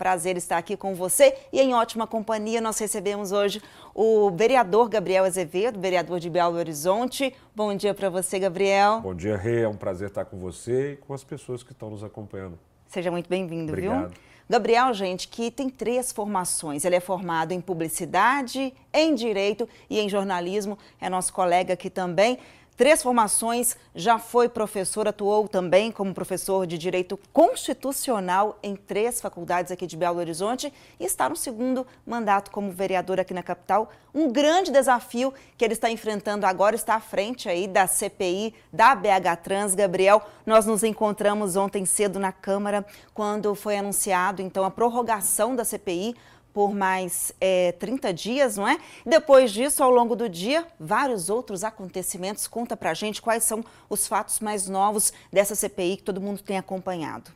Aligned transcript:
prazer 0.00 0.34
estar 0.38 0.56
aqui 0.56 0.78
com 0.78 0.94
você 0.94 1.36
e 1.52 1.60
em 1.60 1.74
ótima 1.74 2.06
companhia 2.06 2.58
nós 2.58 2.78
recebemos 2.78 3.32
hoje 3.32 3.60
o 3.94 4.30
vereador 4.30 4.88
Gabriel 4.88 5.26
Azevedo, 5.26 5.78
vereador 5.78 6.18
de 6.18 6.30
Belo 6.30 6.56
Horizonte. 6.56 7.36
Bom 7.54 7.74
dia 7.74 7.92
para 7.92 8.08
você, 8.08 8.38
Gabriel. 8.38 9.02
Bom 9.02 9.14
dia, 9.14 9.36
Rê. 9.36 9.60
É 9.60 9.68
um 9.68 9.76
prazer 9.76 10.08
estar 10.08 10.24
com 10.24 10.38
você 10.38 10.92
e 10.92 10.96
com 10.96 11.12
as 11.12 11.22
pessoas 11.22 11.62
que 11.62 11.72
estão 11.72 11.90
nos 11.90 12.02
acompanhando. 12.02 12.58
Seja 12.88 13.10
muito 13.10 13.28
bem-vindo, 13.28 13.76
viu? 13.76 13.92
Obrigado. 13.92 14.14
Gabriel, 14.48 14.94
gente, 14.94 15.28
que 15.28 15.50
tem 15.50 15.68
três 15.68 16.10
formações. 16.10 16.86
Ele 16.86 16.96
é 16.96 17.00
formado 17.00 17.52
em 17.52 17.60
publicidade, 17.60 18.72
em 18.94 19.14
direito 19.14 19.68
e 19.90 20.00
em 20.00 20.08
jornalismo. 20.08 20.78
É 20.98 21.10
nosso 21.10 21.30
colega 21.30 21.74
aqui 21.74 21.90
também 21.90 22.38
três 22.80 23.02
formações, 23.02 23.76
já 23.94 24.18
foi 24.18 24.48
professor, 24.48 25.06
atuou 25.06 25.46
também 25.46 25.92
como 25.92 26.14
professor 26.14 26.66
de 26.66 26.78
Direito 26.78 27.20
Constitucional 27.30 28.58
em 28.62 28.74
três 28.74 29.20
faculdades 29.20 29.70
aqui 29.70 29.86
de 29.86 29.98
Belo 29.98 30.18
Horizonte 30.18 30.72
e 30.98 31.04
está 31.04 31.28
no 31.28 31.36
segundo 31.36 31.86
mandato 32.06 32.50
como 32.50 32.72
vereador 32.72 33.20
aqui 33.20 33.34
na 33.34 33.42
capital. 33.42 33.90
Um 34.14 34.32
grande 34.32 34.70
desafio 34.70 35.30
que 35.58 35.64
ele 35.66 35.74
está 35.74 35.90
enfrentando 35.90 36.46
agora 36.46 36.74
está 36.74 36.94
à 36.94 37.00
frente 37.00 37.50
aí 37.50 37.68
da 37.68 37.86
CPI 37.86 38.54
da 38.72 38.94
BH 38.94 39.42
Trans. 39.42 39.74
Gabriel, 39.74 40.22
nós 40.46 40.64
nos 40.64 40.82
encontramos 40.82 41.56
ontem 41.56 41.84
cedo 41.84 42.18
na 42.18 42.32
Câmara 42.32 42.86
quando 43.12 43.54
foi 43.54 43.76
anunciado 43.76 44.40
então 44.40 44.64
a 44.64 44.70
prorrogação 44.70 45.54
da 45.54 45.66
CPI 45.66 46.16
por 46.52 46.74
mais 46.74 47.32
é, 47.40 47.72
30 47.72 48.12
dias, 48.12 48.56
não 48.56 48.66
é? 48.66 48.78
Depois 49.04 49.52
disso, 49.52 49.82
ao 49.82 49.90
longo 49.90 50.16
do 50.16 50.28
dia, 50.28 50.66
vários 50.78 51.30
outros 51.30 51.64
acontecimentos. 51.64 52.46
Conta 52.46 52.76
pra 52.76 52.94
gente 52.94 53.22
quais 53.22 53.44
são 53.44 53.64
os 53.88 54.06
fatos 54.06 54.40
mais 54.40 54.68
novos 54.68 55.12
dessa 55.32 55.54
CPI 55.54 55.98
que 55.98 56.02
todo 56.02 56.20
mundo 56.20 56.42
tem 56.42 56.58
acompanhado. 56.58 57.30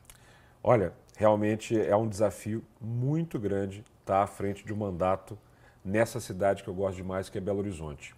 Olha, 0.62 0.92
realmente 1.16 1.78
é 1.78 1.94
um 1.94 2.08
desafio 2.08 2.64
muito 2.80 3.39
grande 3.39 3.84
estar 4.00 4.22
à 4.22 4.27
frente 4.27 4.64
de 4.64 4.72
um 4.72 4.77
mandato 4.77 5.39
nessa 5.84 6.19
cidade 6.20 6.62
que 6.62 6.69
eu 6.69 6.74
gosto 6.74 6.96
demais, 6.96 7.28
que 7.28 7.39
é 7.39 7.41
Belo 7.41 7.58
Horizonte. 7.58 8.14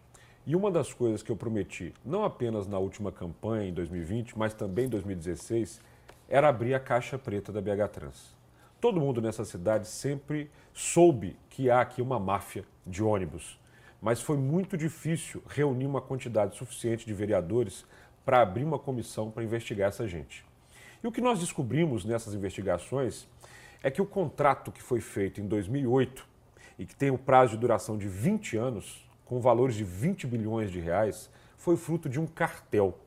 E 0.46 0.54
uma 0.54 0.70
das 0.70 0.92
coisas 0.92 1.24
que 1.24 1.30
eu 1.32 1.36
prometi, 1.36 1.92
não 2.04 2.24
apenas 2.24 2.68
na 2.68 2.78
última 2.78 3.10
campanha 3.10 3.68
em 3.68 3.72
2020, 3.72 4.38
mas 4.38 4.54
também 4.54 4.86
em 4.86 4.88
2016, 4.88 5.80
era 6.28 6.48
abrir 6.48 6.74
a 6.74 6.80
caixa 6.80 7.18
preta 7.18 7.52
da 7.52 7.60
BH 7.60 7.88
Trans. 7.92 8.35
Todo 8.78 9.00
mundo 9.00 9.22
nessa 9.22 9.44
cidade 9.44 9.88
sempre 9.88 10.50
soube 10.74 11.36
que 11.48 11.70
há 11.70 11.80
aqui 11.80 12.02
uma 12.02 12.20
máfia 12.20 12.62
de 12.86 13.02
ônibus, 13.02 13.58
mas 14.02 14.20
foi 14.20 14.36
muito 14.36 14.76
difícil 14.76 15.42
reunir 15.48 15.86
uma 15.86 16.02
quantidade 16.02 16.56
suficiente 16.56 17.06
de 17.06 17.14
vereadores 17.14 17.86
para 18.22 18.42
abrir 18.42 18.64
uma 18.64 18.78
comissão 18.78 19.30
para 19.30 19.42
investigar 19.42 19.88
essa 19.88 20.06
gente. 20.06 20.44
E 21.02 21.06
o 21.06 21.12
que 21.12 21.22
nós 21.22 21.40
descobrimos 21.40 22.04
nessas 22.04 22.34
investigações 22.34 23.26
é 23.82 23.90
que 23.90 24.02
o 24.02 24.06
contrato 24.06 24.70
que 24.70 24.82
foi 24.82 25.00
feito 25.00 25.40
em 25.40 25.46
2008 25.46 26.26
e 26.78 26.84
que 26.84 26.94
tem 26.94 27.10
um 27.10 27.16
prazo 27.16 27.52
de 27.52 27.58
duração 27.58 27.96
de 27.96 28.08
20 28.08 28.58
anos, 28.58 29.08
com 29.24 29.40
valores 29.40 29.74
de 29.74 29.84
20 29.84 30.26
bilhões 30.26 30.70
de 30.70 30.80
reais, 30.80 31.30
foi 31.56 31.78
fruto 31.78 32.10
de 32.10 32.20
um 32.20 32.26
cartel. 32.26 32.98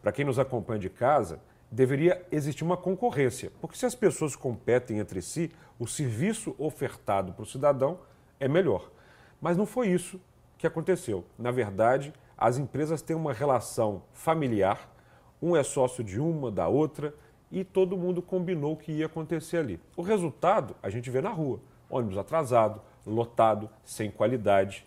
Para 0.00 0.10
quem 0.10 0.24
nos 0.24 0.38
acompanha 0.38 0.80
de 0.80 0.88
casa, 0.88 1.38
deveria 1.72 2.22
existir 2.30 2.62
uma 2.62 2.76
concorrência, 2.76 3.50
porque 3.58 3.78
se 3.78 3.86
as 3.86 3.94
pessoas 3.94 4.36
competem 4.36 4.98
entre 4.98 5.22
si, 5.22 5.50
o 5.78 5.86
serviço 5.86 6.54
ofertado 6.58 7.32
para 7.32 7.42
o 7.42 7.46
cidadão 7.46 7.98
é 8.38 8.46
melhor. 8.46 8.90
Mas 9.40 9.56
não 9.56 9.64
foi 9.64 9.88
isso 9.88 10.20
que 10.58 10.66
aconteceu. 10.66 11.24
Na 11.38 11.50
verdade, 11.50 12.12
as 12.36 12.58
empresas 12.58 13.00
têm 13.00 13.16
uma 13.16 13.32
relação 13.32 14.02
familiar, 14.12 14.92
um 15.40 15.56
é 15.56 15.62
sócio 15.62 16.04
de 16.04 16.20
uma, 16.20 16.50
da 16.50 16.68
outra, 16.68 17.14
e 17.50 17.64
todo 17.64 17.96
mundo 17.96 18.20
combinou 18.20 18.74
o 18.74 18.76
que 18.76 18.92
ia 18.92 19.06
acontecer 19.06 19.56
ali. 19.56 19.80
O 19.96 20.02
resultado 20.02 20.76
a 20.82 20.90
gente 20.90 21.10
vê 21.10 21.20
na 21.22 21.30
rua: 21.30 21.58
ônibus 21.88 22.18
atrasado, 22.18 22.82
lotado, 23.06 23.68
sem 23.82 24.10
qualidade. 24.10 24.86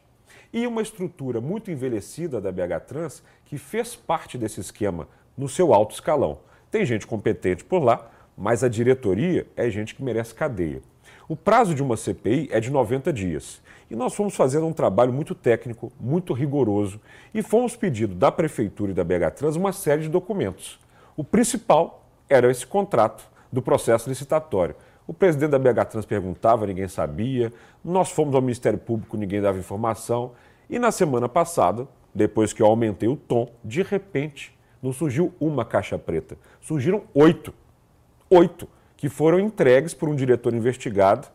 E 0.54 0.66
uma 0.68 0.82
estrutura 0.82 1.42
muito 1.42 1.72
envelhecida 1.72 2.40
da 2.40 2.52
BH 2.52 2.86
Trans 2.88 3.24
que 3.44 3.58
fez 3.58 3.96
parte 3.96 4.38
desse 4.38 4.60
esquema 4.60 5.08
no 5.38 5.50
seu 5.50 5.74
alto 5.74 5.94
escalão. 5.94 6.40
Tem 6.76 6.86
gente 6.86 7.08
competente 7.08 7.64
por 7.64 7.82
lá, 7.82 8.12
mas 8.38 8.62
a 8.62 8.68
diretoria 8.68 9.48
é 9.56 9.70
gente 9.70 9.96
que 9.96 10.04
merece 10.04 10.36
cadeia. 10.36 10.82
O 11.26 11.34
prazo 11.34 11.74
de 11.74 11.82
uma 11.82 11.96
CPI 11.96 12.50
é 12.52 12.60
de 12.60 12.70
90 12.70 13.14
dias. 13.14 13.62
E 13.90 13.96
nós 13.96 14.14
fomos 14.14 14.36
fazendo 14.36 14.68
um 14.68 14.74
trabalho 14.74 15.14
muito 15.14 15.34
técnico, 15.34 15.90
muito 15.98 16.34
rigoroso, 16.34 17.00
e 17.34 17.42
fomos 17.42 17.78
pedindo 17.78 18.14
da 18.14 18.30
Prefeitura 18.30 18.92
e 18.92 18.94
da 18.94 19.06
BH 19.06 19.36
Trans 19.38 19.56
uma 19.56 19.72
série 19.72 20.02
de 20.02 20.10
documentos. 20.10 20.78
O 21.16 21.24
principal 21.24 22.06
era 22.28 22.52
esse 22.52 22.68
contrato 22.68 23.26
do 23.50 23.62
processo 23.62 24.10
licitatório. 24.10 24.76
O 25.08 25.14
presidente 25.14 25.52
da 25.52 25.60
BH 25.60 25.86
Trans 25.92 26.06
perguntava, 26.06 26.68
ninguém 26.68 26.90
sabia. 26.90 27.54
Nós 27.86 28.12
fomos 28.12 28.36
ao 28.36 28.42
Ministério 28.42 28.80
Público, 28.80 29.16
ninguém 29.16 29.42
dava 29.42 29.58
informação. 29.58 30.34
E 30.70 30.78
na 30.78 30.92
semana 30.92 31.30
passada, 31.30 31.88
depois 32.14 32.52
que 32.52 32.62
eu 32.62 32.68
aumentei 32.68 33.08
o 33.08 33.16
tom, 33.16 33.50
de 33.64 33.82
repente 33.82 34.54
não 34.82 34.94
surgiu 34.94 35.34
uma 35.40 35.66
caixa 35.66 35.98
preta, 35.98 36.38
surgiram 36.62 37.04
oito. 37.14 37.54
Oito 38.30 38.68
que 38.98 39.10
foram 39.10 39.40
entregues 39.40 39.94
por 39.94 40.10
um 40.10 40.16
diretor 40.16 40.54
investigado 40.54 41.28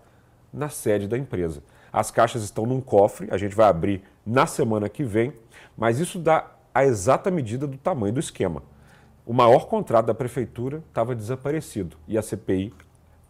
na 0.52 0.68
sede 0.68 1.06
da 1.06 1.16
empresa. 1.16 1.62
As 1.92 2.10
caixas 2.10 2.42
estão 2.42 2.66
num 2.66 2.80
cofre, 2.80 3.28
a 3.30 3.36
gente 3.36 3.54
vai 3.54 3.68
abrir 3.68 4.02
na 4.24 4.46
semana 4.46 4.88
que 4.88 5.02
vem, 5.02 5.32
mas 5.76 5.98
isso 5.98 6.18
dá 6.18 6.50
a 6.74 6.84
exata 6.84 7.30
medida 7.30 7.66
do 7.66 7.76
tamanho 7.76 8.12
do 8.12 8.20
esquema. 8.20 8.62
O 9.26 9.32
maior 9.32 9.66
contrato 9.66 10.06
da 10.06 10.14
prefeitura 10.14 10.82
estava 10.88 11.14
desaparecido 11.14 11.96
e 12.08 12.16
a 12.16 12.22
CPI 12.22 12.72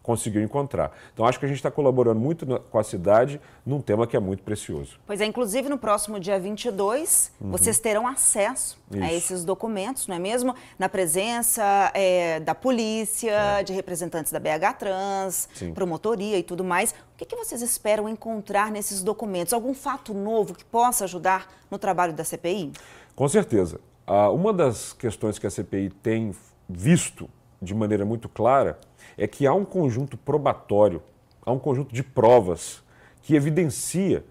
conseguiu 0.01 0.41
encontrar. 0.41 0.91
Então, 1.13 1.25
acho 1.25 1.39
que 1.39 1.45
a 1.45 1.47
gente 1.47 1.57
está 1.57 1.69
colaborando 1.69 2.19
muito 2.19 2.45
com 2.71 2.79
a 2.79 2.83
cidade 2.83 3.39
num 3.65 3.81
tema 3.81 4.07
que 4.07 4.17
é 4.17 4.19
muito 4.19 4.43
precioso. 4.43 4.99
Pois 5.05 5.21
é, 5.21 5.25
inclusive 5.25 5.69
no 5.69 5.77
próximo 5.77 6.19
dia 6.19 6.39
22, 6.39 7.31
uhum. 7.39 7.51
vocês 7.51 7.79
terão 7.79 8.07
acesso 8.07 8.79
Isso. 8.91 9.03
a 9.03 9.13
esses 9.13 9.45
documentos, 9.45 10.07
não 10.07 10.15
é 10.15 10.19
mesmo? 10.19 10.55
Na 10.79 10.89
presença 10.89 11.91
é, 11.93 12.39
da 12.39 12.55
polícia, 12.55 13.31
é. 13.31 13.63
de 13.63 13.73
representantes 13.73 14.31
da 14.31 14.39
BH 14.39 14.77
Trans, 14.79 15.49
Sim. 15.53 15.73
promotoria 15.73 16.37
e 16.37 16.43
tudo 16.43 16.63
mais. 16.63 16.91
O 16.91 17.17
que, 17.17 17.25
que 17.25 17.35
vocês 17.35 17.61
esperam 17.61 18.09
encontrar 18.09 18.71
nesses 18.71 19.03
documentos? 19.03 19.53
Algum 19.53 19.73
fato 19.73 20.13
novo 20.13 20.55
que 20.55 20.65
possa 20.65 21.03
ajudar 21.03 21.47
no 21.69 21.77
trabalho 21.77 22.13
da 22.13 22.23
CPI? 22.23 22.71
Com 23.15 23.27
certeza. 23.27 23.79
Uh, 24.07 24.33
uma 24.33 24.51
das 24.51 24.93
questões 24.93 25.37
que 25.37 25.45
a 25.45 25.49
CPI 25.49 25.91
tem 26.01 26.33
visto 26.67 27.29
de 27.61 27.75
maneira 27.75 28.03
muito 28.03 28.27
clara 28.27 28.79
é 29.17 29.27
que 29.27 29.45
há 29.45 29.53
um 29.53 29.65
conjunto 29.65 30.17
probatório, 30.17 31.01
há 31.45 31.51
um 31.51 31.59
conjunto 31.59 31.93
de 31.93 32.03
provas 32.03 32.83
que 33.21 33.35
evidencia 33.35 34.25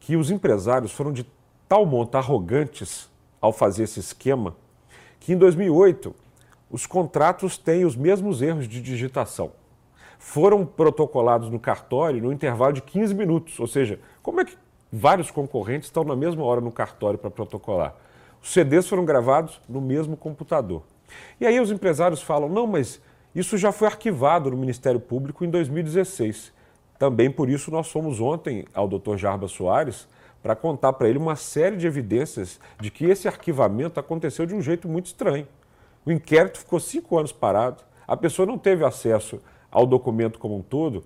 que 0.00 0.16
os 0.16 0.30
empresários 0.30 0.92
foram 0.92 1.12
de 1.12 1.26
tal 1.68 1.86
monta 1.86 2.18
arrogantes 2.18 3.10
ao 3.40 3.52
fazer 3.52 3.84
esse 3.84 4.00
esquema 4.00 4.56
que 5.22 5.32
em 5.32 5.38
2008 5.38 6.14
os 6.68 6.84
contratos 6.84 7.56
têm 7.56 7.84
os 7.84 7.94
mesmos 7.94 8.42
erros 8.42 8.66
de 8.66 8.80
digitação. 8.80 9.52
Foram 10.18 10.66
protocolados 10.66 11.48
no 11.48 11.60
cartório 11.60 12.20
no 12.20 12.32
intervalo 12.32 12.72
de 12.72 12.82
15 12.82 13.14
minutos, 13.14 13.60
ou 13.60 13.66
seja, 13.66 14.00
como 14.22 14.40
é 14.40 14.44
que 14.44 14.56
vários 14.92 15.30
concorrentes 15.30 15.88
estão 15.88 16.02
na 16.02 16.16
mesma 16.16 16.42
hora 16.44 16.60
no 16.60 16.72
cartório 16.72 17.18
para 17.18 17.30
protocolar? 17.30 17.94
Os 18.42 18.52
CDs 18.52 18.88
foram 18.88 19.04
gravados 19.04 19.60
no 19.68 19.80
mesmo 19.80 20.16
computador. 20.16 20.82
E 21.40 21.46
aí 21.46 21.60
os 21.60 21.70
empresários 21.70 22.20
falam: 22.20 22.48
não, 22.48 22.66
mas 22.66 23.00
isso 23.34 23.56
já 23.56 23.72
foi 23.72 23.88
arquivado 23.88 24.50
no 24.50 24.56
Ministério 24.56 25.00
Público 25.00 25.44
em 25.44 25.50
2016. 25.50 26.52
Também 26.98 27.30
por 27.30 27.48
isso 27.48 27.70
nós 27.70 27.90
fomos 27.90 28.20
ontem 28.20 28.64
ao 28.74 28.86
Dr. 28.86 29.16
Jarba 29.16 29.48
Soares 29.48 30.06
para 30.42 30.54
contar 30.54 30.92
para 30.92 31.08
ele 31.08 31.18
uma 31.18 31.36
série 31.36 31.76
de 31.76 31.86
evidências 31.86 32.60
de 32.80 32.90
que 32.90 33.06
esse 33.06 33.26
arquivamento 33.28 33.98
aconteceu 33.98 34.44
de 34.44 34.54
um 34.54 34.60
jeito 34.60 34.88
muito 34.88 35.06
estranho. 35.06 35.46
O 36.04 36.10
inquérito 36.10 36.58
ficou 36.58 36.80
cinco 36.80 37.16
anos 37.16 37.32
parado, 37.32 37.82
a 38.06 38.16
pessoa 38.16 38.44
não 38.44 38.58
teve 38.58 38.84
acesso 38.84 39.40
ao 39.70 39.86
documento 39.86 40.38
como 40.38 40.56
um 40.56 40.62
todo. 40.62 41.04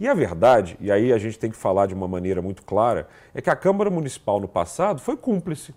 E 0.00 0.08
a 0.08 0.14
verdade, 0.14 0.76
e 0.80 0.90
aí 0.90 1.12
a 1.12 1.18
gente 1.18 1.38
tem 1.38 1.50
que 1.50 1.56
falar 1.56 1.86
de 1.86 1.94
uma 1.94 2.08
maneira 2.08 2.40
muito 2.40 2.62
clara, 2.62 3.08
é 3.34 3.42
que 3.42 3.50
a 3.50 3.56
Câmara 3.56 3.90
Municipal 3.90 4.40
no 4.40 4.48
passado 4.48 5.00
foi 5.00 5.16
cúmplice. 5.16 5.74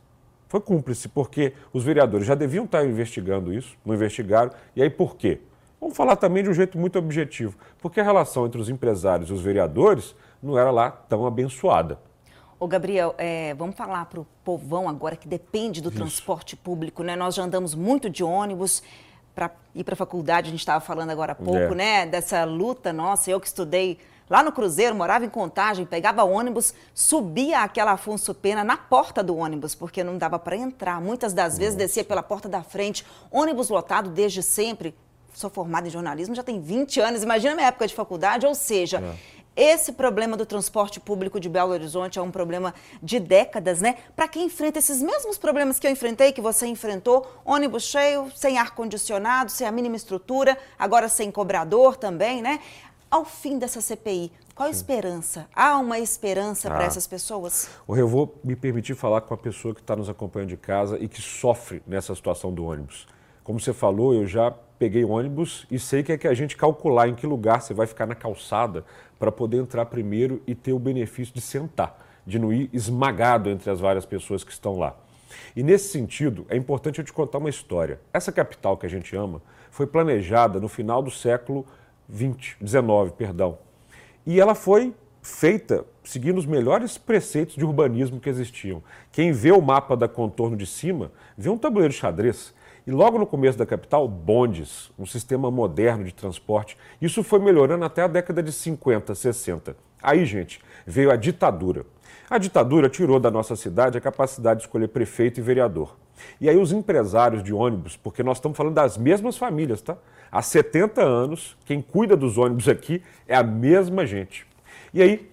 Foi 0.48 0.62
cúmplice, 0.62 1.10
porque 1.10 1.54
os 1.74 1.84
vereadores 1.84 2.26
já 2.26 2.36
deviam 2.36 2.66
estar 2.66 2.86
investigando 2.86 3.54
isso, 3.54 3.78
não 3.86 3.94
investigaram. 3.94 4.52
E 4.76 4.82
aí 4.82 4.90
por 4.90 5.16
quê? 5.16 5.40
Vamos 5.80 5.96
falar 5.96 6.16
também 6.16 6.44
de 6.44 6.50
um 6.50 6.54
jeito 6.54 6.78
muito 6.78 7.00
objetivo, 7.00 7.58
porque 7.80 8.00
a 8.00 8.04
relação 8.04 8.46
entre 8.46 8.60
os 8.60 8.70
empresários 8.70 9.30
e 9.30 9.34
os 9.34 9.42
vereadores 9.42 10.16
não 10.44 10.58
era 10.58 10.72
lá 10.72 10.92
tão 10.92 11.26
abençoada. 11.26 12.00
Ô 12.60 12.68
Gabriel, 12.68 13.16
é, 13.18 13.54
vamos 13.54 13.76
falar 13.76 14.06
para 14.06 14.20
o 14.20 14.28
povão 14.44 14.90
agora 14.90 15.16
que 15.16 15.28
depende 15.28 15.82
do 15.82 15.88
Isso. 15.88 15.98
transporte 15.98 16.58
público, 16.58 17.04
né? 17.04 17.16
Nós 17.16 17.36
já 17.36 17.44
andamos 17.44 17.74
muito 17.74 18.10
de 18.10 18.22
ônibus 18.22 18.84
para 19.34 19.52
ir 19.74 19.86
para 19.86 19.94
a 19.94 19.98
faculdade, 19.98 20.50
a 20.50 20.52
gente 20.52 20.60
estava 20.60 20.82
falando 20.82 21.10
agora 21.12 21.32
há 21.32 21.36
pouco, 21.36 21.58
é. 21.58 21.76
né? 21.76 22.06
Dessa 22.06 22.44
luta 22.44 22.92
nossa, 22.92 23.32
eu 23.32 23.40
que 23.40 23.48
estudei 23.48 23.98
lá 24.30 24.44
no 24.44 24.52
Cruzeiro, 24.52 24.94
morava 24.94 25.24
em 25.24 25.30
Contagem, 25.30 25.86
pegava 25.86 26.24
ônibus, 26.26 26.74
subia 26.94 27.60
aquela 27.60 27.94
Afonso 27.94 28.34
Pena 28.34 28.62
na 28.62 28.76
porta 28.76 29.24
do 29.24 29.38
ônibus, 29.38 29.74
porque 29.74 30.04
não 30.04 30.18
dava 30.18 30.38
para 30.38 30.58
entrar. 30.58 31.00
Muitas 31.00 31.32
das 31.32 31.58
vezes 31.58 31.76
descia 31.76 32.04
pela 32.04 32.22
porta 32.22 32.50
da 32.50 32.62
frente, 32.62 33.06
ônibus 33.32 33.70
lotado 33.70 34.10
desde 34.10 34.44
sempre, 34.44 34.94
sou 35.34 35.50
formada 35.50 35.88
em 35.88 35.92
jornalismo 35.92 36.36
já 36.36 36.44
tem 36.44 36.60
20 36.60 37.00
anos, 37.00 37.24
imagina 37.24 37.56
minha 37.56 37.68
época 37.68 37.88
de 37.88 37.94
faculdade, 37.94 38.46
ou 38.46 38.56
seja, 38.56 39.00
é. 39.00 39.40
Esse 39.62 39.92
problema 39.92 40.38
do 40.38 40.46
transporte 40.46 41.02
público 41.02 41.38
de 41.38 41.50
Belo 41.50 41.72
Horizonte 41.72 42.18
é 42.18 42.22
um 42.22 42.32
problema 42.32 42.74
de 43.04 43.20
décadas, 43.20 43.82
né? 43.82 43.98
Para 44.16 44.26
quem 44.26 44.46
enfrenta 44.46 44.80
esses 44.80 45.02
mesmos 45.02 45.38
problemas 45.38 45.78
que 45.78 45.86
eu 45.86 45.92
enfrentei, 45.92 46.32
que 46.32 46.40
você 46.40 46.66
enfrentou, 46.66 47.30
ônibus 47.44 47.84
cheio, 47.84 48.32
sem 48.34 48.58
ar-condicionado, 48.58 49.52
sem 49.52 49.68
a 49.68 49.72
mínima 49.72 49.98
estrutura, 49.98 50.58
agora 50.78 51.10
sem 51.10 51.30
cobrador 51.30 51.98
também, 51.98 52.42
né? 52.42 52.62
Ao 53.12 53.26
fim 53.26 53.58
dessa 53.58 53.82
CPI, 53.82 54.32
qual 54.56 54.68
a 54.68 54.72
esperança? 54.72 55.46
Há 55.54 55.78
uma 55.78 56.00
esperança 56.00 56.70
ah. 56.70 56.76
para 56.76 56.86
essas 56.86 57.06
pessoas? 57.06 57.70
O 57.86 57.98
eu 57.98 58.08
vou 58.08 58.40
me 58.42 58.56
permitir 58.56 58.96
falar 58.96 59.20
com 59.20 59.34
a 59.34 59.38
pessoa 59.38 59.76
que 59.76 59.82
está 59.82 59.94
nos 59.94 60.08
acompanhando 60.08 60.50
de 60.50 60.58
casa 60.58 60.98
e 60.98 61.08
que 61.10 61.22
sofre 61.22 61.84
nessa 61.86 62.16
situação 62.16 62.54
do 62.54 62.64
ônibus. 62.64 63.08
Como 63.44 63.60
você 63.60 63.74
falou, 63.74 64.14
eu 64.14 64.26
já 64.26 64.54
peguei 64.80 65.04
ônibus 65.04 65.68
e 65.70 65.78
sei 65.78 66.02
que 66.02 66.14
é 66.14 66.18
que 66.18 66.28
a 66.28 66.34
gente 66.34 66.56
calcular 66.56 67.10
em 67.10 67.14
que 67.14 67.28
lugar 67.28 67.62
você 67.62 67.74
vai 67.74 67.86
ficar 67.86 68.06
na 68.06 68.16
calçada 68.16 68.86
para 69.20 69.32
poder 69.32 69.58
entrar 69.58 69.86
primeiro 69.86 70.42
e 70.48 70.56
ter 70.56 70.72
o 70.72 70.80
benefício 70.80 71.34
de 71.34 71.42
sentar, 71.42 72.00
de 72.26 72.40
não 72.40 72.54
ir 72.54 72.70
esmagado 72.72 73.50
entre 73.50 73.70
as 73.70 73.82
várias 73.82 74.06
pessoas 74.06 74.44
que 74.44 74.52
estão 74.52 74.80
lá. 74.80 74.96
E 75.56 75.62
nesse 75.62 75.90
sentido, 75.90 76.46
é 76.50 76.56
importante 76.56 77.00
eu 77.00 77.06
te 77.06 77.12
contar 77.12 77.38
uma 77.38 77.50
história. 77.50 78.00
Essa 78.14 78.32
capital 78.32 78.78
que 78.78 78.86
a 78.86 78.90
gente 78.90 79.16
ama 79.16 79.42
foi 79.70 79.86
planejada 79.86 80.60
no 80.60 80.70
final 80.70 81.04
do 81.04 81.12
século 81.12 81.66
20, 82.08 82.58
19, 82.62 83.12
perdão. 83.12 83.58
E 84.26 84.40
ela 84.40 84.56
foi 84.56 84.94
feita 85.22 85.86
seguindo 86.04 86.38
os 86.38 86.46
melhores 86.46 86.98
preceitos 86.98 87.56
de 87.56 87.66
urbanismo 87.66 88.20
que 88.20 88.30
existiam. 88.30 88.82
Quem 89.12 89.32
vê 89.32 89.52
o 89.52 89.62
mapa 89.62 89.96
da 89.96 90.08
contorno 90.08 90.56
de 90.56 90.66
cima, 90.66 91.12
vê 91.38 91.50
um 91.50 91.58
tabuleiro 91.58 91.94
de 91.94 92.00
xadrez. 92.00 92.54
E 92.90 92.92
logo 92.92 93.20
no 93.20 93.28
começo 93.28 93.56
da 93.56 93.68
capital, 93.68 94.08
bondes, 94.08 94.90
um 94.98 95.06
sistema 95.06 95.52
moderno 95.52 96.04
de 96.04 96.12
transporte. 96.12 96.76
Isso 97.00 97.22
foi 97.22 97.38
melhorando 97.38 97.86
até 97.86 98.02
a 98.02 98.08
década 98.08 98.42
de 98.42 98.52
50, 98.52 99.14
60. 99.14 99.78
Aí, 100.02 100.26
gente, 100.26 100.60
veio 100.88 101.12
a 101.12 101.16
ditadura. 101.16 101.86
A 102.28 102.40
ditadura 102.40 102.90
tirou 102.90 103.20
da 103.20 103.30
nossa 103.30 103.56
cidade 103.56 103.96
a 103.96 104.02
capacidade 104.02 104.62
de 104.62 104.66
escolher 104.66 104.88
prefeito 104.88 105.40
e 105.40 105.44
vereador. 105.44 105.96
E 106.42 106.50
aí 106.50 106.58
os 106.58 106.72
empresários 106.72 107.44
de 107.44 107.54
ônibus, 107.54 107.96
porque 107.96 108.24
nós 108.24 108.38
estamos 108.38 108.58
falando 108.58 108.74
das 108.74 108.98
mesmas 108.98 109.38
famílias, 109.38 109.84
tá? 109.84 109.96
Há 110.32 110.42
70 110.42 111.00
anos, 111.00 111.56
quem 111.66 111.84
cuida 111.84 112.18
dos 112.18 112.40
ônibus 112.40 112.68
aqui 112.68 113.04
é 113.28 113.36
a 113.36 113.44
mesma 113.44 114.04
gente. 114.04 114.48
E 114.92 115.04
aí 115.04 115.30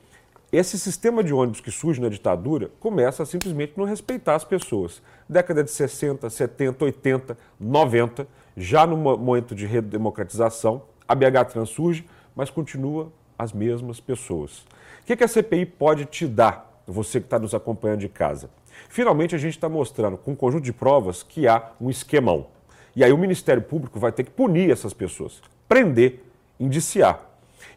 esse 0.52 0.78
sistema 0.78 1.25
de 1.25 1.34
ônibus 1.34 1.60
que 1.60 1.72
surge 1.72 2.00
na 2.00 2.08
ditadura 2.08 2.70
começa 2.78 3.22
a 3.22 3.26
simplesmente 3.26 3.72
não 3.76 3.84
respeitar 3.84 4.37
as 4.37 4.44
pessoas. 4.44 5.02
Década 5.28 5.64
de 5.64 5.70
60, 5.70 6.31
70, 6.31 6.84
80, 6.84 7.38
90, 7.58 8.28
já 8.56 8.87
no 8.87 8.96
momento 8.96 9.54
de 9.54 9.66
redemocratização, 9.66 10.82
a 11.06 11.14
BH 11.14 11.50
Trans 11.52 11.70
surge, 11.70 12.06
mas 12.34 12.48
continua 12.48 13.12
as 13.38 13.52
mesmas 13.52 14.00
pessoas. 14.00 14.64
O 15.02 15.06
que, 15.06 15.22
a 15.22 15.28
CPI 15.28 15.66
pode 15.66 16.04
te 16.04 16.26
dar, 16.26 16.81
você 16.87 17.20
que 17.20 17.26
está 17.26 17.38
nos 17.38 17.54
acompanhando 17.54 18.00
de 18.00 18.08
casa? 18.08 18.48
Finalmente, 18.88 19.34
a 19.34 19.38
gente 19.38 19.54
está 19.56 19.69
mostrando, 19.69 20.16
com 20.16 20.32
um 20.32 20.37
conjunto 20.37 20.64
de 20.64 20.72
provas, 20.72 21.22
que 21.22 21.46
há 21.48 21.70
um 21.81 21.90
esquemão. 21.90 22.46
E 22.94 23.04
aí 23.04 23.12
o 23.12 23.19
Ministério 23.19 23.62
Público 23.62 23.98
vai 23.98 24.12
ter 24.12 24.25
que 24.25 24.31
punir 24.31 24.70
essas 24.70 24.93
pessoas, 24.93 25.40
prender, 25.69 26.22
indiciar. 26.58 27.20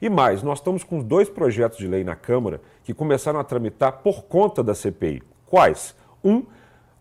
E 0.02 0.10
mais, 0.10 0.42
nós 0.42 0.60
estamos 0.60 0.84
com 0.84 1.00
dois 1.00 1.30
projetos 1.30 1.78
de 1.78 1.88
lei 1.88 2.06
na 2.06 2.16
Câmara 2.16 2.62
que 2.84 2.94
começaram 2.94 3.40
a 3.40 3.44
tramitar 3.44 4.00
por 4.02 4.24
conta 4.24 4.64
da 4.64 4.74
CPI. 4.74 5.22
Quais? 5.46 5.94
Um, 6.24 6.44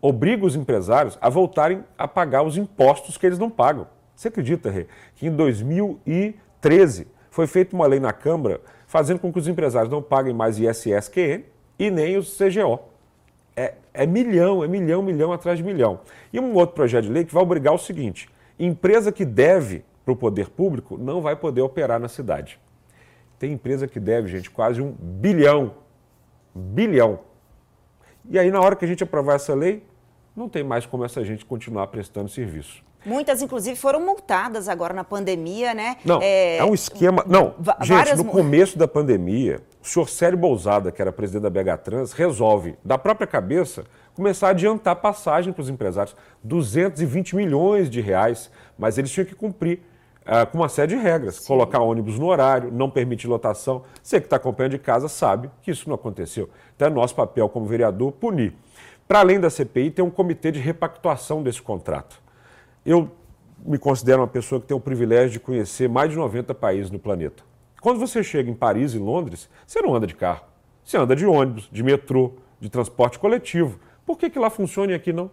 obriga 0.01 0.45
os 0.45 0.55
empresários 0.55 1.17
a 1.21 1.29
voltarem 1.29 1.83
a 1.97 2.07
pagar 2.07 2.43
os 2.43 2.57
impostos 2.57 3.15
que 3.15 3.25
eles 3.25 3.39
não 3.39 3.49
pagam. 3.49 3.87
Você 4.13 4.27
acredita, 4.27 4.69
Rê, 4.69 4.85
que 5.15 5.27
em 5.27 5.31
2013 5.31 7.07
foi 7.31 7.47
feita 7.47 7.73
uma 7.73 7.87
lei 7.87 8.01
na 8.01 8.11
Câmara 8.11 8.59
fazendo 8.85 9.19
com 9.19 9.31
que 9.31 9.39
os 9.39 9.47
empresários 9.47 9.89
não 9.89 10.01
paguem 10.01 10.33
mais 10.33 10.59
ISSQN 10.59 11.43
e 11.77 11.89
nem 11.89 12.17
os 12.17 12.37
CGO. 12.37 12.79
É, 13.55 13.75
é 13.93 14.05
milhão, 14.05 14.61
é 14.61 14.67
milhão, 14.67 15.01
milhão 15.01 15.31
atrás 15.31 15.57
de 15.57 15.63
milhão. 15.63 16.01
E 16.33 16.39
um 16.39 16.53
outro 16.53 16.75
projeto 16.75 17.05
de 17.05 17.11
lei 17.11 17.23
que 17.23 17.33
vai 17.33 17.41
obrigar 17.41 17.73
o 17.73 17.77
seguinte: 17.77 18.29
empresa 18.59 19.09
que 19.09 19.23
deve 19.23 19.85
para 20.03 20.11
o 20.11 20.17
poder 20.17 20.49
público 20.49 20.97
não 20.97 21.21
vai 21.21 21.35
poder 21.35 21.61
operar 21.61 21.99
na 21.99 22.09
cidade. 22.09 22.59
Tem 23.39 23.53
empresa 23.53 23.87
que 23.87 23.99
deve, 23.99 24.27
gente, 24.27 24.51
quase 24.51 24.81
um 24.81 24.91
bilhão. 24.91 25.73
Bilhão. 26.53 27.19
E 28.29 28.37
aí, 28.37 28.51
na 28.51 28.59
hora 28.59 28.75
que 28.75 28.83
a 28.83 28.87
gente 28.87 29.01
aprovar 29.03 29.35
essa 29.35 29.55
lei, 29.55 29.81
não 30.35 30.49
tem 30.49 30.63
mais 30.63 30.85
como 30.85 31.05
essa 31.05 31.23
gente 31.23 31.45
continuar 31.45 31.87
prestando 31.87 32.29
serviço. 32.29 32.83
Muitas, 33.05 33.41
inclusive, 33.41 33.77
foram 33.77 34.05
multadas 34.05 34.67
agora 34.67 34.93
na 34.93 35.05
pandemia, 35.05 35.73
né? 35.73 35.95
Não, 36.03 36.19
é, 36.21 36.57
é 36.57 36.65
um 36.65 36.73
esquema. 36.73 37.23
Não, 37.25 37.55
gente, 37.81 38.15
no 38.15 38.25
começo 38.25 38.77
da 38.77 38.89
pandemia, 38.89 39.61
o 39.81 39.87
senhor 39.87 40.09
Célio 40.09 40.37
Bousada, 40.37 40.91
que 40.91 41.01
era 41.01 41.11
presidente 41.11 41.43
da 41.43 41.49
BH 41.49 41.77
Trans, 41.81 42.11
resolve, 42.11 42.75
da 42.83 42.97
própria 42.97 43.25
cabeça, 43.25 43.85
começar 44.13 44.47
a 44.47 44.49
adiantar 44.49 44.97
passagem 44.97 45.53
para 45.53 45.61
os 45.61 45.69
empresários. 45.69 46.13
220 46.43 47.37
milhões 47.37 47.89
de 47.89 48.01
reais, 48.01 48.51
mas 48.77 48.97
eles 48.97 49.09
tinham 49.09 49.25
que 49.25 49.35
cumprir 49.35 49.79
uh, 50.29 50.45
com 50.49 50.59
uma 50.59 50.69
série 50.69 50.95
de 50.95 50.95
regras. 50.95 51.35
Sim. 51.35 51.47
Colocar 51.47 51.79
ônibus 51.79 52.19
no 52.19 52.27
horário, 52.27 52.71
não 52.71 52.89
permitir 52.89 53.27
lotação. 53.27 53.83
Você 54.01 54.19
que 54.19 54.27
está 54.27 54.35
acompanhando 54.35 54.73
de 54.73 54.79
casa 54.79 55.09
sabe 55.09 55.49
que 55.61 55.71
isso 55.71 55.89
não 55.89 55.95
aconteceu. 55.95 56.49
Então 56.75 56.87
é 56.87 56.91
nosso 56.91 57.15
papel 57.15 57.49
como 57.49 57.65
vereador 57.65 58.11
punir. 58.11 58.53
Para 59.07 59.19
além 59.19 59.39
da 59.39 59.49
CPI, 59.49 59.89
tem 59.89 60.05
um 60.05 60.11
comitê 60.11 60.51
de 60.51 60.59
repactuação 60.59 61.41
desse 61.41 61.61
contrato. 61.61 62.21
Eu 62.85 63.09
me 63.65 63.79
considero 63.79 64.21
uma 64.21 64.27
pessoa 64.27 64.61
que 64.61 64.67
tem 64.67 64.77
o 64.77 64.79
privilégio 64.79 65.31
de 65.31 65.39
conhecer 65.39 65.89
mais 65.89 66.11
de 66.11 66.15
90 66.15 66.53
países 66.53 66.91
no 66.91 66.99
planeta. 66.99 67.43
Quando 67.81 67.99
você 67.99 68.23
chega 68.23 68.49
em 68.49 68.53
Paris 68.53 68.93
e 68.93 68.99
Londres, 68.99 69.49
você 69.65 69.81
não 69.81 69.95
anda 69.95 70.05
de 70.05 70.13
carro. 70.13 70.43
Você 70.83 70.97
anda 70.97 71.15
de 71.15 71.25
ônibus, 71.25 71.67
de 71.71 71.81
metrô, 71.81 72.33
de 72.59 72.69
transporte 72.69 73.17
coletivo. 73.17 73.79
Por 74.05 74.17
que, 74.17 74.29
que 74.29 74.39
lá 74.39 74.49
funciona 74.49 74.91
e 74.91 74.95
aqui 74.95 75.11
não? 75.11 75.29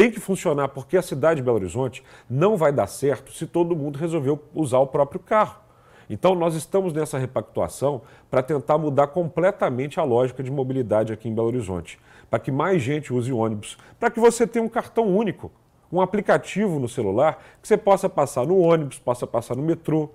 Tem 0.00 0.10
que 0.10 0.18
funcionar, 0.18 0.68
porque 0.68 0.96
a 0.96 1.02
cidade 1.02 1.40
de 1.40 1.44
Belo 1.44 1.58
Horizonte 1.58 2.02
não 2.28 2.56
vai 2.56 2.72
dar 2.72 2.86
certo 2.86 3.34
se 3.34 3.46
todo 3.46 3.76
mundo 3.76 3.98
resolver 3.98 4.38
usar 4.54 4.78
o 4.78 4.86
próprio 4.86 5.20
carro. 5.20 5.60
Então, 6.08 6.34
nós 6.34 6.54
estamos 6.54 6.94
nessa 6.94 7.18
repactuação 7.18 8.00
para 8.30 8.42
tentar 8.42 8.78
mudar 8.78 9.08
completamente 9.08 10.00
a 10.00 10.02
lógica 10.02 10.42
de 10.42 10.50
mobilidade 10.50 11.12
aqui 11.12 11.28
em 11.28 11.34
Belo 11.34 11.48
Horizonte, 11.48 12.00
para 12.30 12.38
que 12.38 12.50
mais 12.50 12.80
gente 12.80 13.12
use 13.12 13.30
ônibus, 13.30 13.76
para 13.98 14.10
que 14.10 14.18
você 14.18 14.46
tenha 14.46 14.64
um 14.64 14.70
cartão 14.70 15.06
único, 15.06 15.52
um 15.92 16.00
aplicativo 16.00 16.80
no 16.80 16.88
celular 16.88 17.38
que 17.60 17.68
você 17.68 17.76
possa 17.76 18.08
passar 18.08 18.46
no 18.46 18.56
ônibus, 18.56 18.98
possa 18.98 19.26
passar 19.26 19.54
no 19.54 19.62
metrô, 19.62 20.08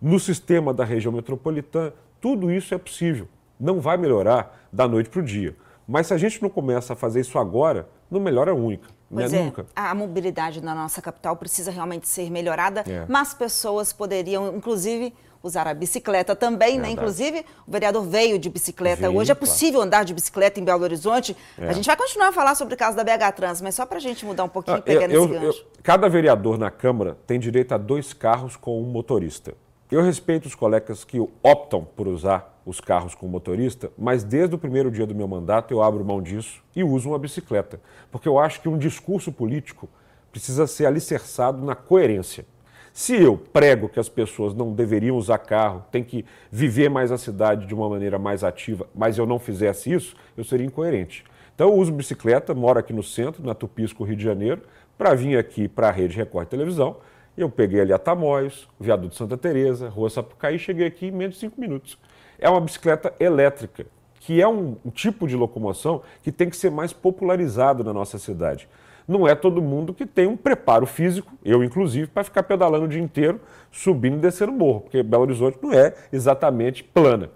no 0.00 0.18
sistema 0.18 0.72
da 0.72 0.82
região 0.82 1.12
metropolitana. 1.12 1.92
Tudo 2.22 2.50
isso 2.50 2.74
é 2.74 2.78
possível. 2.78 3.28
Não 3.60 3.82
vai 3.82 3.98
melhorar 3.98 4.66
da 4.72 4.88
noite 4.88 5.10
para 5.10 5.20
o 5.20 5.22
dia. 5.22 5.54
Mas 5.86 6.06
se 6.06 6.14
a 6.14 6.16
gente 6.16 6.40
não 6.40 6.48
começa 6.48 6.94
a 6.94 6.96
fazer 6.96 7.20
isso 7.20 7.38
agora, 7.38 7.86
não 8.10 8.18
melhora 8.18 8.54
única. 8.54 8.95
Pois 9.10 9.32
é, 9.32 9.44
Nunca. 9.44 9.66
a 9.74 9.94
mobilidade 9.94 10.60
na 10.60 10.74
nossa 10.74 11.00
capital 11.00 11.36
precisa 11.36 11.70
realmente 11.70 12.08
ser 12.08 12.30
melhorada, 12.30 12.84
é. 12.86 13.04
mas 13.08 13.32
pessoas 13.32 13.92
poderiam, 13.92 14.56
inclusive, 14.56 15.14
usar 15.42 15.68
a 15.68 15.74
bicicleta 15.74 16.34
também, 16.34 16.78
né? 16.78 16.90
Inclusive, 16.90 17.44
o 17.66 17.70
vereador 17.70 18.04
veio 18.04 18.38
de 18.38 18.50
bicicleta. 18.50 19.02
Veio, 19.08 19.18
Hoje 19.18 19.30
é 19.30 19.34
possível 19.34 19.74
claro. 19.74 19.86
andar 19.86 20.04
de 20.04 20.12
bicicleta 20.12 20.58
em 20.58 20.64
Belo 20.64 20.82
Horizonte. 20.82 21.36
É. 21.56 21.68
A 21.68 21.72
gente 21.72 21.86
vai 21.86 21.96
continuar 21.96 22.28
a 22.28 22.32
falar 22.32 22.54
sobre 22.54 22.74
o 22.74 22.76
caso 22.76 22.96
da 22.96 23.04
BH 23.04 23.32
Trans, 23.36 23.60
mas 23.60 23.74
só 23.74 23.86
para 23.86 23.98
a 23.98 24.00
gente 24.00 24.26
mudar 24.26 24.44
um 24.44 24.48
pouquinho, 24.48 24.78
ah, 24.78 24.82
pegando 24.82 25.12
eu, 25.12 25.24
esse 25.24 25.32
gancho. 25.32 25.60
Eu, 25.60 25.82
cada 25.82 26.08
vereador 26.08 26.58
na 26.58 26.70
Câmara 26.70 27.16
tem 27.26 27.38
direito 27.38 27.72
a 27.72 27.78
dois 27.78 28.12
carros 28.12 28.56
com 28.56 28.80
um 28.82 28.86
motorista. 28.86 29.54
Eu 29.90 30.02
respeito 30.02 30.46
os 30.46 30.54
colegas 30.54 31.04
que 31.04 31.20
optam 31.42 31.84
por 31.84 32.08
usar 32.08 32.55
os 32.66 32.80
carros 32.80 33.14
com 33.14 33.28
motorista, 33.28 33.90
mas 33.96 34.24
desde 34.24 34.54
o 34.54 34.58
primeiro 34.58 34.90
dia 34.90 35.06
do 35.06 35.14
meu 35.14 35.28
mandato 35.28 35.72
eu 35.72 35.82
abro 35.82 36.04
mão 36.04 36.20
disso 36.20 36.62
e 36.74 36.82
uso 36.82 37.08
uma 37.08 37.18
bicicleta, 37.18 37.80
porque 38.10 38.28
eu 38.28 38.38
acho 38.38 38.60
que 38.60 38.68
um 38.68 38.76
discurso 38.76 39.32
político 39.32 39.88
precisa 40.32 40.66
ser 40.66 40.84
alicerçado 40.84 41.64
na 41.64 41.76
coerência. 41.76 42.44
Se 42.92 43.14
eu 43.14 43.36
prego 43.36 43.88
que 43.88 44.00
as 44.00 44.08
pessoas 44.08 44.52
não 44.52 44.72
deveriam 44.72 45.16
usar 45.16 45.38
carro, 45.38 45.84
tem 45.92 46.02
que 46.02 46.24
viver 46.50 46.88
mais 46.90 47.12
a 47.12 47.18
cidade 47.18 47.66
de 47.66 47.74
uma 47.74 47.88
maneira 47.88 48.18
mais 48.18 48.42
ativa, 48.42 48.88
mas 48.94 49.16
eu 49.16 49.26
não 49.26 49.38
fizesse 49.38 49.92
isso, 49.92 50.16
eu 50.36 50.42
seria 50.42 50.66
incoerente. 50.66 51.24
Então 51.54 51.68
eu 51.68 51.74
uso 51.74 51.92
bicicleta, 51.92 52.52
moro 52.52 52.78
aqui 52.78 52.92
no 52.92 53.02
centro, 53.02 53.46
na 53.46 53.54
Tupisco, 53.54 54.02
Rio 54.02 54.16
de 54.16 54.24
Janeiro, 54.24 54.62
para 54.98 55.14
vir 55.14 55.38
aqui 55.38 55.68
para 55.68 55.88
a 55.88 55.90
Rede 55.90 56.16
Record 56.16 56.48
Televisão 56.48 56.96
eu 57.36 57.50
peguei 57.50 57.80
ali 57.80 57.92
a 57.92 57.98
Tamóis, 57.98 58.66
viaduto 58.80 59.14
Santa 59.14 59.36
Teresa, 59.36 59.88
Rua 59.88 60.08
Sapucaí, 60.08 60.58
cheguei 60.58 60.86
aqui 60.86 61.08
em 61.08 61.10
menos 61.10 61.34
de 61.34 61.40
cinco 61.40 61.60
minutos. 61.60 61.98
É 62.38 62.48
uma 62.48 62.60
bicicleta 62.60 63.12
elétrica, 63.18 63.86
que 64.20 64.40
é 64.40 64.48
um, 64.48 64.76
um 64.84 64.90
tipo 64.90 65.26
de 65.26 65.36
locomoção 65.36 66.02
que 66.22 66.32
tem 66.32 66.50
que 66.50 66.56
ser 66.56 66.70
mais 66.70 66.92
popularizado 66.92 67.84
na 67.84 67.92
nossa 67.92 68.18
cidade. 68.18 68.68
Não 69.06 69.26
é 69.26 69.34
todo 69.34 69.62
mundo 69.62 69.94
que 69.94 70.04
tem 70.04 70.26
um 70.26 70.36
preparo 70.36 70.84
físico, 70.84 71.32
eu 71.44 71.62
inclusive, 71.62 72.08
para 72.08 72.24
ficar 72.24 72.42
pedalando 72.42 72.86
o 72.86 72.88
dia 72.88 73.00
inteiro, 73.00 73.40
subindo 73.70 74.16
e 74.16 74.20
descendo 74.20 74.52
o 74.52 74.56
morro, 74.56 74.80
porque 74.80 75.02
Belo 75.02 75.22
Horizonte 75.22 75.58
não 75.62 75.72
é 75.72 75.94
exatamente 76.12 76.82
plana. 76.82 77.30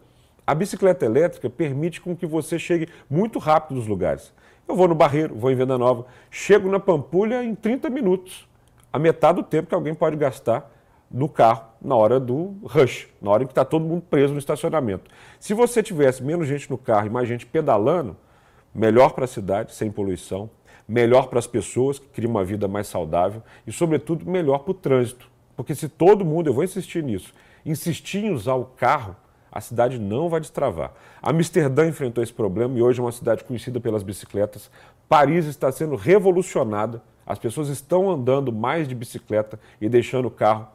A 0.45 0.55
bicicleta 0.55 1.05
elétrica 1.07 1.49
permite 1.49 2.01
com 2.01 2.17
que 2.17 2.27
você 2.27 2.59
chegue 2.59 2.89
muito 3.09 3.39
rápido 3.39 3.77
nos 3.77 3.87
lugares. 3.87 4.33
Eu 4.67 4.75
vou 4.75 4.89
no 4.89 4.95
Barreiro, 4.97 5.35
vou 5.37 5.51
em 5.51 5.55
Venda 5.55 5.79
Nova, 5.79 6.07
chego 6.29 6.69
na 6.69 6.81
Pampulha 6.81 7.45
em 7.45 7.55
30 7.55 7.89
minutos 7.89 8.49
a 8.93 8.99
metade 8.99 9.37
do 9.37 9.43
tempo 9.43 9.69
que 9.69 9.75
alguém 9.75 9.95
pode 9.95 10.17
gastar 10.17 10.71
no 11.11 11.29
carro 11.29 11.65
na 11.83 11.97
hora 11.97 12.21
do 12.21 12.57
rush, 12.63 13.09
na 13.21 13.31
hora 13.31 13.43
em 13.43 13.47
que 13.47 13.53
está 13.53 13.65
todo 13.65 13.85
mundo 13.85 14.03
preso 14.09 14.33
no 14.33 14.39
estacionamento. 14.39 15.11
Se 15.39 15.55
você 15.55 15.83
tivesse 15.83 16.23
menos 16.23 16.47
gente 16.47 16.71
no 16.71 16.79
carro 16.79 17.07
e 17.07 17.11
mais 17.11 17.27
gente 17.27 17.45
pedalando, 17.47 18.17
melhor 18.75 19.13
para 19.13 19.25
a 19.25 19.29
cidade, 19.29 19.75
sem 19.75 19.91
poluição, 19.91 20.49
melhor 20.87 21.29
para 21.29 21.39
as 21.39 21.47
pessoas 21.47 21.99
que 21.99 22.07
criam 22.09 22.31
uma 22.31 22.45
vida 22.45 22.69
mais 22.69 22.87
saudável 22.87 23.43
e, 23.67 23.73
sobretudo, 23.73 24.29
melhor 24.29 24.59
para 24.59 24.71
o 24.71 24.75
trânsito. 24.75 25.29
Porque 25.57 25.75
se 25.75 25.89
todo 25.89 26.25
mundo, 26.25 26.49
eu 26.49 26.55
vou 26.55 26.65
insistir 26.65 27.03
nisso, 27.03 27.33
insistir 27.65 28.25
em 28.25 28.33
usar 28.33 28.55
o 28.55 28.65
carro, 28.65 29.17
a 29.53 29.61
cidade 29.61 29.99
não 29.99 30.29
vai 30.29 30.41
destravar. 30.41 30.93
Amsterdã 31.21 31.87
enfrentou 31.87 32.23
esse 32.23 32.33
problema 32.33 32.79
e 32.79 32.83
hoje 32.83 33.01
é 33.01 33.03
uma 33.03 33.13
cidade 33.13 33.43
conhecida 33.43 33.81
pelas 33.81 34.03
bicicletas. 34.03 34.71
Paris 35.09 35.45
está 35.47 35.73
sendo 35.73 35.97
revolucionada. 35.97 37.03
As 37.27 37.39
pessoas 37.39 37.69
estão 37.69 38.11
andando 38.11 38.53
mais 38.53 38.87
de 38.87 38.95
bicicleta 38.95 39.59
e 39.81 39.89
deixando 39.89 40.27
o 40.27 40.31
carro 40.31 40.69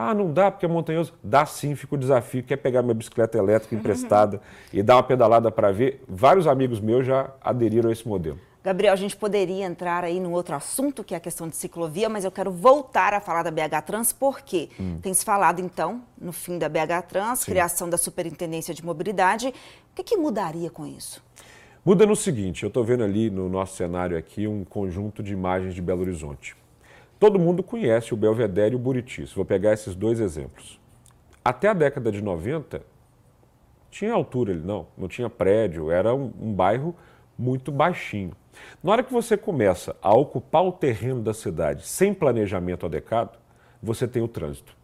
ah, 0.00 0.14
não 0.14 0.32
dá 0.32 0.48
porque 0.48 0.64
é 0.64 0.68
montanhoso. 0.68 1.12
Dá 1.24 1.44
sim, 1.44 1.74
fica 1.74 1.96
o 1.96 1.98
desafio. 1.98 2.44
Quer 2.44 2.56
pegar 2.58 2.82
minha 2.82 2.94
bicicleta 2.94 3.36
elétrica 3.36 3.74
emprestada 3.74 4.40
e 4.72 4.80
dar 4.80 4.94
uma 4.94 5.02
pedalada 5.02 5.50
para 5.50 5.72
ver? 5.72 6.04
Vários 6.06 6.46
amigos 6.46 6.78
meus 6.78 7.04
já 7.04 7.32
aderiram 7.40 7.90
a 7.90 7.92
esse 7.92 8.06
modelo. 8.06 8.38
Gabriel, 8.62 8.92
a 8.92 8.96
gente 8.96 9.16
poderia 9.16 9.66
entrar 9.66 10.04
aí 10.04 10.20
num 10.20 10.32
outro 10.32 10.54
assunto, 10.54 11.02
que 11.02 11.14
é 11.14 11.16
a 11.16 11.20
questão 11.20 11.48
de 11.48 11.56
ciclovia, 11.56 12.08
mas 12.08 12.24
eu 12.24 12.30
quero 12.30 12.52
voltar 12.52 13.12
a 13.12 13.20
falar 13.20 13.42
da 13.42 13.50
BH 13.50 13.82
Trans, 13.84 14.12
porque 14.12 14.68
hum. 14.78 15.00
tem 15.02 15.12
se 15.12 15.24
falado, 15.24 15.60
então, 15.60 16.00
no 16.16 16.32
fim 16.32 16.58
da 16.58 16.68
BH 16.68 17.08
Trans, 17.08 17.40
Sim. 17.40 17.50
criação 17.50 17.90
da 17.90 17.98
Superintendência 17.98 18.72
de 18.72 18.84
Mobilidade. 18.84 19.48
O 19.48 19.52
que, 19.96 20.04
que 20.04 20.16
mudaria 20.16 20.70
com 20.70 20.86
isso? 20.86 21.20
Muda 21.84 22.06
no 22.06 22.14
seguinte, 22.14 22.62
eu 22.62 22.68
estou 22.68 22.84
vendo 22.84 23.02
ali 23.02 23.30
no 23.30 23.48
nosso 23.48 23.74
cenário 23.74 24.16
aqui 24.16 24.46
um 24.46 24.64
conjunto 24.64 25.24
de 25.24 25.32
imagens 25.32 25.74
de 25.74 25.82
Belo 25.82 26.02
Horizonte. 26.02 26.54
Todo 27.18 27.38
mundo 27.38 27.62
conhece 27.62 28.14
o 28.14 28.16
Belvedere 28.16 28.74
e 28.74 28.76
o 28.76 28.78
Buritis. 28.78 29.32
Vou 29.32 29.44
pegar 29.44 29.72
esses 29.72 29.94
dois 29.94 30.20
exemplos. 30.20 30.80
Até 31.44 31.68
a 31.68 31.72
década 31.72 32.12
de 32.12 32.22
90, 32.22 32.82
tinha 33.90 34.12
altura 34.12 34.52
ali, 34.52 34.62
não, 34.62 34.86
não 34.96 35.08
tinha 35.08 35.28
prédio, 35.28 35.90
era 35.90 36.14
um, 36.14 36.32
um 36.40 36.52
bairro 36.52 36.94
muito 37.36 37.72
baixinho. 37.72 38.32
Na 38.82 38.92
hora 38.92 39.02
que 39.02 39.12
você 39.12 39.36
começa 39.36 39.96
a 40.00 40.16
ocupar 40.16 40.62
o 40.62 40.72
terreno 40.72 41.20
da 41.20 41.34
cidade 41.34 41.86
sem 41.86 42.14
planejamento 42.14 42.86
adequado, 42.86 43.38
você 43.82 44.06
tem 44.06 44.22
o 44.22 44.28
trânsito. 44.28 44.76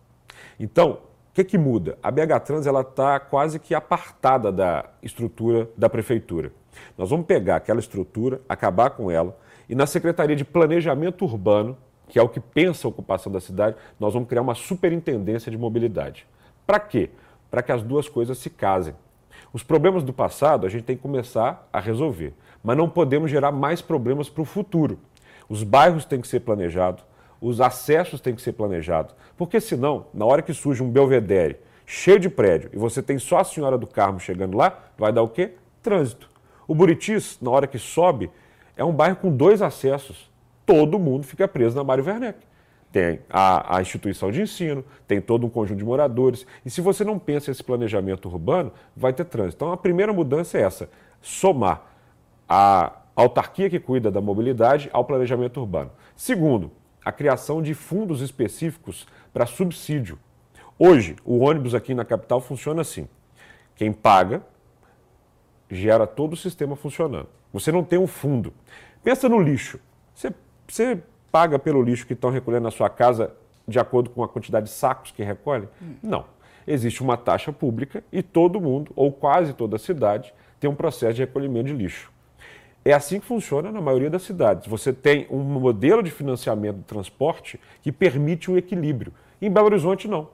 Então, 0.58 0.98
o 1.30 1.34
que, 1.34 1.44
que 1.44 1.58
muda? 1.58 1.98
A 2.02 2.10
BH 2.10 2.40
Trans 2.44 2.66
está 2.66 3.20
quase 3.20 3.58
que 3.58 3.74
apartada 3.74 4.50
da 4.50 4.88
estrutura 5.02 5.68
da 5.76 5.88
prefeitura. 5.88 6.52
Nós 6.96 7.10
vamos 7.10 7.26
pegar 7.26 7.56
aquela 7.56 7.80
estrutura, 7.80 8.40
acabar 8.48 8.90
com 8.90 9.10
ela, 9.10 9.36
e 9.68 9.74
na 9.74 9.86
Secretaria 9.86 10.36
de 10.36 10.44
Planejamento 10.44 11.24
Urbano 11.24 11.76
que 12.08 12.18
é 12.18 12.22
o 12.22 12.28
que 12.28 12.40
pensa 12.40 12.86
a 12.86 12.90
ocupação 12.90 13.32
da 13.32 13.40
cidade, 13.40 13.76
nós 13.98 14.12
vamos 14.14 14.28
criar 14.28 14.42
uma 14.42 14.54
superintendência 14.54 15.50
de 15.50 15.58
mobilidade. 15.58 16.26
Para 16.66 16.78
quê? 16.80 17.10
Para 17.50 17.62
que 17.62 17.72
as 17.72 17.82
duas 17.82 18.08
coisas 18.08 18.38
se 18.38 18.50
casem. 18.50 18.94
Os 19.52 19.62
problemas 19.62 20.02
do 20.02 20.12
passado 20.12 20.66
a 20.66 20.70
gente 20.70 20.84
tem 20.84 20.96
que 20.96 21.02
começar 21.02 21.68
a 21.72 21.80
resolver, 21.80 22.34
mas 22.62 22.76
não 22.76 22.88
podemos 22.88 23.30
gerar 23.30 23.52
mais 23.52 23.80
problemas 23.80 24.28
para 24.28 24.42
o 24.42 24.44
futuro. 24.44 24.98
Os 25.48 25.62
bairros 25.62 26.04
têm 26.04 26.20
que 26.20 26.28
ser 26.28 26.40
planejados, 26.40 27.04
os 27.40 27.60
acessos 27.60 28.20
têm 28.20 28.34
que 28.34 28.42
ser 28.42 28.52
planejados, 28.52 29.14
porque 29.36 29.60
senão, 29.60 30.06
na 30.14 30.24
hora 30.24 30.42
que 30.42 30.54
surge 30.54 30.82
um 30.82 30.90
belvedere 30.90 31.58
cheio 31.86 32.18
de 32.18 32.30
prédio 32.30 32.70
e 32.72 32.78
você 32.78 33.02
tem 33.02 33.18
só 33.18 33.38
a 33.38 33.44
senhora 33.44 33.76
do 33.76 33.86
Carmo 33.86 34.18
chegando 34.18 34.56
lá, 34.56 34.78
vai 34.96 35.12
dar 35.12 35.22
o 35.22 35.28
quê? 35.28 35.52
Trânsito. 35.82 36.30
O 36.66 36.74
Buritis, 36.74 37.38
na 37.42 37.50
hora 37.50 37.66
que 37.66 37.78
sobe, 37.78 38.30
é 38.76 38.82
um 38.82 38.92
bairro 38.92 39.16
com 39.16 39.30
dois 39.30 39.60
acessos 39.60 40.30
todo 40.66 40.98
mundo 40.98 41.24
fica 41.24 41.46
preso 41.46 41.76
na 41.76 41.84
Mário 41.84 42.04
Werneck. 42.04 42.38
Tem 42.92 43.20
a, 43.28 43.78
a, 43.78 43.82
instituição 43.82 44.30
de 44.30 44.40
ensino, 44.40 44.84
tem 45.08 45.20
todo 45.20 45.44
um 45.44 45.50
conjunto 45.50 45.78
de 45.78 45.84
moradores. 45.84 46.46
E 46.64 46.70
se 46.70 46.80
você 46.80 47.02
não 47.02 47.18
pensa 47.18 47.50
esse 47.50 47.62
planejamento 47.62 48.28
urbano, 48.28 48.72
vai 48.96 49.12
ter 49.12 49.24
trânsito. 49.24 49.56
Então 49.56 49.72
a 49.72 49.76
primeira 49.76 50.12
mudança 50.12 50.58
é 50.58 50.62
essa: 50.62 50.88
somar 51.20 51.82
a 52.48 52.92
autarquia 53.16 53.68
que 53.68 53.80
cuida 53.80 54.12
da 54.12 54.20
mobilidade 54.20 54.88
ao 54.92 55.04
planejamento 55.04 55.60
urbano. 55.60 55.90
Segundo, 56.14 56.70
a 57.04 57.10
criação 57.10 57.60
de 57.60 57.74
fundos 57.74 58.20
específicos 58.20 59.06
para 59.32 59.44
subsídio. 59.44 60.18
Hoje, 60.78 61.16
o 61.24 61.38
ônibus 61.38 61.74
aqui 61.74 61.94
na 61.94 62.04
capital 62.04 62.40
funciona 62.40 62.82
assim: 62.82 63.08
quem 63.74 63.92
paga 63.92 64.40
gera 65.68 66.06
todo 66.06 66.34
o 66.34 66.36
sistema 66.36 66.76
funcionando. 66.76 67.28
Você 67.52 67.72
não 67.72 67.82
tem 67.82 67.98
um 67.98 68.06
fundo. 68.06 68.52
Pensa 69.02 69.28
no 69.28 69.40
lixo. 69.40 69.80
Você 70.14 70.32
você 70.68 71.02
paga 71.30 71.58
pelo 71.58 71.82
lixo 71.82 72.06
que 72.06 72.12
estão 72.12 72.30
recolhendo 72.30 72.64
na 72.64 72.70
sua 72.70 72.88
casa 72.88 73.32
de 73.66 73.78
acordo 73.78 74.10
com 74.10 74.22
a 74.22 74.28
quantidade 74.28 74.66
de 74.66 74.72
sacos 74.72 75.10
que 75.10 75.22
recolhe? 75.22 75.68
Hum. 75.82 75.94
Não. 76.02 76.24
Existe 76.66 77.02
uma 77.02 77.16
taxa 77.16 77.52
pública 77.52 78.02
e 78.10 78.22
todo 78.22 78.60
mundo, 78.60 78.90
ou 78.96 79.12
quase 79.12 79.52
toda 79.52 79.76
a 79.76 79.78
cidade, 79.78 80.32
tem 80.58 80.70
um 80.70 80.74
processo 80.74 81.14
de 81.14 81.22
recolhimento 81.22 81.66
de 81.66 81.74
lixo. 81.74 82.10
É 82.84 82.92
assim 82.92 83.18
que 83.18 83.26
funciona 83.26 83.72
na 83.72 83.80
maioria 83.80 84.10
das 84.10 84.22
cidades. 84.22 84.66
Você 84.66 84.92
tem 84.92 85.26
um 85.30 85.38
modelo 85.38 86.02
de 86.02 86.10
financiamento 86.10 86.76
do 86.76 86.82
transporte 86.82 87.58
que 87.82 87.90
permite 87.90 88.50
um 88.50 88.56
equilíbrio. 88.56 89.12
Em 89.40 89.50
Belo 89.50 89.66
Horizonte, 89.66 90.06
não. 90.06 90.28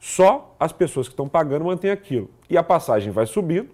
Só 0.00 0.56
as 0.58 0.72
pessoas 0.72 1.06
que 1.06 1.12
estão 1.12 1.28
pagando 1.28 1.64
mantêm 1.64 1.92
aquilo. 1.92 2.28
E 2.50 2.56
a 2.56 2.62
passagem 2.62 3.12
vai 3.12 3.24
subindo, 3.24 3.70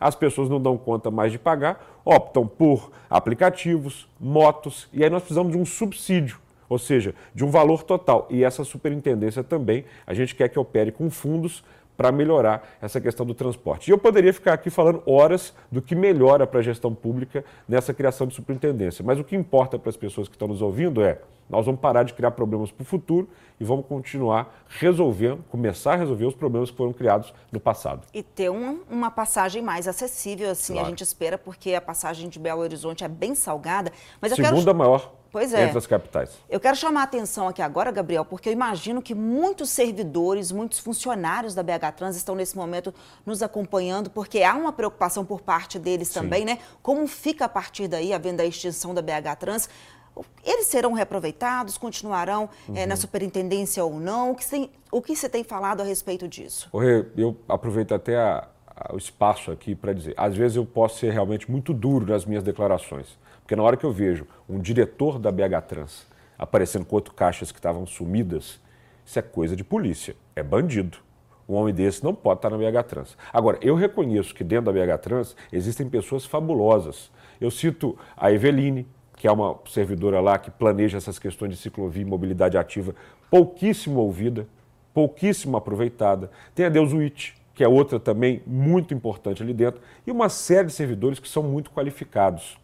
as 0.00 0.16
pessoas 0.16 0.48
não 0.48 0.60
dão 0.60 0.76
conta 0.76 1.10
mais 1.12 1.30
de 1.30 1.38
pagar, 1.38 1.89
optam 2.04 2.46
por 2.46 2.90
aplicativos, 3.08 4.08
motos, 4.18 4.88
e 4.92 5.02
aí 5.02 5.10
nós 5.10 5.22
precisamos 5.22 5.52
de 5.52 5.58
um 5.58 5.64
subsídio, 5.64 6.38
ou 6.68 6.78
seja, 6.78 7.14
de 7.34 7.44
um 7.44 7.50
valor 7.50 7.82
total. 7.82 8.26
E 8.30 8.44
essa 8.44 8.62
superintendência 8.64 9.42
também, 9.42 9.84
a 10.06 10.14
gente 10.14 10.34
quer 10.34 10.48
que 10.48 10.58
opere 10.58 10.92
com 10.92 11.10
fundos 11.10 11.64
para 12.00 12.10
melhorar 12.10 12.66
essa 12.80 12.98
questão 12.98 13.26
do 13.26 13.34
transporte. 13.34 13.88
E 13.88 13.92
eu 13.92 13.98
poderia 13.98 14.32
ficar 14.32 14.54
aqui 14.54 14.70
falando 14.70 15.02
horas 15.04 15.52
do 15.70 15.82
que 15.82 15.94
melhora 15.94 16.46
para 16.46 16.60
a 16.60 16.62
gestão 16.62 16.94
pública 16.94 17.44
nessa 17.68 17.92
criação 17.92 18.26
de 18.26 18.34
superintendência, 18.34 19.04
mas 19.04 19.18
o 19.18 19.24
que 19.24 19.36
importa 19.36 19.78
para 19.78 19.90
as 19.90 19.98
pessoas 19.98 20.26
que 20.26 20.34
estão 20.34 20.48
nos 20.48 20.62
ouvindo 20.62 21.04
é 21.04 21.20
nós 21.46 21.66
vamos 21.66 21.78
parar 21.78 22.04
de 22.04 22.14
criar 22.14 22.30
problemas 22.30 22.70
para 22.70 22.82
o 22.82 22.86
futuro 22.86 23.28
e 23.58 23.64
vamos 23.64 23.84
continuar 23.84 24.64
resolvendo, 24.66 25.44
começar 25.50 25.92
a 25.92 25.96
resolver 25.96 26.24
os 26.24 26.34
problemas 26.34 26.70
que 26.70 26.76
foram 26.78 26.94
criados 26.94 27.34
no 27.52 27.60
passado. 27.60 28.06
E 28.14 28.22
ter 28.22 28.48
uma, 28.48 28.78
uma 28.88 29.10
passagem 29.10 29.60
mais 29.60 29.86
acessível, 29.86 30.48
assim 30.48 30.72
claro. 30.72 30.86
a 30.86 30.90
gente 30.90 31.02
espera, 31.02 31.36
porque 31.36 31.74
a 31.74 31.82
passagem 31.82 32.30
de 32.30 32.38
Belo 32.38 32.62
Horizonte 32.62 33.04
é 33.04 33.08
bem 33.08 33.34
salgada. 33.34 33.92
Mas 34.22 34.32
Segunda 34.32 34.64
quero... 34.64 34.74
maior 34.74 35.12
Pois 35.32 35.54
é. 35.54 35.64
Entre 35.64 35.78
as 35.78 35.86
capitais. 35.86 36.30
Eu 36.48 36.58
quero 36.58 36.76
chamar 36.76 37.02
a 37.02 37.04
atenção 37.04 37.46
aqui 37.46 37.62
agora, 37.62 37.90
Gabriel, 37.92 38.24
porque 38.24 38.48
eu 38.48 38.52
imagino 38.52 39.00
que 39.00 39.14
muitos 39.14 39.70
servidores, 39.70 40.50
muitos 40.50 40.80
funcionários 40.80 41.54
da 41.54 41.62
BH 41.62 41.92
Trans 41.96 42.16
estão 42.16 42.34
nesse 42.34 42.56
momento 42.56 42.92
nos 43.24 43.42
acompanhando, 43.42 44.10
porque 44.10 44.42
há 44.42 44.54
uma 44.54 44.72
preocupação 44.72 45.24
por 45.24 45.40
parte 45.40 45.78
deles 45.78 46.08
Sim. 46.08 46.20
também, 46.20 46.44
né? 46.44 46.58
Como 46.82 47.06
fica 47.06 47.44
a 47.44 47.48
partir 47.48 47.86
daí, 47.86 48.12
havendo 48.12 48.40
a 48.40 48.44
extinção 48.44 48.92
da 48.92 49.00
BH 49.00 49.36
Trans? 49.38 49.68
Eles 50.44 50.66
serão 50.66 50.92
reaproveitados, 50.92 51.78
continuarão 51.78 52.48
uhum. 52.68 52.76
é, 52.76 52.84
na 52.84 52.96
superintendência 52.96 53.84
ou 53.84 54.00
não? 54.00 54.32
O 54.32 54.34
que, 54.34 54.48
tem, 54.48 54.70
o 54.90 55.00
que 55.00 55.14
você 55.14 55.28
tem 55.28 55.44
falado 55.44 55.80
a 55.80 55.84
respeito 55.84 56.26
disso? 56.26 56.68
Eu 57.16 57.36
aproveito 57.48 57.94
até 57.94 58.16
a, 58.16 58.48
a, 58.76 58.94
o 58.94 58.98
espaço 58.98 59.52
aqui 59.52 59.76
para 59.76 59.92
dizer, 59.92 60.14
às 60.16 60.36
vezes 60.36 60.56
eu 60.56 60.66
posso 60.66 60.98
ser 60.98 61.12
realmente 61.12 61.48
muito 61.48 61.72
duro 61.72 62.04
nas 62.06 62.24
minhas 62.24 62.42
declarações, 62.42 63.16
porque 63.50 63.56
na 63.56 63.64
hora 63.64 63.76
que 63.76 63.84
eu 63.84 63.90
vejo 63.90 64.28
um 64.48 64.60
diretor 64.60 65.18
da 65.18 65.32
BH 65.32 65.62
Trans 65.66 66.06
aparecendo 66.38 66.84
com 66.84 66.94
oito 66.94 67.12
caixas 67.12 67.50
que 67.50 67.58
estavam 67.58 67.84
sumidas, 67.84 68.60
isso 69.04 69.18
é 69.18 69.22
coisa 69.22 69.56
de 69.56 69.64
polícia, 69.64 70.14
é 70.36 70.42
bandido. 70.42 70.98
Um 71.48 71.54
homem 71.54 71.74
desse 71.74 72.04
não 72.04 72.14
pode 72.14 72.38
estar 72.38 72.48
na 72.48 72.56
BH 72.56 72.84
Trans. 72.86 73.18
Agora, 73.32 73.58
eu 73.60 73.74
reconheço 73.74 74.32
que 74.32 74.44
dentro 74.44 74.72
da 74.72 74.72
BH 74.72 75.00
Trans 75.00 75.36
existem 75.52 75.88
pessoas 75.88 76.24
fabulosas. 76.24 77.10
Eu 77.40 77.50
cito 77.50 77.98
a 78.16 78.30
Eveline, 78.30 78.86
que 79.16 79.26
é 79.26 79.32
uma 79.32 79.58
servidora 79.66 80.20
lá 80.20 80.38
que 80.38 80.52
planeja 80.52 80.98
essas 80.98 81.18
questões 81.18 81.50
de 81.50 81.56
ciclovia 81.56 82.02
e 82.02 82.06
mobilidade 82.06 82.56
ativa, 82.56 82.94
pouquíssimo 83.28 83.98
ouvida, 83.98 84.46
pouquíssimo 84.94 85.56
aproveitada. 85.56 86.30
Tem 86.54 86.66
a 86.66 86.68
Deusuit, 86.68 87.34
que 87.52 87.64
é 87.64 87.68
outra 87.68 87.98
também 87.98 88.44
muito 88.46 88.94
importante 88.94 89.42
ali 89.42 89.52
dentro, 89.52 89.80
e 90.06 90.12
uma 90.12 90.28
série 90.28 90.68
de 90.68 90.72
servidores 90.72 91.18
que 91.18 91.28
são 91.28 91.42
muito 91.42 91.72
qualificados. 91.72 92.60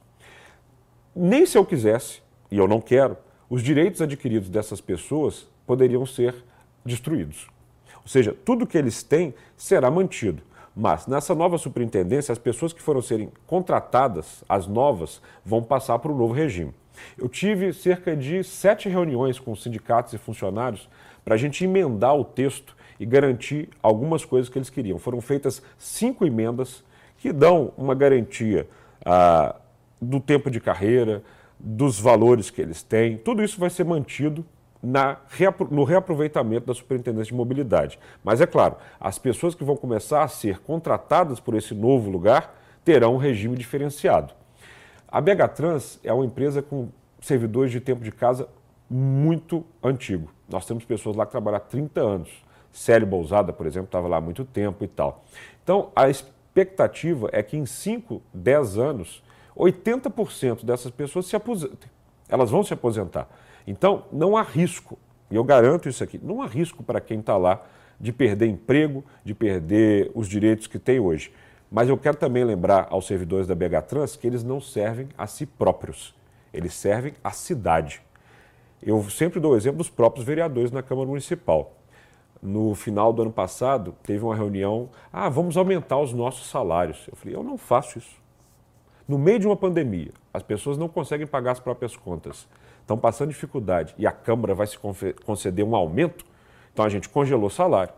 Nem 1.19 1.47
se 1.47 1.57
eu 1.57 1.65
quisesse, 1.65 2.21
e 2.51 2.59
eu 2.59 2.69
não 2.69 2.79
quero, 2.79 3.17
os 3.49 3.63
direitos 3.63 4.03
adquiridos 4.03 4.51
dessas 4.51 4.83
pessoas 4.83 5.49
poderiam 5.67 6.05
ser 6.05 6.35
destruídos. 6.85 7.49
Ou 8.03 8.09
seja, 8.09 8.37
tudo 8.45 8.67
que 8.67 8.77
eles 8.77 9.03
têm 9.03 9.35
será 9.57 9.91
mantido. 9.91 10.43
Mas 10.77 11.07
nessa 11.07 11.35
nova 11.35 11.57
superintendência, 11.57 12.33
as 12.33 12.39
pessoas 12.39 12.75
que 12.75 12.83
foram 12.83 13.01
serem 13.01 13.33
contratadas, 13.47 14.45
as 14.47 14.67
novas, 14.67 15.23
vão 15.43 15.63
passar 15.63 15.99
para 16.01 16.13
o 16.13 16.15
novo 16.15 16.35
regime. 16.35 16.75
Eu 17.17 17.31
tive 17.31 17.73
cerca 17.73 18.15
de 18.15 18.45
sete 18.45 18.87
reuniões 18.91 19.39
com 19.39 19.57
sindicatos 19.57 20.13
e 20.13 20.19
funcionários 20.19 20.87
para 21.25 21.35
a 21.35 21.39
gente 21.39 21.65
emendar 21.65 22.15
o 22.15 22.25
texto 22.25 22.77
e 23.01 23.07
garantir 23.07 23.71
algumas 23.83 24.23
coisas 24.23 24.51
que 24.51 24.59
eles 24.59 24.69
queriam. 24.69 24.99
Foram 24.99 25.23
feitas 25.23 25.63
cinco 25.79 26.27
emendas 26.27 26.85
que 27.17 27.33
dão 27.33 27.73
uma 27.79 27.95
garantia 27.95 28.69
ah, 29.03 29.57
do 30.00 30.21
tempo 30.21 30.50
de 30.50 30.61
carreira, 30.61 31.23
dos 31.59 31.99
valores 31.99 32.50
que 32.50 32.61
eles 32.61 32.83
têm. 32.83 33.17
Tudo 33.17 33.43
isso 33.43 33.59
vai 33.59 33.71
ser 33.71 33.85
mantido 33.85 34.45
na, 34.83 35.19
no 35.71 35.85
reaproveitamento 35.85 36.67
da 36.67 36.75
Superintendência 36.75 37.31
de 37.31 37.35
Mobilidade. 37.35 37.99
Mas 38.23 38.41
é 38.41 38.47
claro, 38.47 38.76
as 39.00 39.19
pessoas 39.19 39.55
que 39.55 39.65
vão 39.65 39.76
começar 39.76 40.23
a 40.23 40.29
ser 40.29 40.61
contratadas 40.61 41.41
por 41.41 41.55
esse 41.55 41.75
novo 41.75 42.11
lugar 42.11 42.55
terão 42.85 43.15
um 43.15 43.19
regime 43.19 43.57
diferenciado. 43.57 44.33
A 45.09 45.21
BH 45.21 45.49
Trans 45.55 46.00
é 46.05 46.12
uma 46.12 46.25
empresa 46.25 46.62
com 46.62 46.88
servidores 47.21 47.73
de 47.73 47.81
tempo 47.81 48.05
de 48.05 48.12
casa 48.12 48.49
muito 48.88 49.65
antigo. 49.83 50.31
Nós 50.49 50.65
temos 50.67 50.85
pessoas 50.85 51.17
lá 51.17 51.26
que 51.26 51.33
trabalham 51.33 51.57
há 51.57 51.61
30 51.61 52.00
anos. 52.00 52.31
Célio 52.73 53.07
Bousada, 53.07 53.53
por 53.53 53.67
exemplo, 53.67 53.87
estava 53.87 54.07
lá 54.07 54.19
há 54.19 54.21
muito 54.21 54.45
tempo 54.45 54.85
e 54.85 54.88
tal. 54.88 55.25
Então, 55.62 55.91
a 55.97 56.09
expectativa 56.09 57.29
é 57.33 57.43
que 57.43 57.57
em 57.57 57.67
5, 57.67 58.23
10 58.33 58.79
anos, 58.79 59.23
80% 59.57 60.65
dessas 60.65 60.91
pessoas 60.91 61.27
se 61.27 61.35
aposentem. 61.35 61.91
Elas 62.29 62.51
vão 62.51 62.63
se 62.63 62.75
aposentar. 62.75 63.29
Então, 63.67 64.05
não 64.13 64.37
há 64.37 64.43
risco, 64.43 64.99
e 65.31 65.37
eu 65.37 65.43
garanto 65.43 65.89
isso 65.89 66.05
aqui, 66.05 66.21
não 66.23 66.43
há 66.43 66.47
risco 66.47 66.83
para 66.83 67.01
quem 67.01 67.21
está 67.21 67.37
lá 67.37 67.65
de 67.99 68.13
perder 68.13 68.47
emprego, 68.47 69.05
de 69.25 69.35
perder 69.35 70.11
os 70.15 70.29
direitos 70.29 70.67
que 70.67 70.79
tem 70.79 71.01
hoje. 71.01 71.33
Mas 71.71 71.89
eu 71.89 71.97
quero 71.97 72.17
também 72.17 72.45
lembrar 72.45 72.87
aos 72.91 73.07
servidores 73.07 73.47
da 73.47 73.55
BH 73.55 73.83
Trans 73.89 74.17
que 74.17 74.27
eles 74.27 74.45
não 74.45 74.61
servem 74.61 75.09
a 75.17 75.27
si 75.27 75.47
próprios, 75.47 76.15
eles 76.53 76.75
servem 76.75 77.15
à 77.25 77.31
cidade. 77.31 78.03
Eu 78.83 79.03
sempre 79.11 79.41
dou 79.41 79.53
o 79.53 79.57
exemplo 79.57 79.79
dos 79.79 79.89
próprios 79.89 80.25
vereadores 80.25 80.71
na 80.71 80.83
Câmara 80.83 81.09
Municipal. 81.09 81.73
No 82.43 82.75
final 82.75 83.13
do 83.13 83.23
ano 83.23 83.33
passado, 83.33 83.95
teve 84.03 84.23
uma 84.23 84.37
reunião, 84.37 84.91
ah, 85.13 85.29
vamos 85.29 85.57
aumentar 85.57 85.99
os 85.99 86.13
nossos 86.13 86.49
salários. 86.49 87.07
Eu 87.09 87.17
falei, 87.17 87.35
eu 87.35 87.43
não 87.43 87.57
faço 87.57 87.99
isso. 87.99 88.25
No 89.07 89.19
meio 89.19 89.39
de 89.39 89.47
uma 89.47 89.57
pandemia, 89.57 90.11
as 90.35 90.43
pessoas 90.43 90.77
não 90.77 90.89
conseguem 90.89 91.27
pagar 91.27 91.53
as 91.53 91.61
próprias 91.61 91.97
contas 91.97 92.47
estão 92.87 92.97
passando 92.97 93.31
dificuldade 93.31 93.95
e 93.99 94.07
a 94.07 94.13
Câmara 94.13 94.55
vai 94.55 94.67
se 94.67 94.79
conceder 95.25 95.65
um 95.65 95.75
aumento, 95.75 96.25
então 96.73 96.85
a 96.85 96.89
gente 96.89 97.09
congelou 97.09 97.47
o 97.47 97.51
salário, 97.51 97.93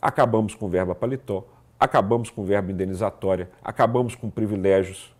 acabamos 0.00 0.54
com 0.54 0.68
verba 0.68 0.94
paletó, 0.94 1.44
acabamos 1.78 2.30
com 2.30 2.44
verba 2.44 2.70
indenizatória, 2.70 3.50
acabamos 3.62 4.14
com 4.14 4.30
privilégios. 4.30 5.12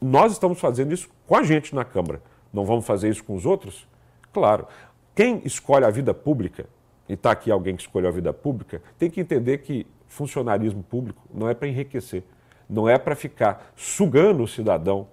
Nós 0.00 0.32
estamos 0.32 0.60
fazendo 0.60 0.92
isso 0.92 1.08
com 1.26 1.36
a 1.36 1.42
gente 1.42 1.74
na 1.74 1.84
Câmara. 1.84 2.20
Não 2.52 2.64
vamos 2.64 2.86
fazer 2.86 3.08
isso 3.08 3.24
com 3.24 3.34
os 3.34 3.46
outros? 3.46 3.88
Claro. 4.32 4.66
Quem 5.14 5.40
escolhe 5.44 5.84
a 5.84 5.90
vida 5.90 6.12
pública, 6.12 6.66
e 7.08 7.14
está 7.14 7.30
aqui 7.30 7.50
alguém 7.50 7.76
que 7.76 7.82
escolheu 7.82 8.08
a 8.08 8.12
vida 8.12 8.32
pública, 8.32 8.82
tem 8.98 9.08
que 9.08 9.20
entender 9.20 9.58
que 9.58 9.86
funcionarismo 10.08 10.82
público 10.82 11.22
não 11.32 11.48
é 11.48 11.54
para 11.54 11.68
enriquecer, 11.68 12.24
não 12.68 12.88
é 12.88 12.98
para 12.98 13.14
ficar 13.14 13.72
sugando 13.76 14.42
o 14.42 14.48
cidadão. 14.48 15.06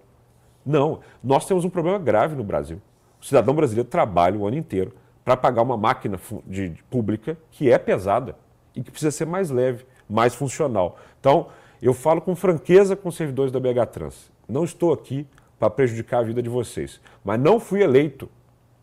Não, 0.65 0.99
nós 1.23 1.45
temos 1.45 1.65
um 1.65 1.69
problema 1.69 1.97
grave 1.97 2.35
no 2.35 2.43
Brasil. 2.43 2.81
O 3.21 3.25
cidadão 3.25 3.53
brasileiro 3.53 3.89
trabalha 3.89 4.37
o 4.37 4.47
ano 4.47 4.57
inteiro 4.57 4.93
para 5.23 5.37
pagar 5.37 5.61
uma 5.61 5.77
máquina 5.77 6.19
de, 6.45 6.69
de, 6.69 6.83
pública 6.83 7.37
que 7.51 7.71
é 7.71 7.77
pesada 7.77 8.35
e 8.75 8.81
que 8.81 8.89
precisa 8.89 9.11
ser 9.11 9.25
mais 9.25 9.49
leve, 9.49 9.85
mais 10.09 10.33
funcional. 10.33 10.97
Então, 11.19 11.47
eu 11.81 11.93
falo 11.93 12.21
com 12.21 12.35
franqueza 12.35 12.95
com 12.95 13.09
os 13.09 13.15
servidores 13.15 13.51
da 13.51 13.59
BH 13.59 13.85
Trans. 13.91 14.31
Não 14.47 14.63
estou 14.63 14.91
aqui 14.93 15.27
para 15.59 15.69
prejudicar 15.69 16.19
a 16.19 16.23
vida 16.23 16.41
de 16.41 16.49
vocês, 16.49 16.99
mas 17.23 17.39
não 17.39 17.59
fui 17.59 17.83
eleito 17.83 18.29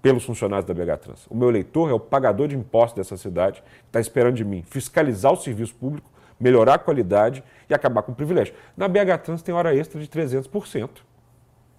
pelos 0.01 0.25
funcionários 0.25 0.67
da 0.67 0.75
BH 0.75 0.99
Trans. 1.01 1.27
O 1.29 1.37
meu 1.37 1.49
eleitor 1.49 1.91
é 1.91 1.93
o 1.93 2.01
pagador 2.01 2.49
de 2.49 2.57
impostos 2.57 2.97
dessa 2.97 3.17
cidade, 3.17 3.61
que 3.61 3.89
está 3.89 4.01
esperando 4.01 4.37
de 4.37 4.45
mim 4.45 4.63
fiscalizar 4.63 5.33
o 5.33 5.37
serviço 5.37 5.75
público, 5.75 6.09
melhorar 6.39 6.75
a 6.75 6.79
qualidade 6.79 7.43
e 7.69 7.75
acabar 7.75 8.03
com 8.03 8.13
o 8.13 8.15
privilégio. 8.15 8.55
Na 8.77 8.89
BH 8.89 9.19
Trans 9.25 9.43
tem 9.43 9.55
hora 9.55 9.75
extra 9.75 10.01
de 10.01 10.09
300%. 10.09 10.91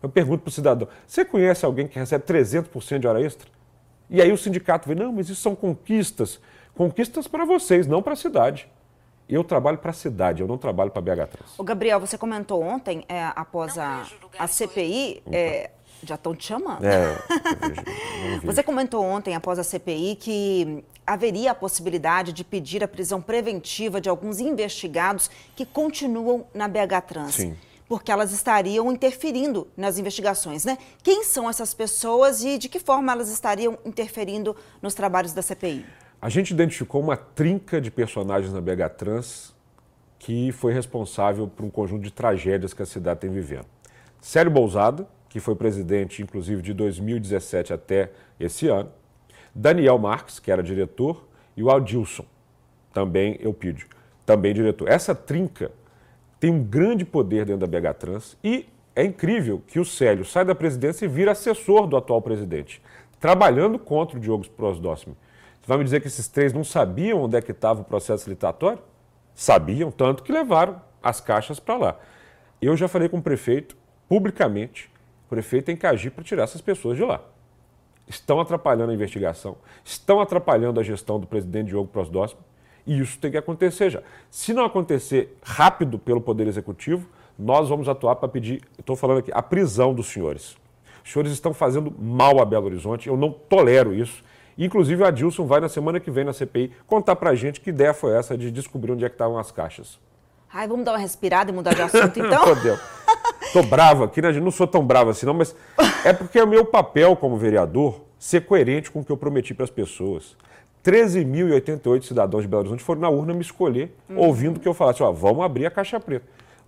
Eu 0.01 0.09
pergunto 0.09 0.43
para 0.43 0.49
o 0.49 0.53
cidadão: 0.53 0.87
você 1.05 1.25
conhece 1.25 1.65
alguém 1.65 1.87
que 1.87 1.97
recebe 1.97 2.23
300% 2.25 2.99
de 2.99 3.07
hora 3.07 3.21
extra? 3.21 3.49
E 4.09 4.21
aí 4.21 4.31
o 4.31 4.37
sindicato 4.37 4.87
vê: 4.87 4.95
não, 4.95 5.11
mas 5.11 5.29
isso 5.29 5.41
são 5.41 5.55
conquistas. 5.55 6.39
Conquistas 6.75 7.27
para 7.27 7.45
vocês, 7.45 7.87
não 7.87 8.01
para 8.01 8.13
a 8.13 8.15
cidade. 8.15 8.69
Eu 9.27 9.43
trabalho 9.43 9.77
para 9.77 9.91
a 9.91 9.93
cidade, 9.93 10.41
eu 10.41 10.48
não 10.48 10.57
trabalho 10.57 10.89
para 10.89 11.00
a 11.00 11.15
BH 11.15 11.27
Trans. 11.29 11.59
O 11.59 11.63
Gabriel, 11.63 12.00
você 12.00 12.17
comentou 12.17 12.63
ontem, 12.63 13.05
é, 13.07 13.25
após 13.35 13.77
a, 13.77 14.03
a 14.39 14.48
CPI, 14.48 15.22
é, 15.31 15.69
já 16.03 16.16
estão 16.16 16.35
te 16.35 16.48
chamando. 16.48 16.83
É, 16.83 17.18
você 18.44 18.64
comentou 18.64 19.03
ontem, 19.03 19.35
após 19.35 19.59
a 19.59 19.64
CPI, 19.64 20.16
que 20.16 20.83
haveria 21.05 21.51
a 21.51 21.55
possibilidade 21.55 22.31
de 22.33 22.44
pedir 22.44 22.83
a 22.83 22.88
prisão 22.88 23.22
preventiva 23.22 24.00
de 24.00 24.09
alguns 24.09 24.40
investigados 24.40 25.29
que 25.55 25.66
continuam 25.66 26.46
na 26.53 26.68
BH 26.68 27.01
Trans. 27.07 27.35
Sim 27.35 27.55
porque 27.90 28.12
elas 28.12 28.31
estariam 28.31 28.92
interferindo 28.92 29.68
nas 29.75 29.98
investigações, 29.98 30.64
né? 30.64 30.77
Quem 31.01 31.24
são 31.24 31.50
essas 31.50 31.74
pessoas 31.74 32.44
e 32.44 32.59
de 32.59 32.70
que 32.70 32.79
forma 32.79 33.12
elas 33.12 33.29
estariam 33.29 33.79
interferindo 33.83 34.55
nos 34.79 34.94
trabalhos 34.94 35.33
da 35.33 35.42
CPI? 35.42 35.83
A 36.22 36.29
gente 36.29 36.51
identificou 36.51 37.01
uma 37.01 37.18
trinca 37.18 37.81
de 37.81 37.90
personagens 37.90 38.53
na 38.53 38.62
BH 38.62 38.90
Trans 38.96 39.55
que 40.20 40.51
foi 40.51 40.72
responsável 40.72 41.48
por 41.48 41.66
um 41.66 41.70
conjunto 41.70 42.03
de 42.03 42.12
tragédias 42.12 42.74
que 42.74 42.83
a 42.83 42.85
cidade 42.85 43.22
tem 43.22 43.31
vivendo. 43.31 43.66
Célio 44.22 44.51
Bousada, 44.51 45.07
que 45.29 45.39
foi 45.39 45.55
presidente, 45.55 46.22
inclusive, 46.22 46.61
de 46.61 46.74
2017 46.74 47.72
até 47.72 48.11
esse 48.39 48.68
ano. 48.68 48.92
Daniel 49.53 49.98
Marques, 50.00 50.39
que 50.39 50.51
era 50.51 50.63
diretor, 50.63 51.27
e 51.55 51.63
o 51.63 51.70
Adilson, 51.70 52.25
também 52.92 53.37
Eupídio, 53.39 53.87
também 54.25 54.53
diretor. 54.53 54.89
Essa 54.89 55.13
trinca 55.13 55.72
tem 56.39 56.51
um 56.51 56.63
grande 56.63 57.05
poder 57.05 57.46
dentro 57.46 57.68
da 57.68 57.79
BH 57.79 57.94
Trans 57.98 58.37
e 58.44 58.68
é 58.96 59.03
incrível 59.03 59.61
que 59.68 59.79
o 59.79 59.85
Célio 59.85 60.25
sai 60.25 60.44
da 60.44 60.55
presidência 60.55 61.05
e 61.05 61.07
vira 61.07 61.31
assessor 61.31 61.85
do 61.85 61.96
atual 61.96 62.22
presidente, 62.22 62.81
trabalhando 63.20 63.77
contra 63.77 64.18
o 64.18 64.20
Diogo 64.20 64.48
Prosdóximo. 64.50 65.15
Você 65.61 65.68
vai 65.68 65.77
me 65.77 65.83
dizer 65.83 66.01
que 66.01 66.07
esses 66.07 66.27
três 66.27 66.53
não 66.53 66.63
sabiam 66.63 67.22
onde 67.22 67.37
é 67.37 67.42
que 67.42 67.51
estava 67.51 67.81
o 67.81 67.83
processo 67.83 68.29
licitatório? 68.29 68.79
Sabiam, 69.35 69.92
tanto 69.92 70.24
que 70.24 70.31
levaram 70.31 70.81
as 71.03 71.22
caixas 71.22 71.59
para 71.59 71.77
lá. 71.77 72.00
Eu 72.61 72.75
já 72.75 72.87
falei 72.87 73.07
com 73.07 73.18
o 73.18 73.22
prefeito, 73.22 73.77
publicamente, 74.07 74.89
o 75.29 75.35
prefeito 75.37 75.65
tem 75.65 75.77
que 75.77 75.85
agir 75.85 76.09
para 76.09 76.24
tirar 76.24 76.44
essas 76.44 76.59
pessoas 76.59 76.98
de 76.98 77.03
lá. 77.03 77.22
Estão 78.07 78.39
atrapalhando 78.39 78.89
a 78.89 78.96
investigação, 78.96 79.57
estão 79.85 80.20
atrapalhando 80.20 80.79
a 80.79 80.83
gestão 80.83 81.20
do 81.20 81.27
presidente 81.27 81.68
Diogo 81.68 81.87
Prosdóximo 81.87 82.42
e 82.87 83.00
isso 83.00 83.20
tem 83.20 83.29
que 83.29 83.37
acontecer 83.37 83.92
já. 83.92 84.01
Se 84.31 84.51
não 84.55 84.65
acontecer 84.65 85.37
rápido 85.44 86.00
pelo 86.00 86.20
Poder 86.20 86.48
Executivo, 86.48 87.07
nós 87.37 87.70
vamos 87.70 87.87
atuar 87.87 88.15
para 88.15 88.27
pedir, 88.27 88.63
estou 88.79 88.96
falando 88.96 89.20
aqui, 89.20 89.31
a 89.31 89.44
prisão 89.44 89.94
dos 89.94 90.07
senhores. 90.07 90.57
Os 91.05 91.11
senhores 91.11 91.31
estão 91.31 91.53
fazendo 91.53 91.94
mal 92.00 92.42
a 92.42 92.46
Belo 92.46 92.65
Horizonte, 92.65 93.07
eu 93.07 93.15
não 93.15 93.31
tolero 93.31 93.94
isso. 93.94 94.24
Inclusive, 94.57 95.03
o 95.03 95.05
Adilson 95.05 95.46
vai 95.46 95.59
na 95.59 95.70
semana 95.70 96.00
que 96.00 96.09
vem 96.09 96.24
na 96.24 96.33
CPI 96.33 96.72
contar 96.87 97.15
para 97.18 97.29
a 97.29 97.35
gente 97.35 97.61
que 97.61 97.70
ideia 97.70 97.94
foi 97.94 98.15
essa 98.15 98.35
de 98.35 98.50
descobrir 98.50 98.92
onde 98.94 99.05
é 99.05 99.09
que 99.09 99.13
estavam 99.13 99.37
as 99.37 99.51
caixas. 99.51 100.00
Ai, 100.51 100.68
vamos 100.68 100.83
dar 100.83 100.94
uma 100.94 100.98
respirada 100.98 101.51
e 101.51 101.53
mudar 101.53 101.75
de 101.75 101.83
assunto, 101.83 102.18
então? 102.20 102.44
Estou 103.50 103.64
bravo 103.64 104.03
aqui, 104.03 104.22
né? 104.22 104.31
Não 104.33 104.51
sou 104.51 104.68
tão 104.68 104.85
bravo 104.85 105.09
assim, 105.09 105.25
não, 105.25 105.33
mas 105.33 105.55
é 106.05 106.14
porque 106.14 106.38
é 106.38 106.44
o 106.44 106.48
meu 106.48 106.66
papel 106.66 107.16
como 107.16 107.35
vereador 107.35 108.01
ser 108.20 108.46
coerente 108.46 108.92
com 108.92 109.00
o 109.00 109.03
que 109.03 109.12
eu 109.12 109.18
prometi 109.18 109.55
para 109.55 109.64
as 109.64 109.72
pessoas. 109.72 110.38
13.088 110.85 112.03
cidadãos 112.03 112.44
de 112.44 112.48
Belo 112.48 112.62
Horizonte 112.62 112.83
foram 112.83 113.01
na 113.01 113.09
urna 113.09 113.33
me 113.33 113.42
escolher, 113.42 113.92
uhum. 114.07 114.20
ouvindo 114.20 114.59
que 114.59 114.68
eu 114.68 114.74
falasse, 114.74 115.01
ó, 115.01 115.12
vamos 115.12 115.44
abrir 115.44 115.66
a 115.66 115.72
caixa 115.72 116.00
preta. 116.00 116.25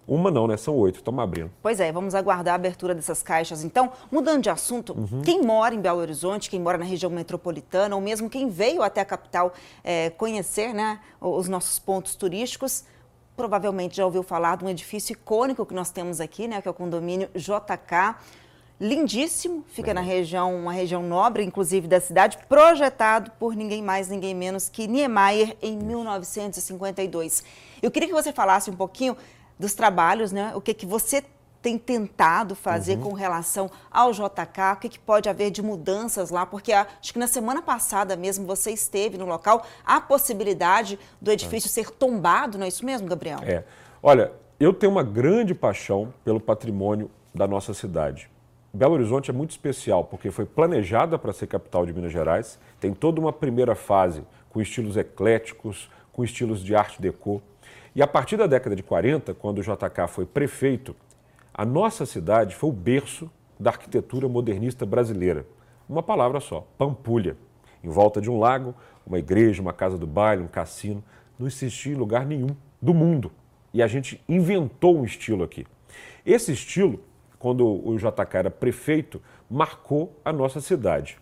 Uma 0.07 0.31
não, 0.31 0.47
né? 0.47 0.57
São 0.57 0.75
oito, 0.75 0.95
estamos 0.95 1.23
abrindo. 1.23 1.51
Pois 1.61 1.79
é, 1.79 1.91
vamos 1.91 2.15
aguardar 2.15 2.53
a 2.53 2.55
abertura 2.55 2.95
dessas 2.95 3.21
caixas. 3.21 3.63
Então, 3.63 3.91
mudando 4.11 4.41
de 4.41 4.49
assunto, 4.49 4.93
uhum. 4.93 5.21
quem 5.21 5.43
mora 5.43 5.75
em 5.75 5.79
Belo 5.79 5.99
Horizonte, 5.99 6.49
quem 6.49 6.59
mora 6.59 6.79
na 6.79 6.83
região 6.83 7.11
metropolitana, 7.11 7.95
ou 7.95 8.01
mesmo 8.01 8.27
quem 8.27 8.49
veio 8.49 8.81
até 8.81 9.01
a 9.01 9.05
capital 9.05 9.53
é, 9.83 10.09
conhecer 10.09 10.73
né, 10.73 10.99
os 11.21 11.47
nossos 11.47 11.77
pontos 11.77 12.15
turísticos, 12.15 12.85
provavelmente 13.35 13.97
já 13.97 14.05
ouviu 14.05 14.23
falar 14.23 14.57
de 14.57 14.65
um 14.65 14.69
edifício 14.69 15.13
icônico 15.13 15.65
que 15.65 15.73
nós 15.73 15.89
temos 15.89 16.19
aqui, 16.19 16.47
né, 16.47 16.61
que 16.61 16.67
é 16.67 16.71
o 16.71 16.73
condomínio 16.73 17.29
JK 17.35 18.15
lindíssimo, 18.81 19.63
fica 19.69 19.91
é. 19.91 19.93
na 19.93 20.01
região, 20.01 20.55
uma 20.55 20.73
região 20.73 21.03
nobre, 21.03 21.43
inclusive 21.43 21.87
da 21.87 22.01
cidade, 22.01 22.39
projetado 22.49 23.29
por 23.39 23.55
ninguém 23.55 23.83
mais, 23.83 24.07
ninguém 24.07 24.33
menos 24.33 24.67
que 24.67 24.87
Niemeyer 24.87 25.55
em 25.61 25.77
1952. 25.77 27.43
Eu 27.79 27.91
queria 27.91 28.09
que 28.09 28.13
você 28.13 28.33
falasse 28.33 28.71
um 28.71 28.75
pouquinho 28.75 29.15
dos 29.59 29.75
trabalhos, 29.75 30.31
né? 30.31 30.51
O 30.55 30.61
que 30.61 30.73
que 30.73 30.87
você 30.87 31.23
tem 31.61 31.77
tentado 31.77 32.55
fazer 32.55 32.97
uhum. 32.97 33.03
com 33.03 33.13
relação 33.13 33.69
ao 33.91 34.11
JK, 34.11 34.73
o 34.73 34.75
que, 34.77 34.89
que, 34.89 34.99
pode 34.99 35.29
haver 35.29 35.51
de 35.51 35.61
mudanças 35.61 36.29
lá, 36.29 36.45
porque 36.45 36.73
acho 36.73 37.13
que 37.13 37.19
na 37.19 37.27
semana 37.27 37.61
passada 37.61 38.15
mesmo 38.15 38.45
você 38.45 38.71
esteve 38.71 39.17
no 39.17 39.25
local, 39.25 39.65
a 39.85 40.01
possibilidade 40.01 40.97
do 41.21 41.31
edifício 41.31 41.67
é. 41.67 41.71
ser 41.71 41.91
tombado, 41.91 42.57
não 42.57 42.65
é 42.65 42.67
isso 42.67 42.85
mesmo, 42.85 43.07
Gabriel? 43.07 43.39
É. 43.43 43.63
Olha, 44.01 44.31
eu 44.59 44.73
tenho 44.73 44.91
uma 44.91 45.03
grande 45.03 45.53
paixão 45.53 46.13
pelo 46.23 46.39
patrimônio 46.39 47.09
da 47.33 47.47
nossa 47.47 47.73
cidade. 47.73 48.29
Belo 48.73 48.93
Horizonte 48.93 49.29
é 49.29 49.33
muito 49.33 49.51
especial 49.51 50.05
porque 50.05 50.31
foi 50.31 50.45
planejada 50.45 51.19
para 51.19 51.33
ser 51.33 51.47
capital 51.47 51.85
de 51.85 51.93
Minas 51.93 52.11
Gerais, 52.11 52.57
tem 52.79 52.93
toda 52.93 53.19
uma 53.19 53.33
primeira 53.33 53.75
fase 53.75 54.23
com 54.49 54.61
estilos 54.61 54.97
ecléticos, 54.97 55.89
com 56.13 56.23
estilos 56.23 56.63
de 56.63 56.75
arte 56.75 57.01
deco. 57.01 57.41
E 57.93 58.01
a 58.01 58.07
partir 58.07 58.37
da 58.37 58.47
década 58.47 58.75
de 58.75 58.81
40, 58.81 59.33
quando 59.33 59.59
o 59.59 59.61
JK 59.61 60.07
foi 60.07 60.25
prefeito, 60.25 60.95
a 61.53 61.65
nossa 61.65 62.05
cidade 62.05 62.55
foi 62.55 62.69
o 62.69 62.73
berço 62.73 63.29
da 63.59 63.69
arquitetura 63.69 64.27
modernista 64.27 64.85
brasileira. 64.85 65.45
Uma 65.87 66.01
palavra 66.01 66.39
só, 66.39 66.65
Pampulha. 66.77 67.35
em 67.83 67.89
volta 67.89 68.21
de 68.21 68.29
um 68.29 68.39
lago, 68.39 68.75
uma 69.05 69.19
igreja, 69.19 69.61
uma 69.61 69.73
casa 69.73 69.97
do 69.97 70.07
baile, 70.07 70.43
um 70.43 70.47
cassino. 70.47 71.03
Não 71.37 71.47
existia 71.47 71.93
em 71.93 71.95
lugar 71.95 72.25
nenhum 72.25 72.55
do 72.81 72.93
mundo. 72.93 73.31
E 73.73 73.81
a 73.81 73.87
gente 73.87 74.23
inventou 74.29 74.97
um 74.97 75.03
estilo 75.03 75.43
aqui. 75.43 75.65
Esse 76.25 76.51
estilo, 76.51 77.03
quando 77.39 77.65
o 77.65 77.97
JK 77.97 78.37
era 78.37 78.51
prefeito, 78.51 79.21
marcou 79.49 80.15
a 80.23 80.31
nossa 80.31 80.61
cidade. 80.61 81.17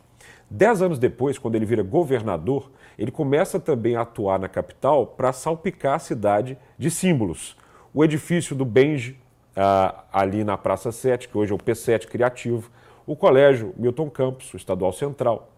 Dez 0.49 0.81
anos 0.81 0.99
depois, 0.99 1.37
quando 1.37 1.55
ele 1.55 1.65
vira 1.65 1.81
governador, 1.81 2.71
ele 2.97 3.11
começa 3.11 3.59
também 3.59 3.95
a 3.95 4.01
atuar 4.01 4.37
na 4.37 4.49
capital 4.49 5.07
para 5.07 5.31
salpicar 5.31 5.95
a 5.95 5.99
cidade 5.99 6.57
de 6.77 6.91
símbolos. 6.91 7.55
O 7.93 8.03
edifício 8.03 8.55
do 8.55 8.65
Benji, 8.65 9.17
ah, 9.61 10.05
ali 10.11 10.43
na 10.43 10.57
Praça 10.57 10.91
7, 10.91 11.27
que 11.27 11.37
hoje 11.37 11.51
é 11.51 11.55
o 11.55 11.57
P7 11.57 12.07
Criativo, 12.07 12.71
o 13.05 13.15
Colégio 13.15 13.73
Milton 13.77 14.09
Campos, 14.09 14.53
o 14.53 14.57
Estadual 14.57 14.93
Central, 14.93 15.51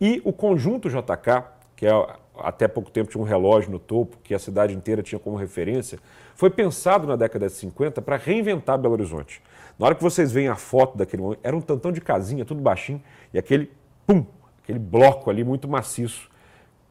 e 0.00 0.20
o 0.24 0.32
Conjunto 0.32 0.88
JK, 0.88 1.44
que 1.76 1.86
é, 1.86 2.06
até 2.36 2.66
pouco 2.66 2.90
tempo 2.90 3.10
tinha 3.10 3.22
um 3.22 3.26
relógio 3.26 3.70
no 3.70 3.78
topo, 3.78 4.16
que 4.24 4.34
a 4.34 4.38
cidade 4.38 4.74
inteira 4.74 5.02
tinha 5.02 5.18
como 5.18 5.36
referência, 5.36 6.00
foi 6.34 6.50
pensado 6.50 7.06
na 7.06 7.14
década 7.14 7.46
de 7.46 7.52
50 7.52 8.02
para 8.02 8.16
reinventar 8.16 8.76
Belo 8.76 8.94
Horizonte. 8.94 9.40
Na 9.78 9.86
hora 9.86 9.94
que 9.94 10.02
vocês 10.02 10.32
veem 10.32 10.48
a 10.48 10.56
foto 10.56 10.98
daquele 10.98 11.22
momento, 11.22 11.40
era 11.42 11.56
um 11.56 11.60
tantão 11.60 11.92
de 11.92 12.00
casinha, 12.00 12.44
tudo 12.44 12.60
baixinho, 12.60 13.00
e 13.32 13.38
aquele 13.38 13.70
pum, 14.04 14.26
aquele 14.62 14.80
bloco 14.80 15.30
ali 15.30 15.44
muito 15.44 15.68
maciço, 15.68 16.28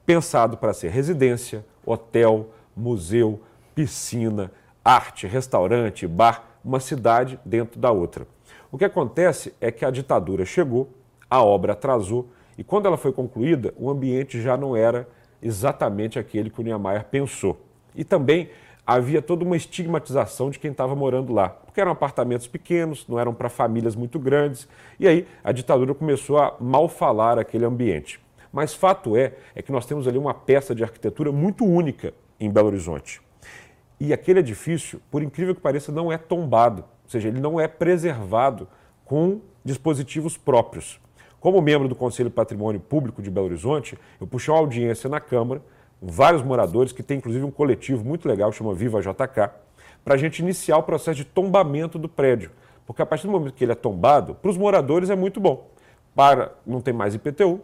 pensado 0.06 0.56
para 0.56 0.74
ser 0.74 0.90
residência, 0.90 1.66
hotel, 1.86 2.50
museu, 2.76 3.42
piscina, 3.76 4.52
arte, 4.84 5.28
restaurante, 5.28 6.08
bar, 6.08 6.53
uma 6.64 6.80
cidade 6.80 7.40
dentro 7.46 7.80
da 7.80 7.92
outra. 7.92 8.28
O 8.72 8.78
que 8.78 8.86
acontece 8.86 9.54
é 9.62 9.72
que 9.72 9.86
a 9.86 9.92
ditadura 9.92 10.46
chegou, 10.46 10.90
a 11.30 11.44
obra 11.44 11.74
atrasou, 11.74 12.30
e 12.58 12.64
quando 12.64 12.86
ela 12.86 12.98
foi 12.98 13.12
concluída, 13.12 13.74
o 13.78 13.90
ambiente 13.90 14.42
já 14.42 14.56
não 14.56 14.76
era 14.76 15.08
exatamente 15.42 16.18
aquele 16.18 16.50
que 16.50 16.60
o 16.60 16.64
Niemeyer 16.64 17.06
pensou. 17.06 17.60
E 17.96 18.04
também 18.04 18.50
havia 18.86 19.22
toda 19.22 19.44
uma 19.44 19.56
estigmatização 19.56 20.50
de 20.50 20.60
quem 20.60 20.72
estava 20.72 20.96
morando 20.96 21.34
lá, 21.34 21.50
porque 21.50 21.80
eram 21.80 21.92
apartamentos 21.92 22.48
pequenos, 22.48 23.08
não 23.08 23.20
eram 23.20 23.34
para 23.34 23.50
famílias 23.50 23.96
muito 23.96 24.20
grandes, 24.20 24.68
e 25.00 25.08
aí 25.08 25.28
a 25.44 25.52
ditadura 25.52 25.94
começou 25.94 26.38
a 26.38 26.56
mal 26.60 26.88
falar 26.90 27.40
aquele 27.40 27.66
ambiente. 27.66 28.20
Mas 28.52 28.74
fato 28.74 29.18
é, 29.18 29.34
é 29.56 29.62
que 29.62 29.72
nós 29.72 29.86
temos 29.86 30.08
ali 30.08 30.18
uma 30.18 30.34
peça 30.34 30.76
de 30.76 30.84
arquitetura 30.84 31.32
muito 31.32 31.66
única 31.66 32.14
em 32.40 32.52
Belo 32.52 32.68
Horizonte. 32.68 33.22
E 34.04 34.12
aquele 34.12 34.42
edifício, 34.42 35.00
por 35.10 35.24
incrível 35.24 35.56
que 35.56 35.62
pareça, 35.62 35.90
não 35.90 36.12
é 36.12 36.18
tombado, 36.18 36.82
ou 37.06 37.10
seja, 37.10 37.30
ele 37.30 37.40
não 37.40 37.58
é 37.58 37.70
preservado 37.70 38.68
com 39.06 39.40
dispositivos 39.64 40.36
próprios. 40.36 41.00
Como 41.40 41.62
membro 41.62 41.88
do 41.88 41.96
Conselho 41.96 42.28
de 42.28 42.36
Patrimônio 42.36 42.82
Público 42.82 43.22
de 43.22 43.32
Belo 43.32 43.46
Horizonte, 43.46 43.98
eu 44.20 44.28
puxei 44.28 44.54
uma 44.54 44.60
audiência 44.60 45.10
na 45.10 45.22
Câmara 45.22 45.62
vários 46.02 46.44
moradores, 46.44 46.92
que 46.92 47.02
tem 47.02 47.20
inclusive 47.20 47.46
um 47.46 47.50
coletivo 47.50 48.04
muito 48.04 48.28
legal 48.28 48.52
que 48.52 48.58
chama 48.58 48.74
Viva 48.74 49.00
JK, 49.00 49.54
para 50.04 50.16
a 50.16 50.18
gente 50.18 50.40
iniciar 50.40 50.76
o 50.76 50.84
processo 50.84 51.16
de 51.16 51.24
tombamento 51.24 51.98
do 51.98 52.10
prédio. 52.10 52.52
Porque 52.86 53.02
a 53.02 53.06
partir 53.06 53.28
do 53.28 53.32
momento 53.32 53.54
que 53.54 53.64
ele 53.64 53.72
é 53.72 53.76
tombado, 53.76 54.36
para 54.36 54.52
os 54.52 54.58
moradores 54.58 55.10
é 55.10 55.16
muito 55.16 55.40
bom. 55.40 55.70
Para 56.14 56.52
não 56.68 56.82
ter 56.82 56.92
mais 56.92 57.16
IPTU, 57.16 57.62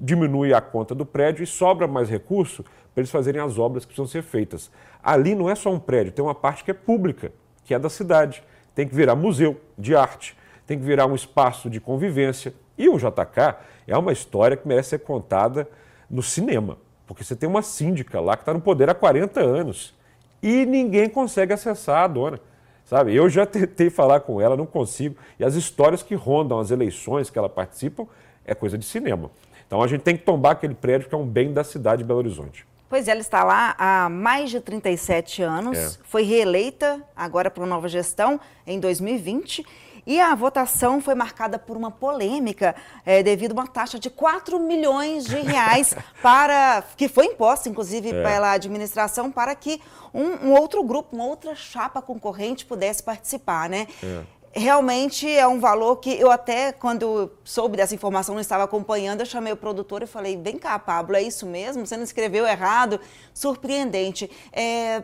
diminui 0.00 0.54
a 0.54 0.60
conta 0.60 0.94
do 0.94 1.04
prédio 1.04 1.44
e 1.44 1.46
sobra 1.46 1.86
mais 1.86 2.08
recurso 2.08 2.62
para 2.62 3.02
eles 3.02 3.10
fazerem 3.10 3.40
as 3.40 3.58
obras 3.58 3.84
que 3.84 3.88
precisam 3.88 4.06
ser 4.06 4.22
feitas. 4.22 4.70
Ali 5.02 5.34
não 5.34 5.48
é 5.48 5.54
só 5.54 5.70
um 5.70 5.78
prédio, 5.78 6.12
tem 6.12 6.24
uma 6.24 6.34
parte 6.34 6.64
que 6.64 6.70
é 6.70 6.74
pública, 6.74 7.30
que 7.64 7.74
é 7.74 7.78
da 7.78 7.90
cidade. 7.90 8.42
Tem 8.74 8.88
que 8.88 8.94
virar 8.94 9.14
museu 9.14 9.60
de 9.76 9.94
arte, 9.94 10.36
tem 10.66 10.78
que 10.78 10.84
virar 10.84 11.06
um 11.06 11.14
espaço 11.14 11.68
de 11.68 11.80
convivência. 11.80 12.54
E 12.78 12.88
o 12.88 12.96
JK 12.96 13.56
é 13.86 13.96
uma 13.96 14.12
história 14.12 14.56
que 14.56 14.66
merece 14.66 14.90
ser 14.90 15.00
contada 15.00 15.68
no 16.08 16.22
cinema. 16.22 16.78
Porque 17.06 17.22
você 17.22 17.36
tem 17.36 17.48
uma 17.48 17.62
síndica 17.62 18.20
lá 18.20 18.36
que 18.36 18.42
está 18.42 18.54
no 18.54 18.60
poder 18.60 18.88
há 18.88 18.94
40 18.94 19.40
anos 19.40 19.94
e 20.42 20.64
ninguém 20.64 21.08
consegue 21.08 21.52
acessar 21.52 22.04
a 22.04 22.06
dona. 22.06 22.40
Sabe? 22.84 23.14
Eu 23.14 23.28
já 23.28 23.46
tentei 23.46 23.90
falar 23.90 24.20
com 24.20 24.40
ela, 24.40 24.56
não 24.56 24.66
consigo. 24.66 25.16
E 25.38 25.44
as 25.44 25.54
histórias 25.54 26.02
que 26.02 26.14
rondam 26.14 26.58
as 26.58 26.70
eleições 26.70 27.30
que 27.30 27.38
ela 27.38 27.48
participa 27.48 28.06
é 28.44 28.54
coisa 28.54 28.78
de 28.78 28.84
cinema. 28.84 29.30
Então 29.70 29.80
a 29.80 29.86
gente 29.86 30.00
tem 30.00 30.16
que 30.16 30.24
tombar 30.24 30.50
aquele 30.50 30.74
prédio 30.74 31.08
que 31.08 31.14
é 31.14 31.18
um 31.18 31.24
bem 31.24 31.52
da 31.52 31.62
cidade 31.62 32.02
de 32.02 32.04
Belo 32.04 32.18
Horizonte. 32.18 32.66
Pois 32.88 33.06
é, 33.06 33.12
ela 33.12 33.20
está 33.20 33.44
lá 33.44 33.76
há 33.78 34.08
mais 34.08 34.50
de 34.50 34.58
37 34.58 35.44
anos, 35.44 35.78
é. 35.78 35.98
foi 36.02 36.24
reeleita 36.24 37.00
agora 37.14 37.48
para 37.48 37.62
uma 37.62 37.68
nova 37.68 37.88
gestão 37.88 38.40
em 38.66 38.80
2020 38.80 39.64
e 40.04 40.18
a 40.18 40.34
votação 40.34 41.00
foi 41.00 41.14
marcada 41.14 41.56
por 41.56 41.76
uma 41.76 41.88
polêmica 41.88 42.74
é, 43.06 43.22
devido 43.22 43.52
a 43.52 43.62
uma 43.62 43.66
taxa 43.68 43.96
de 43.96 44.10
4 44.10 44.58
milhões 44.58 45.24
de 45.24 45.36
reais 45.36 45.94
para 46.20 46.82
que 46.96 47.06
foi 47.06 47.26
imposta, 47.26 47.68
inclusive, 47.68 48.10
é. 48.10 48.22
pela 48.24 48.50
administração 48.50 49.30
para 49.30 49.54
que 49.54 49.80
um, 50.12 50.48
um, 50.48 50.52
outro 50.52 50.82
grupo, 50.82 51.14
uma 51.14 51.26
outra 51.26 51.54
chapa 51.54 52.02
concorrente 52.02 52.66
pudesse 52.66 53.04
participar, 53.04 53.68
né? 53.68 53.86
É 54.02 54.39
realmente 54.52 55.28
é 55.28 55.46
um 55.46 55.60
valor 55.60 55.96
que 55.96 56.18
eu 56.18 56.30
até, 56.30 56.72
quando 56.72 57.30
soube 57.44 57.76
dessa 57.76 57.94
informação, 57.94 58.34
não 58.34 58.40
estava 58.40 58.64
acompanhando, 58.64 59.20
eu 59.20 59.26
chamei 59.26 59.52
o 59.52 59.56
produtor 59.56 60.02
e 60.02 60.06
falei, 60.06 60.36
vem 60.36 60.58
cá, 60.58 60.78
Pablo, 60.78 61.16
é 61.16 61.22
isso 61.22 61.46
mesmo? 61.46 61.86
Você 61.86 61.96
não 61.96 62.04
escreveu 62.04 62.46
errado? 62.46 63.00
Surpreendente. 63.32 64.30
É, 64.52 65.02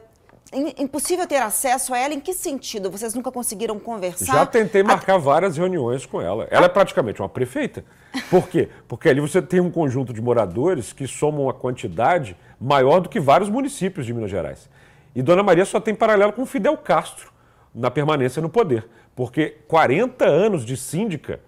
impossível 0.78 1.26
ter 1.26 1.36
acesso 1.36 1.92
a 1.92 1.98
ela? 1.98 2.14
Em 2.14 2.20
que 2.20 2.32
sentido? 2.32 2.90
Vocês 2.90 3.14
nunca 3.14 3.30
conseguiram 3.32 3.78
conversar? 3.78 4.32
Já 4.32 4.46
tentei 4.46 4.82
marcar 4.82 5.14
a... 5.14 5.18
várias 5.18 5.56
reuniões 5.56 6.06
com 6.06 6.20
ela. 6.20 6.46
Ela 6.50 6.66
é 6.66 6.68
praticamente 6.68 7.20
uma 7.20 7.28
prefeita. 7.28 7.84
Por 8.30 8.48
quê? 8.48 8.68
Porque 8.88 9.08
ali 9.08 9.20
você 9.20 9.42
tem 9.42 9.60
um 9.60 9.70
conjunto 9.70 10.12
de 10.12 10.20
moradores 10.20 10.92
que 10.92 11.06
somam 11.06 11.44
uma 11.44 11.54
quantidade 11.54 12.36
maior 12.60 13.00
do 13.00 13.08
que 13.08 13.20
vários 13.20 13.48
municípios 13.48 14.06
de 14.06 14.14
Minas 14.14 14.30
Gerais. 14.30 14.68
E 15.14 15.22
Dona 15.22 15.42
Maria 15.42 15.64
só 15.64 15.80
tem 15.80 15.94
paralelo 15.94 16.32
com 16.32 16.44
Fidel 16.46 16.76
Castro 16.76 17.32
na 17.74 17.90
permanência 17.90 18.40
no 18.40 18.48
poder. 18.48 18.88
Porque 19.16 19.56
40 19.66 20.24
anos 20.24 20.64
de 20.64 20.76
síndica 20.76 21.40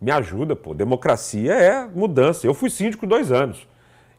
me 0.00 0.10
ajuda, 0.10 0.56
pô. 0.56 0.72
Democracia 0.72 1.52
é 1.52 1.86
mudança. 1.86 2.46
Eu 2.46 2.54
fui 2.54 2.70
síndico 2.70 3.06
dois 3.06 3.30
anos. 3.30 3.68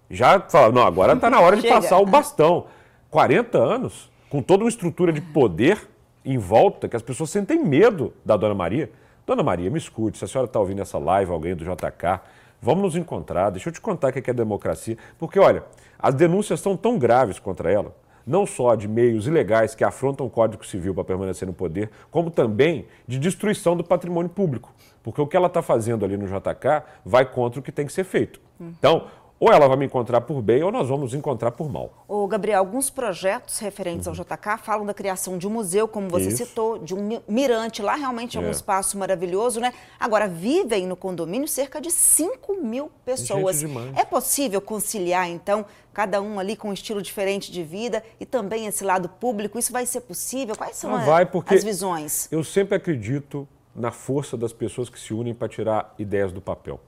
Já 0.09 0.39
fala, 0.39 0.71
não, 0.71 0.85
agora 0.85 1.13
está 1.13 1.29
na 1.29 1.39
hora 1.39 1.57
de 1.57 1.65
passar 1.67 1.97
o 1.97 2.05
bastão. 2.05 2.67
40 3.09 3.57
anos? 3.57 4.11
com 4.29 4.41
toda 4.41 4.63
uma 4.63 4.69
estrutura 4.69 5.11
de 5.11 5.21
poder 5.21 5.87
em 6.23 6.37
volta, 6.37 6.87
que 6.87 6.95
as 6.95 7.01
pessoas 7.01 7.29
sentem 7.29 7.63
medo 7.63 8.13
da 8.25 8.35
Dona 8.35 8.53
Maria. 8.53 8.91
Dona 9.25 9.43
Maria, 9.43 9.69
me 9.69 9.77
escute, 9.77 10.17
se 10.17 10.25
a 10.25 10.27
senhora 10.27 10.47
está 10.47 10.59
ouvindo 10.59 10.81
essa 10.81 10.97
live, 10.97 11.31
alguém 11.31 11.55
do 11.55 11.63
JK, 11.63 12.21
vamos 12.61 12.83
nos 12.83 12.95
encontrar, 12.95 13.49
deixa 13.49 13.69
eu 13.69 13.73
te 13.73 13.81
contar 13.81 14.09
o 14.09 14.13
que 14.13 14.19
é, 14.19 14.31
é 14.31 14.33
democracia. 14.33 14.97
Porque, 15.17 15.39
olha, 15.39 15.63
as 15.97 16.13
denúncias 16.13 16.59
são 16.59 16.75
tão 16.75 16.97
graves 16.97 17.39
contra 17.39 17.71
ela, 17.71 17.95
não 18.27 18.45
só 18.45 18.75
de 18.75 18.87
meios 18.87 19.25
ilegais 19.25 19.73
que 19.73 19.83
afrontam 19.83 20.27
o 20.27 20.29
Código 20.29 20.65
Civil 20.65 20.93
para 20.93 21.05
permanecer 21.05 21.47
no 21.47 21.53
poder, 21.53 21.89
como 22.11 22.29
também 22.29 22.85
de 23.07 23.17
destruição 23.17 23.75
do 23.77 23.83
patrimônio 23.83 24.29
público. 24.29 24.73
Porque 25.01 25.21
o 25.21 25.25
que 25.25 25.37
ela 25.37 25.47
está 25.47 25.61
fazendo 25.61 26.03
ali 26.03 26.17
no 26.17 26.27
JK 26.27 26.83
vai 27.05 27.25
contra 27.25 27.61
o 27.61 27.63
que 27.63 27.71
tem 27.71 27.85
que 27.85 27.93
ser 27.93 28.03
feito. 28.03 28.41
Então, 28.59 29.07
ou 29.39 29.51
ela 29.51 29.67
vai 29.67 29.77
me 29.77 29.85
encontrar 29.85 30.21
por 30.21 30.41
bem 30.41 30.63
ou 30.63 30.71
nós 30.71 30.89
vamos 30.89 31.13
encontrar 31.13 31.51
por 31.51 31.71
mal. 31.71 32.05
O 32.07 32.27
Gabriel, 32.27 32.59
alguns 32.59 32.89
projetos 32.89 33.59
referentes 33.59 34.07
uhum. 34.07 34.13
ao 34.13 34.25
JK 34.25 34.57
falam 34.63 34.85
da 34.85 34.93
criação 34.93 35.37
de 35.37 35.47
um 35.47 35.51
museu, 35.51 35.87
como 35.87 36.09
você 36.09 36.29
Isso. 36.29 36.45
citou, 36.45 36.79
de 36.79 36.95
um 36.95 37.21
mirante. 37.27 37.81
Lá 37.81 37.95
realmente 37.95 38.37
é, 38.37 38.41
é 38.41 38.45
um 38.45 38.49
espaço 38.49 38.97
maravilhoso, 38.97 39.59
né? 39.59 39.73
Agora, 39.99 40.27
vivem 40.27 40.87
no 40.87 40.95
condomínio 40.95 41.47
cerca 41.47 41.79
de 41.79 41.91
5 41.91 42.55
mil 42.61 42.91
pessoas. 43.05 43.63
É 43.95 44.03
possível 44.03 44.59
conciliar, 44.59 45.29
então, 45.29 45.65
cada 45.93 46.21
um 46.21 46.39
ali 46.39 46.55
com 46.55 46.69
um 46.69 46.73
estilo 46.73 47.01
diferente 47.01 47.51
de 47.51 47.63
vida 47.63 48.03
e 48.19 48.25
também 48.25 48.65
esse 48.65 48.83
lado 48.83 49.07
público? 49.07 49.59
Isso 49.59 49.71
vai 49.71 49.85
ser 49.85 50.01
possível? 50.01 50.55
Quais 50.55 50.77
são 50.77 50.91
Não 50.91 51.05
vai, 51.05 51.25
porque 51.25 51.53
as 51.53 51.63
visões? 51.63 52.27
Eu 52.31 52.43
sempre 52.43 52.75
acredito 52.75 53.47
na 53.75 53.91
força 53.91 54.35
das 54.35 54.51
pessoas 54.51 54.89
que 54.89 54.99
se 54.99 55.13
unem 55.13 55.35
para 55.35 55.47
tirar 55.47 55.93
ideias 55.99 56.31
do 56.31 56.41
papel 56.41 56.79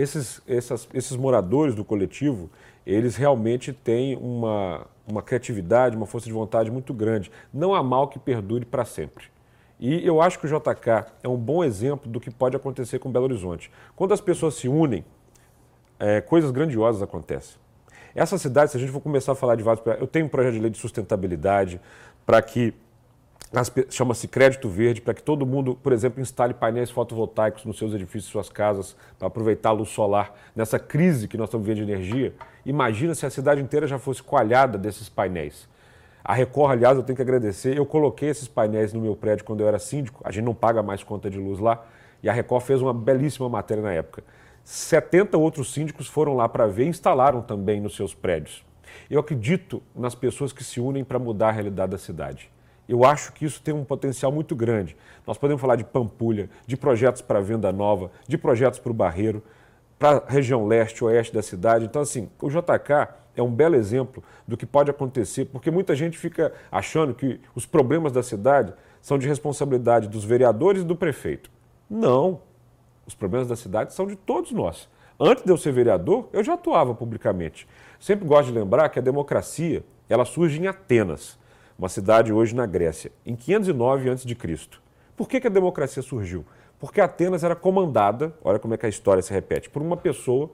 esses, 0.00 0.40
essas, 0.46 0.88
esses 0.94 1.16
moradores 1.16 1.74
do 1.74 1.84
coletivo, 1.84 2.48
eles 2.86 3.16
realmente 3.16 3.72
têm 3.72 4.16
uma, 4.16 4.86
uma 5.06 5.22
criatividade, 5.22 5.96
uma 5.96 6.06
força 6.06 6.26
de 6.26 6.32
vontade 6.32 6.70
muito 6.70 6.94
grande. 6.94 7.32
Não 7.52 7.74
há 7.74 7.82
mal 7.82 8.06
que 8.06 8.18
perdure 8.18 8.64
para 8.64 8.84
sempre. 8.84 9.24
E 9.80 10.06
eu 10.06 10.22
acho 10.22 10.38
que 10.38 10.46
o 10.46 10.48
JK 10.48 11.12
é 11.22 11.28
um 11.28 11.36
bom 11.36 11.64
exemplo 11.64 12.10
do 12.10 12.20
que 12.20 12.30
pode 12.30 12.56
acontecer 12.56 13.00
com 13.00 13.10
Belo 13.10 13.24
Horizonte. 13.24 13.70
Quando 13.96 14.14
as 14.14 14.20
pessoas 14.20 14.54
se 14.54 14.68
unem, 14.68 15.04
é, 15.98 16.20
coisas 16.20 16.52
grandiosas 16.52 17.02
acontecem. 17.02 17.56
Essa 18.14 18.38
cidade, 18.38 18.70
se 18.70 18.76
a 18.76 18.80
gente 18.80 18.92
for 18.92 19.00
começar 19.00 19.32
a 19.32 19.34
falar 19.34 19.56
de 19.56 19.64
vários. 19.64 19.84
Eu 20.00 20.06
tenho 20.06 20.26
um 20.26 20.28
projeto 20.28 20.54
de 20.54 20.60
lei 20.60 20.70
de 20.70 20.78
sustentabilidade 20.78 21.80
para 22.24 22.40
que 22.40 22.72
chama-se 23.90 24.28
crédito 24.28 24.68
verde, 24.68 25.00
para 25.00 25.14
que 25.14 25.22
todo 25.22 25.46
mundo, 25.46 25.74
por 25.82 25.92
exemplo, 25.92 26.20
instale 26.20 26.52
painéis 26.52 26.90
fotovoltaicos 26.90 27.64
nos 27.64 27.78
seus 27.78 27.94
edifícios, 27.94 28.30
suas 28.30 28.48
casas, 28.48 28.94
para 29.18 29.28
aproveitar 29.28 29.70
a 29.70 29.72
luz 29.72 29.88
solar 29.88 30.34
nessa 30.54 30.78
crise 30.78 31.26
que 31.26 31.36
nós 31.36 31.48
estamos 31.48 31.66
vivendo 31.66 31.86
de 31.86 31.92
energia. 31.92 32.34
Imagina 32.64 33.14
se 33.14 33.24
a 33.24 33.30
cidade 33.30 33.60
inteira 33.60 33.86
já 33.86 33.98
fosse 33.98 34.22
coalhada 34.22 34.76
desses 34.76 35.08
painéis. 35.08 35.68
A 36.22 36.34
Record, 36.34 36.72
aliás, 36.72 36.96
eu 36.96 37.02
tenho 37.02 37.16
que 37.16 37.22
agradecer, 37.22 37.76
eu 37.76 37.86
coloquei 37.86 38.28
esses 38.28 38.46
painéis 38.46 38.92
no 38.92 39.00
meu 39.00 39.16
prédio 39.16 39.44
quando 39.44 39.60
eu 39.60 39.68
era 39.68 39.78
síndico, 39.78 40.20
a 40.24 40.30
gente 40.30 40.44
não 40.44 40.54
paga 40.54 40.82
mais 40.82 41.02
conta 41.02 41.30
de 41.30 41.38
luz 41.38 41.58
lá, 41.58 41.86
e 42.22 42.28
a 42.28 42.32
Record 42.32 42.64
fez 42.64 42.82
uma 42.82 42.92
belíssima 42.92 43.48
matéria 43.48 43.82
na 43.82 43.92
época. 43.92 44.22
70 44.62 45.38
outros 45.38 45.72
síndicos 45.72 46.06
foram 46.06 46.36
lá 46.36 46.46
para 46.46 46.66
ver 46.66 46.84
e 46.84 46.88
instalaram 46.88 47.40
também 47.40 47.80
nos 47.80 47.96
seus 47.96 48.14
prédios. 48.14 48.62
Eu 49.08 49.20
acredito 49.20 49.82
nas 49.96 50.14
pessoas 50.14 50.52
que 50.52 50.62
se 50.62 50.78
unem 50.80 51.02
para 51.02 51.18
mudar 51.18 51.48
a 51.48 51.52
realidade 51.52 51.92
da 51.92 51.98
cidade. 51.98 52.50
Eu 52.88 53.04
acho 53.04 53.32
que 53.34 53.44
isso 53.44 53.60
tem 53.60 53.74
um 53.74 53.84
potencial 53.84 54.32
muito 54.32 54.56
grande. 54.56 54.96
Nós 55.26 55.36
podemos 55.36 55.60
falar 55.60 55.76
de 55.76 55.84
Pampulha, 55.84 56.48
de 56.66 56.74
projetos 56.74 57.20
para 57.20 57.38
venda 57.40 57.70
nova, 57.70 58.10
de 58.26 58.38
projetos 58.38 58.78
para 58.78 58.90
o 58.90 58.94
Barreiro, 58.94 59.42
para 59.98 60.18
a 60.18 60.30
região 60.30 60.66
leste, 60.66 61.04
oeste 61.04 61.34
da 61.34 61.42
cidade. 61.42 61.84
Então, 61.84 62.00
assim, 62.00 62.30
o 62.40 62.48
JK 62.48 63.08
é 63.36 63.42
um 63.42 63.50
belo 63.50 63.74
exemplo 63.74 64.22
do 64.46 64.56
que 64.56 64.64
pode 64.64 64.90
acontecer, 64.90 65.44
porque 65.46 65.70
muita 65.70 65.94
gente 65.94 66.16
fica 66.16 66.52
achando 66.72 67.12
que 67.12 67.38
os 67.54 67.66
problemas 67.66 68.10
da 68.10 68.22
cidade 68.22 68.72
são 69.02 69.18
de 69.18 69.28
responsabilidade 69.28 70.08
dos 70.08 70.24
vereadores 70.24 70.82
e 70.82 70.84
do 70.84 70.96
prefeito. 70.96 71.50
Não. 71.90 72.40
Os 73.06 73.14
problemas 73.14 73.48
da 73.48 73.56
cidade 73.56 73.92
são 73.92 74.06
de 74.06 74.16
todos 74.16 74.50
nós. 74.50 74.88
Antes 75.20 75.44
de 75.44 75.50
eu 75.50 75.56
ser 75.56 75.72
vereador, 75.72 76.28
eu 76.32 76.42
já 76.42 76.54
atuava 76.54 76.94
publicamente. 76.94 77.68
Sempre 78.00 78.26
gosto 78.26 78.46
de 78.46 78.58
lembrar 78.58 78.88
que 78.88 78.98
a 78.98 79.02
democracia, 79.02 79.84
ela 80.08 80.24
surge 80.24 80.60
em 80.60 80.66
Atenas 80.66 81.38
uma 81.78 81.88
cidade 81.88 82.32
hoje 82.32 82.56
na 82.56 82.66
Grécia, 82.66 83.12
em 83.24 83.36
509 83.36 84.10
a.C. 84.10 84.36
Por 85.16 85.28
que, 85.28 85.40
que 85.40 85.46
a 85.46 85.50
democracia 85.50 86.02
surgiu? 86.02 86.44
Porque 86.76 87.00
Atenas 87.00 87.44
era 87.44 87.54
comandada, 87.54 88.34
olha 88.42 88.58
como 88.58 88.74
é 88.74 88.76
que 88.76 88.84
a 88.84 88.88
história 88.88 89.22
se 89.22 89.32
repete, 89.32 89.70
por 89.70 89.80
uma 89.80 89.96
pessoa 89.96 90.50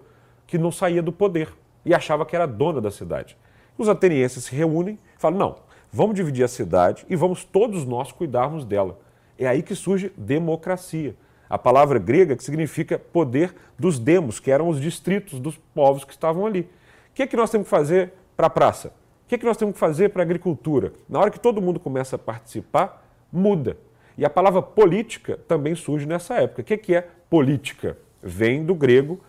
que 0.46 0.58
não 0.58 0.70
saía 0.70 1.02
do 1.02 1.12
poder 1.12 1.48
e 1.82 1.94
achava 1.94 2.26
que 2.26 2.36
era 2.36 2.46
dona 2.46 2.78
da 2.80 2.90
cidade. 2.90 3.38
Os 3.78 3.88
atenienses 3.88 4.44
se 4.44 4.54
reúnem 4.54 4.98
e 5.16 5.20
falam: 5.20 5.38
não, 5.38 5.56
vamos 5.90 6.14
dividir 6.14 6.44
a 6.44 6.48
cidade 6.48 7.06
e 7.08 7.16
vamos 7.16 7.42
todos 7.42 7.86
nós 7.86 8.12
cuidarmos 8.12 8.64
dela. 8.64 8.98
É 9.38 9.46
aí 9.46 9.62
que 9.62 9.74
surge 9.74 10.12
democracia. 10.16 11.16
A 11.48 11.58
palavra 11.58 11.98
grega 11.98 12.36
que 12.36 12.44
significa 12.44 12.98
poder 12.98 13.54
dos 13.78 13.98
demos, 13.98 14.38
que 14.40 14.50
eram 14.50 14.68
os 14.68 14.80
distritos 14.80 15.40
dos 15.40 15.56
povos 15.74 16.04
que 16.04 16.12
estavam 16.12 16.46
ali. 16.46 16.60
O 16.60 17.14
que, 17.14 17.22
é 17.22 17.26
que 17.26 17.36
nós 17.36 17.50
temos 17.50 17.66
que 17.66 17.70
fazer 17.70 18.12
para 18.36 18.46
a 18.46 18.50
praça? 18.50 18.92
O 19.24 19.28
que, 19.28 19.36
é 19.36 19.38
que 19.38 19.44
nós 19.44 19.56
temos 19.56 19.74
que 19.74 19.80
fazer 19.80 20.10
para 20.10 20.22
a 20.22 20.24
agricultura? 20.24 20.92
Na 21.08 21.18
hora 21.18 21.30
que 21.30 21.40
todo 21.40 21.62
mundo 21.62 21.80
começa 21.80 22.16
a 22.16 22.18
participar, 22.18 23.06
muda. 23.32 23.76
E 24.18 24.24
a 24.24 24.30
palavra 24.30 24.62
política 24.62 25.38
também 25.48 25.74
surge 25.74 26.06
nessa 26.06 26.34
época. 26.34 26.62
O 26.62 26.64
que, 26.64 26.74
é 26.74 26.76
que 26.76 26.94
é 26.94 27.08
política? 27.28 27.96
Vem 28.22 28.64
do 28.64 28.74
grego 28.74 29.20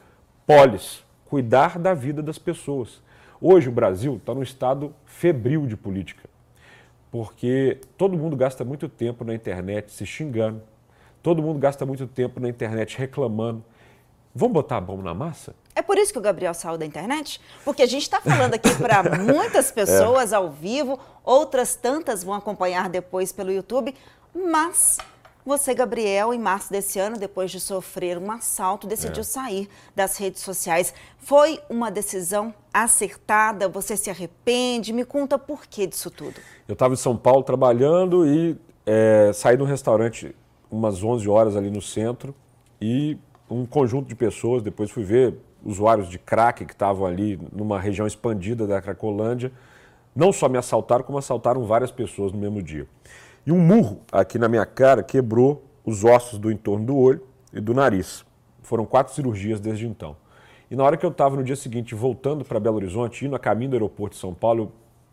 polis, 0.45 1.03
cuidar 1.25 1.79
da 1.79 1.93
vida 1.93 2.21
das 2.21 2.37
pessoas. 2.37 3.01
Hoje 3.41 3.69
o 3.69 3.71
Brasil 3.71 4.17
está 4.17 4.33
num 4.33 4.43
estado 4.43 4.93
febril 5.05 5.65
de 5.65 5.75
política, 5.75 6.29
porque 7.11 7.79
todo 7.97 8.17
mundo 8.17 8.35
gasta 8.35 8.63
muito 8.63 8.87
tempo 8.87 9.23
na 9.23 9.33
internet 9.33 9.91
se 9.91 10.05
xingando, 10.05 10.61
todo 11.23 11.41
mundo 11.41 11.59
gasta 11.59 11.85
muito 11.85 12.05
tempo 12.05 12.39
na 12.39 12.47
internet 12.47 12.97
reclamando. 12.97 13.63
Vamos 14.37 14.53
botar 14.53 14.77
a 14.77 14.81
mão 14.81 15.01
na 15.01 15.13
massa? 15.13 15.55
É 15.73 15.81
por 15.81 15.97
isso 15.97 16.11
que 16.11 16.19
o 16.19 16.21
Gabriel 16.21 16.53
saiu 16.53 16.77
da 16.77 16.85
internet? 16.85 17.39
Porque 17.63 17.81
a 17.81 17.85
gente 17.85 18.01
está 18.01 18.19
falando 18.19 18.53
aqui 18.53 18.75
para 18.75 19.01
muitas 19.17 19.71
pessoas 19.71 20.33
é. 20.33 20.35
ao 20.35 20.51
vivo, 20.51 20.99
outras 21.23 21.75
tantas 21.75 22.21
vão 22.21 22.33
acompanhar 22.33 22.89
depois 22.89 23.31
pelo 23.31 23.49
YouTube, 23.49 23.95
mas 24.35 24.97
você, 25.45 25.73
Gabriel, 25.73 26.33
em 26.33 26.39
março 26.39 26.69
desse 26.69 26.99
ano, 26.99 27.17
depois 27.17 27.49
de 27.49 27.61
sofrer 27.61 28.17
um 28.17 28.29
assalto, 28.29 28.85
decidiu 28.85 29.21
é. 29.21 29.23
sair 29.23 29.69
das 29.95 30.17
redes 30.17 30.41
sociais. 30.41 30.93
Foi 31.17 31.61
uma 31.69 31.89
decisão 31.89 32.53
acertada? 32.73 33.69
Você 33.69 33.95
se 33.95 34.09
arrepende? 34.09 34.91
Me 34.91 35.05
conta 35.05 35.39
por 35.39 35.65
que 35.65 35.87
disso 35.87 36.11
tudo. 36.11 36.35
Eu 36.67 36.73
estava 36.73 36.93
em 36.93 36.97
São 36.97 37.15
Paulo 37.15 37.41
trabalhando 37.41 38.27
e 38.27 38.57
é, 38.85 39.31
saí 39.33 39.55
de 39.55 39.63
um 39.63 39.67
restaurante 39.67 40.35
umas 40.69 41.01
11 41.01 41.29
horas 41.29 41.55
ali 41.55 41.69
no 41.69 41.81
centro 41.81 42.35
e 42.81 43.17
um 43.49 43.65
conjunto 43.65 44.07
de 44.07 44.15
pessoas, 44.15 44.63
depois 44.63 44.89
fui 44.89 45.03
ver 45.03 45.35
usuários 45.63 46.09
de 46.09 46.19
crack 46.19 46.65
que 46.65 46.73
estavam 46.73 47.05
ali 47.05 47.39
numa 47.51 47.79
região 47.79 48.05
expandida 48.05 48.67
da 48.67 48.81
Cracolândia, 48.81 49.51
não 50.15 50.31
só 50.31 50.47
me 50.47 50.57
assaltaram, 50.57 51.03
como 51.03 51.17
assaltaram 51.17 51.63
várias 51.65 51.91
pessoas 51.91 52.31
no 52.31 52.39
mesmo 52.39 52.61
dia. 52.61 52.87
E 53.45 53.51
um 53.51 53.59
murro 53.59 54.01
aqui 54.11 54.39
na 54.39 54.47
minha 54.47 54.65
cara 54.65 55.03
quebrou 55.03 55.63
os 55.83 56.03
ossos 56.03 56.39
do 56.39 56.51
entorno 56.51 56.85
do 56.85 56.97
olho 56.97 57.21
e 57.53 57.59
do 57.59 57.73
nariz. 57.73 58.25
Foram 58.63 58.85
quatro 58.85 59.13
cirurgias 59.13 59.59
desde 59.59 59.85
então. 59.85 60.15
E 60.69 60.75
na 60.75 60.83
hora 60.83 60.97
que 60.97 61.05
eu 61.05 61.11
estava 61.11 61.35
no 61.35 61.43
dia 61.43 61.55
seguinte 61.55 61.93
voltando 61.93 62.43
para 62.43 62.59
Belo 62.59 62.77
Horizonte, 62.77 63.25
indo 63.25 63.35
a 63.35 63.39
caminho 63.39 63.71
do 63.71 63.73
aeroporto 63.75 64.15
de 64.15 64.21
São 64.21 64.33
Paulo, 64.33 64.63
eu 64.63 64.71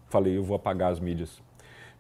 falei, 0.09 0.37
eu 0.37 0.43
vou 0.43 0.57
apagar 0.57 0.93
as 0.93 0.99
mídias. 0.99 1.43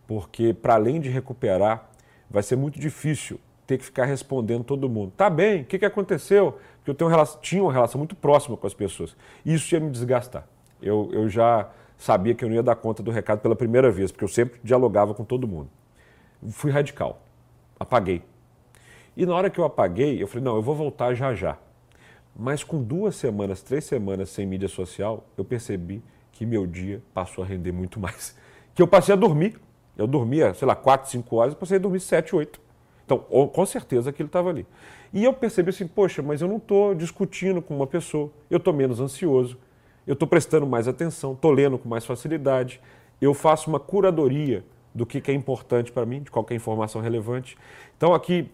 Porque 0.06 0.54
para 0.54 0.74
além 0.74 1.00
de 1.00 1.10
recuperar, 1.10 1.90
vai 2.30 2.42
ser 2.42 2.56
muito 2.56 2.80
difícil 2.80 3.38
ter 3.72 3.78
que 3.78 3.84
ficar 3.84 4.04
respondendo 4.04 4.62
todo 4.62 4.88
mundo. 4.88 5.12
Tá 5.16 5.30
bem, 5.30 5.62
o 5.62 5.64
que, 5.64 5.78
que 5.78 5.84
aconteceu? 5.84 6.58
Porque 6.76 6.90
eu 6.90 6.94
tenho 6.94 7.08
uma 7.08 7.16
relação, 7.16 7.40
tinha 7.40 7.62
uma 7.62 7.72
relação 7.72 7.98
muito 7.98 8.14
próxima 8.14 8.56
com 8.56 8.66
as 8.66 8.74
pessoas. 8.74 9.16
Isso 9.44 9.74
ia 9.74 9.80
me 9.80 9.90
desgastar. 9.90 10.46
Eu, 10.80 11.08
eu 11.12 11.28
já 11.28 11.70
sabia 11.96 12.34
que 12.34 12.44
eu 12.44 12.48
não 12.48 12.56
ia 12.56 12.62
dar 12.62 12.76
conta 12.76 13.02
do 13.02 13.10
recado 13.10 13.40
pela 13.40 13.56
primeira 13.56 13.90
vez, 13.90 14.12
porque 14.12 14.24
eu 14.24 14.28
sempre 14.28 14.60
dialogava 14.62 15.14
com 15.14 15.24
todo 15.24 15.48
mundo. 15.48 15.70
Fui 16.50 16.70
radical. 16.70 17.22
Apaguei. 17.80 18.22
E 19.16 19.24
na 19.24 19.34
hora 19.34 19.48
que 19.48 19.58
eu 19.58 19.64
apaguei, 19.64 20.22
eu 20.22 20.26
falei, 20.26 20.44
não, 20.44 20.56
eu 20.56 20.62
vou 20.62 20.74
voltar 20.74 21.14
já 21.14 21.34
já. 21.34 21.56
Mas 22.36 22.62
com 22.62 22.82
duas 22.82 23.16
semanas, 23.16 23.62
três 23.62 23.84
semanas 23.84 24.28
sem 24.30 24.46
mídia 24.46 24.68
social, 24.68 25.24
eu 25.36 25.44
percebi 25.44 26.02
que 26.32 26.44
meu 26.44 26.66
dia 26.66 27.02
passou 27.14 27.44
a 27.44 27.46
render 27.46 27.72
muito 27.72 27.98
mais. 28.00 28.36
Que 28.74 28.82
eu 28.82 28.86
passei 28.86 29.14
a 29.14 29.16
dormir. 29.16 29.58
Eu 29.96 30.06
dormia, 30.06 30.54
sei 30.54 30.66
lá, 30.66 30.74
quatro, 30.74 31.10
cinco 31.10 31.36
horas, 31.36 31.52
eu 31.52 31.60
passei 31.60 31.76
a 31.76 31.80
dormir 31.80 32.00
sete, 32.00 32.34
oito. 32.34 32.60
Então, 33.12 33.48
com 33.48 33.66
certeza 33.66 34.10
aquilo 34.10 34.26
estava 34.26 34.48
ali. 34.48 34.66
E 35.12 35.24
eu 35.24 35.32
percebi 35.32 35.70
assim, 35.70 35.86
poxa, 35.86 36.22
mas 36.22 36.40
eu 36.40 36.48
não 36.48 36.56
estou 36.56 36.94
discutindo 36.94 37.60
com 37.60 37.76
uma 37.76 37.86
pessoa, 37.86 38.30
eu 38.50 38.56
estou 38.56 38.72
menos 38.72 39.00
ansioso, 39.00 39.58
eu 40.06 40.14
estou 40.14 40.26
prestando 40.26 40.66
mais 40.66 40.88
atenção, 40.88 41.32
estou 41.32 41.50
lendo 41.50 41.78
com 41.78 41.88
mais 41.88 42.06
facilidade, 42.06 42.80
eu 43.20 43.34
faço 43.34 43.68
uma 43.68 43.78
curadoria 43.78 44.64
do 44.94 45.04
que, 45.04 45.20
que 45.20 45.30
é 45.30 45.34
importante 45.34 45.92
para 45.92 46.06
mim, 46.06 46.22
de 46.22 46.30
qualquer 46.30 46.54
informação 46.54 47.00
relevante. 47.00 47.56
Então, 47.96 48.14
aqui, 48.14 48.50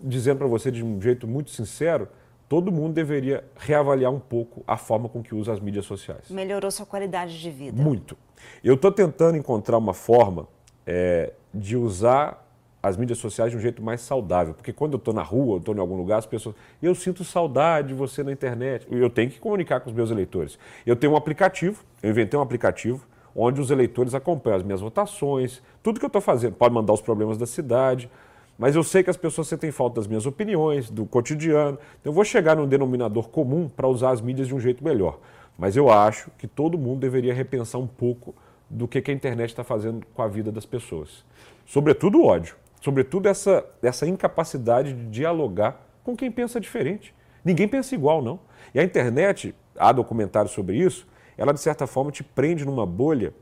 dizendo 0.00 0.38
para 0.38 0.46
você 0.46 0.70
de 0.70 0.84
um 0.84 1.00
jeito 1.00 1.26
muito 1.26 1.50
sincero, 1.50 2.08
todo 2.48 2.70
mundo 2.70 2.92
deveria 2.92 3.44
reavaliar 3.56 4.12
um 4.12 4.20
pouco 4.20 4.62
a 4.66 4.76
forma 4.76 5.08
com 5.08 5.22
que 5.22 5.34
usa 5.34 5.52
as 5.52 5.60
mídias 5.60 5.86
sociais. 5.86 6.30
Melhorou 6.30 6.70
sua 6.70 6.84
qualidade 6.84 7.40
de 7.40 7.50
vida? 7.50 7.82
Muito. 7.82 8.16
Eu 8.62 8.74
estou 8.74 8.92
tentando 8.92 9.36
encontrar 9.36 9.78
uma 9.78 9.94
forma 9.94 10.46
é, 10.86 11.32
de 11.54 11.76
usar 11.76 12.41
as 12.82 12.96
mídias 12.96 13.18
sociais 13.18 13.52
de 13.52 13.56
um 13.56 13.60
jeito 13.60 13.80
mais 13.80 14.00
saudável. 14.00 14.54
Porque 14.54 14.72
quando 14.72 14.94
eu 14.94 14.98
estou 14.98 15.14
na 15.14 15.22
rua, 15.22 15.58
estou 15.58 15.74
em 15.74 15.78
algum 15.78 15.96
lugar, 15.96 16.18
as 16.18 16.26
pessoas. 16.26 16.56
Eu 16.82 16.94
sinto 16.94 17.22
saudade 17.22 17.88
de 17.88 17.94
você 17.94 18.24
na 18.24 18.32
internet. 18.32 18.86
Eu 18.90 19.08
tenho 19.08 19.30
que 19.30 19.38
comunicar 19.38 19.80
com 19.80 19.88
os 19.88 19.94
meus 19.94 20.10
eleitores. 20.10 20.58
Eu 20.84 20.96
tenho 20.96 21.12
um 21.12 21.16
aplicativo, 21.16 21.84
eu 22.02 22.10
inventei 22.10 22.38
um 22.38 22.42
aplicativo 22.42 23.06
onde 23.34 23.60
os 23.60 23.70
eleitores 23.70 24.14
acompanham 24.14 24.58
as 24.58 24.62
minhas 24.62 24.80
votações, 24.80 25.62
tudo 25.82 25.98
que 25.98 26.04
eu 26.04 26.08
estou 26.08 26.20
fazendo. 26.20 26.54
Pode 26.54 26.74
mandar 26.74 26.92
os 26.92 27.00
problemas 27.00 27.38
da 27.38 27.46
cidade. 27.46 28.10
Mas 28.58 28.76
eu 28.76 28.82
sei 28.82 29.02
que 29.02 29.08
as 29.08 29.16
pessoas 29.16 29.48
sentem 29.48 29.70
falta 29.70 29.96
das 29.96 30.06
minhas 30.06 30.26
opiniões, 30.26 30.90
do 30.90 31.06
cotidiano. 31.06 31.78
Então 32.00 32.10
eu 32.10 32.12
vou 32.12 32.24
chegar 32.24 32.56
num 32.56 32.66
denominador 32.66 33.28
comum 33.28 33.68
para 33.68 33.88
usar 33.88 34.10
as 34.10 34.20
mídias 34.20 34.48
de 34.48 34.54
um 34.54 34.60
jeito 34.60 34.84
melhor. 34.84 35.18
Mas 35.56 35.76
eu 35.76 35.90
acho 35.90 36.30
que 36.36 36.46
todo 36.46 36.76
mundo 36.76 37.00
deveria 37.00 37.32
repensar 37.32 37.78
um 37.78 37.86
pouco 37.86 38.34
do 38.68 38.86
que, 38.88 39.00
que 39.00 39.10
a 39.10 39.14
internet 39.14 39.50
está 39.50 39.64
fazendo 39.64 40.04
com 40.14 40.22
a 40.22 40.28
vida 40.28 40.52
das 40.52 40.66
pessoas. 40.66 41.24
Sobretudo 41.64 42.20
o 42.20 42.26
ódio 42.26 42.56
sobretudo 42.82 43.28
essa, 43.28 43.64
essa 43.80 44.06
incapacidade 44.06 44.92
de 44.92 45.06
dialogar 45.06 45.86
com 46.02 46.16
quem 46.16 46.30
pensa 46.30 46.60
diferente. 46.60 47.14
Ninguém 47.44 47.68
pensa 47.68 47.94
igual, 47.94 48.20
não. 48.20 48.40
E 48.74 48.80
a 48.80 48.82
internet, 48.82 49.54
há 49.78 49.92
documentários 49.92 50.52
sobre 50.52 50.76
isso, 50.76 51.06
ela 51.38 51.54
de 51.54 51.60
certa 51.60 51.86
forma 51.86 52.10
te 52.10 52.24
prende 52.24 52.64
numa 52.64 52.84
bolha 52.84 53.32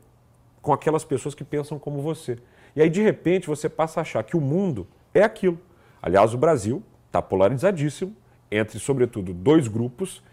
com 0.61 0.71
aquelas 0.71 1.03
pessoas 1.03 1.33
que 1.33 1.43
pensam 1.43 1.79
como 1.79 2.01
você. 2.01 2.37
E 2.75 2.81
aí, 2.83 2.89
de 2.89 3.01
repente, 3.01 3.47
você 3.47 3.67
passa 3.67 3.99
a 3.99 4.01
achar 4.01 4.23
que 4.23 4.37
o 4.37 4.41
mundo 4.41 4.87
é 5.11 5.23
aquilo. 5.23 5.59
Aliás, 6.01 6.35
o 6.35 6.37
Brasil 6.37 6.83
está 7.07 7.19
polarizadíssimo 7.19 8.15
entre, 8.51 8.77
sobretudo, 8.77 9.33
dois 9.33 9.67
grupos 9.67 10.23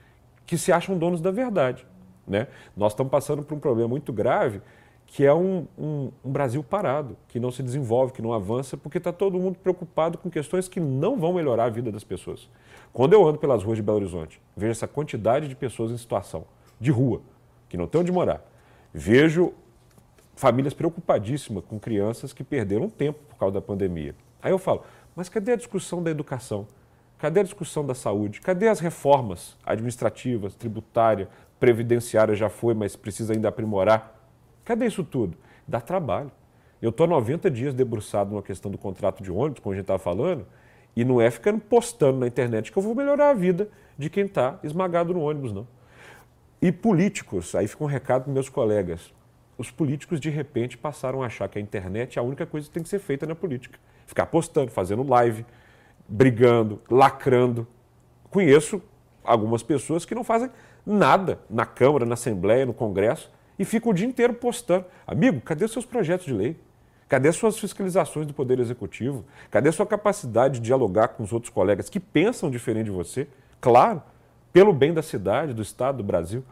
que 0.45 0.59
se 0.59 0.71
acham 0.71 0.99
donos 0.99 1.23
da 1.23 1.31
verdade. 1.31 1.87
Né? 2.27 2.47
Nós 2.77 2.93
estamos 2.93 3.11
passando 3.11 3.43
por 3.43 3.55
um 3.55 3.61
problema 3.61 3.89
muito 3.89 4.13
grave 4.13 4.61
que 5.09 5.25
é 5.25 5.33
um, 5.33 5.67
um, 5.77 6.11
um, 6.23 6.31
Brasil 6.31 6.63
parado, 6.63 7.17
que 7.29 7.41
não 7.41 7.51
se 7.51 7.63
desenvolve, 7.63 8.13
que 8.13 8.21
não 8.21 8.33
avança, 8.33 8.77
porque 8.77 8.99
está 8.99 9.11
todo 9.11 9.39
mundo 9.39 9.59
preocupado 9.59 10.19
com 10.19 10.31
questões 10.31 10.69
que 10.69 10.79
não 10.79 11.19
vão 11.19 11.33
melhorar 11.33 11.65
a 11.65 11.71
vida 11.71 11.91
das 11.91 12.05
pessoas. 12.05 12.49
Quando 12.93 13.15
eu 13.15 13.27
ando 13.27 13.39
pelas 13.39 13.65
ruas 13.65 13.77
de 13.77 13.83
Belo 13.83 13.97
Horizonte, 13.97 14.41
vejo 14.55 14.73
essa 14.73 14.87
quantidade 14.87 15.49
de 15.49 15.57
pessoas 15.57 15.91
em 15.91 15.97
situação 15.97 16.45
de 16.79 16.91
rua, 16.91 17.23
que 17.71 17.77
não 17.77 17.87
têm 17.87 18.03
onde 18.03 18.13
morar, 18.13 18.47
vejo 18.93 19.55
famílias 20.37 20.75
preocupadíssimas 20.75 21.65
com 21.65 21.81
crianças 21.81 22.33
que 22.35 22.45
perderam 22.45 22.89
tempo 22.89 23.19
por 23.31 23.37
causa 23.39 23.55
da 23.55 23.63
pandemia. 23.63 24.15
Aí 24.43 24.53
eu 24.53 24.59
falo, 24.59 24.85
mas 25.17 25.29
cadê 25.29 25.53
a 25.53 25.57
discussão 25.57 26.03
da 26.03 26.11
educação? 26.11 26.67
Cadê 27.19 27.41
a 27.41 27.43
discussão 27.43 27.85
da 27.85 27.95
saúde? 27.95 28.41
Cadê 28.43 28.69
as 28.69 28.79
reformas 28.79 29.57
administrativas, 29.65 30.55
tributária, 30.55 31.29
previdenciária 31.59 32.35
já 32.35 32.49
foi, 32.49 32.75
mas 32.75 32.95
precisa 32.95 33.33
ainda 33.33 33.49
aprimorar? 33.49 34.18
Cadê 34.69 34.85
isso 34.85 35.03
tudo? 35.03 35.35
Dá 35.67 35.81
trabalho. 35.81 36.31
Eu 36.83 36.91
estou 36.91 37.07
90 37.07 37.51
dias 37.51 37.73
debruçado 37.73 38.33
numa 38.33 38.43
questão 38.43 38.71
do 38.71 38.77
contrato 38.77 39.23
de 39.23 39.33
ônibus, 39.33 39.61
como 39.61 39.73
a 39.73 39.77
gente 39.77 39.85
estava 39.85 39.99
falando, 39.99 40.47
E 40.95 41.07
não 41.07 41.23
é 41.23 41.31
ficando 41.31 41.59
postando 41.59 42.19
na 42.19 42.27
internet 42.27 42.71
que 42.71 42.77
eu 42.77 42.83
vou 42.83 42.95
melhorar 42.95 43.31
a 43.31 43.33
vida 43.33 43.71
de 43.97 44.11
quem 44.11 44.27
está 44.27 44.59
esmagado 44.63 45.15
no 45.15 45.21
ônibus, 45.21 45.55
não. 45.55 45.67
E 46.61 46.71
políticos, 46.71 47.55
aí 47.55 47.67
fica 47.67 47.83
um 47.83 47.87
recado 47.87 48.25
para 48.25 48.33
meus 48.33 48.51
colegas. 48.51 49.11
Os 49.57 49.71
políticos, 49.71 50.21
de 50.21 50.29
repente, 50.29 50.77
passaram 50.77 51.23
a 51.23 51.27
achar 51.27 51.49
que 51.49 51.59
a 51.59 51.63
internet 51.63 52.19
é 52.19 52.21
a 52.21 52.23
única 52.23 52.45
coisa 52.45 52.67
que 52.67 52.73
tem 52.75 52.83
que 52.83 52.91
ser 52.91 52.99
feita 52.99 53.25
na 53.25 53.35
política. 53.35 53.79
Ficar 54.07 54.27
postando, 54.27 54.71
fazendo 54.71 55.03
live, 55.03 55.47
brigando, 56.07 56.79
lacrando. 56.91 57.67
Conheço 58.29 58.83
algumas 59.25 59.63
pessoas 59.63 60.05
que 60.05 60.15
não 60.15 60.25
fazem 60.25 60.51
nada 60.85 61.39
na 61.49 61.65
Câmara, 61.65 62.05
na 62.05 62.15
Assembleia, 62.15 62.67
no 62.67 62.75
Congresso 62.75 63.31
e 63.59 63.65
ficam 63.65 63.91
o 63.91 63.95
dia 63.95 64.07
inteiro 64.07 64.35
postando. 64.35 64.85
Amigo, 65.07 65.41
cadê 65.41 65.65
os 65.65 65.73
seus 65.73 65.85
projetos 65.85 66.27
de 66.27 66.33
lei? 66.33 66.57
Cadê 67.09 67.33
suas 67.33 67.59
fiscalizações 67.59 68.27
do 68.27 68.35
Poder 68.35 68.61
Executivo? 68.61 69.25
Cadê 69.51 69.73
sua 69.73 69.87
capacidade 69.87 70.55
de 70.55 70.61
dialogar 70.61 71.09
com 71.09 71.23
os 71.23 71.33
outros 71.33 71.51
colegas 71.51 71.89
que 71.89 71.99
pensam 71.99 72.51
diferente 72.51 72.87
de 72.87 72.91
você? 72.91 73.27
Claro, 73.61 74.03
pelo 74.53 74.73
bem 74.73 74.93
da 74.93 75.03
cidade, 75.03 75.55
do 75.55 75.63
Estado, 75.63 75.99
do 75.99 76.05
Brasil. 76.05 76.45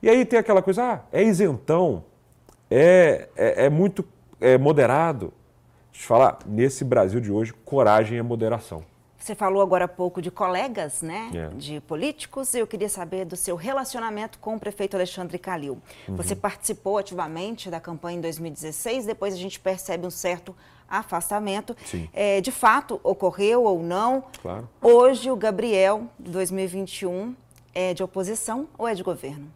E 0.00 0.08
aí 0.08 0.24
tem 0.24 0.38
aquela 0.38 0.62
coisa, 0.62 0.84
ah, 0.84 1.00
é 1.12 1.22
isentão, 1.22 2.04
é, 2.70 3.28
é, 3.36 3.66
é 3.66 3.70
muito 3.70 4.04
é 4.40 4.56
moderado. 4.56 5.32
Deixa 5.90 5.98
eu 5.98 6.00
te 6.02 6.06
falar, 6.06 6.38
nesse 6.46 6.84
Brasil 6.84 7.20
de 7.20 7.32
hoje, 7.32 7.52
coragem 7.64 8.18
é 8.18 8.22
moderação. 8.22 8.84
Você 9.24 9.34
falou 9.34 9.62
agora 9.62 9.86
há 9.86 9.88
pouco 9.88 10.20
de 10.20 10.30
colegas, 10.30 11.00
né, 11.00 11.30
é. 11.34 11.48
de 11.56 11.80
políticos. 11.80 12.54
Eu 12.54 12.66
queria 12.66 12.90
saber 12.90 13.24
do 13.24 13.36
seu 13.36 13.56
relacionamento 13.56 14.38
com 14.38 14.54
o 14.54 14.60
prefeito 14.60 14.96
Alexandre 14.96 15.38
Calil. 15.38 15.78
Uhum. 16.06 16.16
Você 16.16 16.36
participou 16.36 16.98
ativamente 16.98 17.70
da 17.70 17.80
campanha 17.80 18.18
em 18.18 18.20
2016, 18.20 19.06
depois 19.06 19.32
a 19.32 19.38
gente 19.38 19.58
percebe 19.58 20.06
um 20.06 20.10
certo 20.10 20.54
afastamento. 20.86 21.74
É, 22.12 22.42
de 22.42 22.52
fato, 22.52 23.00
ocorreu 23.02 23.64
ou 23.64 23.82
não? 23.82 24.24
Claro. 24.42 24.68
Hoje, 24.82 25.30
o 25.30 25.36
Gabriel, 25.36 26.06
2021, 26.18 27.34
é 27.74 27.94
de 27.94 28.02
oposição 28.02 28.68
ou 28.76 28.86
é 28.86 28.94
de 28.94 29.02
governo? 29.02 29.50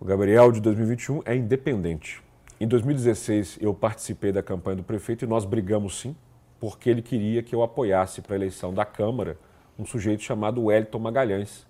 O 0.00 0.04
Gabriel, 0.06 0.50
de 0.50 0.62
2021, 0.62 1.20
é 1.26 1.36
independente. 1.36 2.22
Em 2.58 2.66
2016, 2.66 3.58
eu 3.60 3.74
participei 3.74 4.32
da 4.32 4.42
campanha 4.42 4.76
do 4.76 4.82
prefeito 4.82 5.26
e 5.26 5.28
nós 5.28 5.44
brigamos 5.44 6.00
sim 6.00 6.16
porque 6.62 6.88
ele 6.88 7.02
queria 7.02 7.42
que 7.42 7.52
eu 7.52 7.60
apoiasse 7.60 8.22
para 8.22 8.34
a 8.34 8.38
eleição 8.38 8.72
da 8.72 8.84
Câmara 8.84 9.36
um 9.76 9.84
sujeito 9.84 10.22
chamado 10.22 10.66
Wellington 10.66 11.00
Magalhães, 11.00 11.66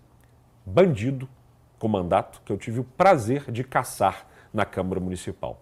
bandido 0.66 1.26
com 1.78 1.88
mandato 1.88 2.42
que 2.44 2.52
eu 2.52 2.58
tive 2.58 2.80
o 2.80 2.84
prazer 2.84 3.50
de 3.50 3.64
caçar 3.64 4.26
na 4.52 4.66
Câmara 4.66 5.00
Municipal. 5.00 5.58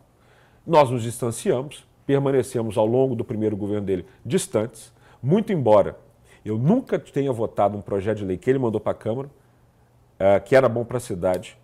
Nós 0.67 0.91
nos 0.91 1.05
distanciamos, 1.05 1.87
permanecemos 2.05 2.77
ao 2.77 2.85
longo 2.85 3.15
do 3.15 3.25
primeiro 3.25 3.57
governo 3.57 3.87
dele 3.87 4.05
distantes, 4.27 4.93
muito 5.23 5.53
embora 5.53 5.97
eu 6.45 6.59
nunca 6.59 6.99
tenha 6.99 7.33
votado 7.33 7.79
um 7.79 7.81
projeto 7.81 8.19
de 8.19 8.25
lei 8.25 8.37
que 8.37 8.51
ele 8.51 8.59
mandou 8.59 8.81
para 8.81 8.91
a 8.91 8.97
Câmara, 8.97 9.29
uh, 9.29 10.45
que 10.45 10.57
era 10.57 10.69
bom 10.69 10.85
para 10.85 10.97
a 10.97 11.01
cidade, 11.01 11.57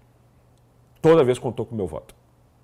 toda 1.03 1.25
vez 1.25 1.37
contou 1.37 1.67
com 1.67 1.75
o 1.75 1.77
meu 1.77 1.89
voto. 1.89 2.15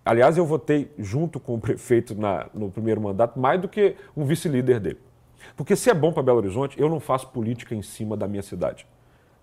Aliás, 0.04 0.36
eu 0.36 0.44
votei 0.44 0.90
junto 0.98 1.38
com 1.38 1.54
o 1.54 1.60
prefeito 1.60 2.14
na, 2.14 2.48
no 2.52 2.70
primeiro 2.70 3.00
mandato 3.00 3.38
mais 3.38 3.60
do 3.60 3.68
que 3.68 3.94
um 4.16 4.24
vice-líder 4.24 4.80
dele. 4.80 4.98
Porque 5.56 5.76
se 5.76 5.90
é 5.90 5.94
bom 5.94 6.12
para 6.12 6.22
Belo 6.22 6.38
Horizonte, 6.38 6.80
eu 6.80 6.88
não 6.88 6.98
faço 6.98 7.28
política 7.28 7.74
em 7.74 7.82
cima 7.82 8.16
da 8.16 8.26
minha 8.26 8.42
cidade, 8.42 8.86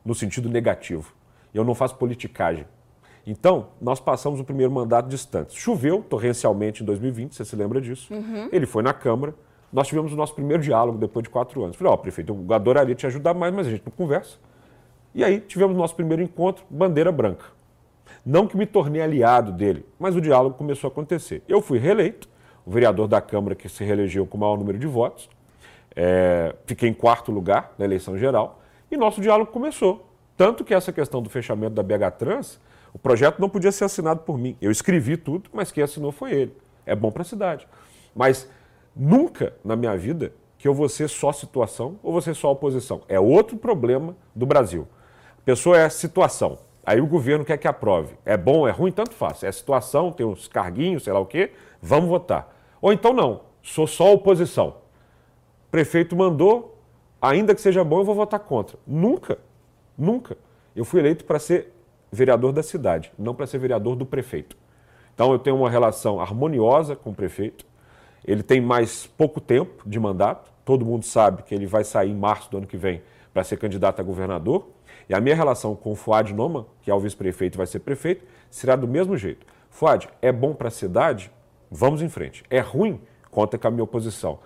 no 0.03 0.13
sentido 0.13 0.49
negativo. 0.49 1.13
Eu 1.53 1.63
não 1.63 1.73
faço 1.73 1.95
politicagem. 1.95 2.65
Então, 3.25 3.67
nós 3.81 3.99
passamos 3.99 4.39
o 4.39 4.43
primeiro 4.43 4.71
mandato 4.71 5.07
distante. 5.07 5.59
Choveu 5.59 6.01
torrencialmente 6.01 6.83
em 6.83 6.85
2020, 6.85 7.35
você 7.35 7.45
se 7.45 7.55
lembra 7.55 7.79
disso. 7.79 8.13
Uhum. 8.13 8.49
Ele 8.51 8.65
foi 8.65 8.83
na 8.83 8.93
Câmara. 8.93 9.35
Nós 9.71 9.87
tivemos 9.87 10.11
o 10.11 10.15
nosso 10.15 10.33
primeiro 10.33 10.63
diálogo 10.63 10.97
depois 10.97 11.23
de 11.23 11.29
quatro 11.29 11.63
anos. 11.63 11.75
Falei, 11.75 11.91
ó, 11.91 11.95
oh, 11.95 11.97
prefeito, 11.97 12.33
eu 12.33 12.53
adoraria 12.53 12.95
te 12.95 13.05
ajudar 13.05 13.33
mais, 13.33 13.53
mas 13.53 13.67
a 13.67 13.69
gente 13.69 13.83
não 13.85 13.91
conversa. 13.91 14.37
E 15.13 15.23
aí 15.23 15.39
tivemos 15.39 15.75
o 15.75 15.79
nosso 15.79 15.95
primeiro 15.95 16.23
encontro, 16.23 16.63
bandeira 16.69 17.11
branca. 17.11 17.45
Não 18.25 18.47
que 18.47 18.57
me 18.57 18.65
tornei 18.65 19.01
aliado 19.01 19.51
dele, 19.51 19.85
mas 19.99 20.15
o 20.15 20.21
diálogo 20.21 20.55
começou 20.55 20.87
a 20.87 20.91
acontecer. 20.91 21.41
Eu 21.47 21.61
fui 21.61 21.79
reeleito, 21.79 22.27
o 22.65 22.71
vereador 22.71 23.07
da 23.07 23.21
Câmara 23.21 23.55
que 23.55 23.67
se 23.67 23.83
reelegeu 23.83 24.25
com 24.25 24.37
o 24.37 24.39
maior 24.39 24.57
número 24.57 24.77
de 24.77 24.87
votos. 24.87 25.29
É, 25.95 26.55
fiquei 26.65 26.87
em 26.87 26.93
quarto 26.93 27.31
lugar 27.31 27.73
na 27.77 27.85
eleição 27.85 28.17
geral 28.17 28.61
e 28.91 28.97
nosso 28.97 29.19
diálogo 29.21 29.51
começou. 29.51 30.07
Tanto 30.37 30.63
que 30.63 30.73
essa 30.73 30.93
questão 30.93 31.21
do 31.21 31.29
fechamento 31.29 31.73
da 31.73 31.83
BH 31.83 32.17
Trans, 32.17 32.59
o 32.93 32.99
projeto 32.99 33.39
não 33.39 33.49
podia 33.49 33.71
ser 33.71 33.85
assinado 33.85 34.21
por 34.21 34.37
mim. 34.37 34.55
Eu 34.61 34.71
escrevi 34.71 35.17
tudo, 35.17 35.49
mas 35.51 35.71
quem 35.71 35.83
assinou 35.83 36.11
foi 36.11 36.31
ele. 36.31 36.53
É 36.85 36.95
bom 36.95 37.11
para 37.11 37.23
a 37.23 37.25
cidade. 37.25 37.67
Mas 38.15 38.49
nunca 38.95 39.53
na 39.63 39.75
minha 39.75 39.97
vida 39.97 40.31
que 40.57 40.67
eu 40.67 40.73
vou 40.73 40.87
ser 40.89 41.07
só 41.07 41.31
situação 41.31 41.99
ou 42.03 42.11
vou 42.11 42.21
ser 42.21 42.35
só 42.35 42.51
oposição. 42.51 43.01
É 43.07 43.19
outro 43.19 43.57
problema 43.57 44.15
do 44.35 44.45
Brasil. 44.45 44.87
A 45.39 45.41
pessoa 45.41 45.77
é 45.77 45.89
situação. 45.89 46.59
Aí 46.89 46.99
o 46.99 47.05
governo 47.05 47.45
quer 47.45 47.55
que 47.57 47.67
aprove. 47.67 48.15
É 48.25 48.35
bom, 48.35 48.67
é 48.67 48.71
ruim, 48.71 48.91
tanto 48.91 49.13
faz. 49.13 49.43
É 49.43 49.47
a 49.47 49.51
situação, 49.51 50.11
tem 50.11 50.25
uns 50.25 50.47
carguinhos, 50.47 51.03
sei 51.03 51.13
lá 51.13 51.19
o 51.19 51.25
quê, 51.27 51.51
vamos 51.79 52.09
votar. 52.09 52.51
Ou 52.81 52.91
então 52.91 53.13
não, 53.13 53.41
sou 53.61 53.85
só 53.85 54.11
oposição. 54.11 54.77
Prefeito 55.69 56.15
mandou, 56.15 56.81
ainda 57.21 57.53
que 57.53 57.61
seja 57.61 57.83
bom, 57.83 57.99
eu 57.99 58.05
vou 58.05 58.15
votar 58.15 58.39
contra. 58.39 58.75
Nunca, 58.87 59.37
nunca. 59.95 60.35
Eu 60.75 60.83
fui 60.83 60.99
eleito 60.99 61.25
para 61.25 61.37
ser 61.37 61.71
vereador 62.11 62.51
da 62.51 62.63
cidade, 62.63 63.11
não 63.19 63.35
para 63.35 63.45
ser 63.45 63.59
vereador 63.59 63.95
do 63.95 64.03
prefeito. 64.03 64.57
Então 65.13 65.31
eu 65.31 65.37
tenho 65.37 65.57
uma 65.57 65.69
relação 65.69 66.19
harmoniosa 66.19 66.95
com 66.95 67.11
o 67.11 67.13
prefeito. 67.13 67.67
Ele 68.25 68.41
tem 68.41 68.59
mais 68.59 69.05
pouco 69.05 69.39
tempo 69.39 69.87
de 69.87 69.99
mandato. 69.99 70.51
Todo 70.65 70.83
mundo 70.83 71.05
sabe 71.05 71.43
que 71.43 71.53
ele 71.53 71.67
vai 71.67 71.83
sair 71.83 72.09
em 72.09 72.15
março 72.15 72.49
do 72.49 72.57
ano 72.57 72.65
que 72.65 72.77
vem 72.77 73.03
para 73.31 73.43
ser 73.43 73.57
candidato 73.57 73.99
a 73.99 74.03
governador. 74.03 74.67
E 75.09 75.15
a 75.15 75.19
minha 75.19 75.35
relação 75.35 75.75
com 75.75 75.91
o 75.91 75.95
Fuad 75.95 76.31
Noma, 76.33 76.67
que 76.83 76.91
é 76.91 76.93
o 76.93 76.99
vice-prefeito 76.99 77.55
e 77.55 77.57
vai 77.57 77.65
ser 77.65 77.79
prefeito, 77.79 78.23
será 78.51 78.75
do 78.75 78.87
mesmo 78.87 79.17
jeito. 79.17 79.45
Fuad, 79.71 80.07
é 80.21 80.31
bom 80.31 80.53
para 80.53 80.67
a 80.67 80.71
cidade? 80.71 81.31
Vamos 81.71 82.03
em 82.03 82.09
frente. 82.09 82.43
É 82.47 82.59
ruim? 82.59 83.01
Conta 83.31 83.57
com 83.57 83.67
a 83.67 83.71
minha 83.71 83.83
oposição. 83.83 84.39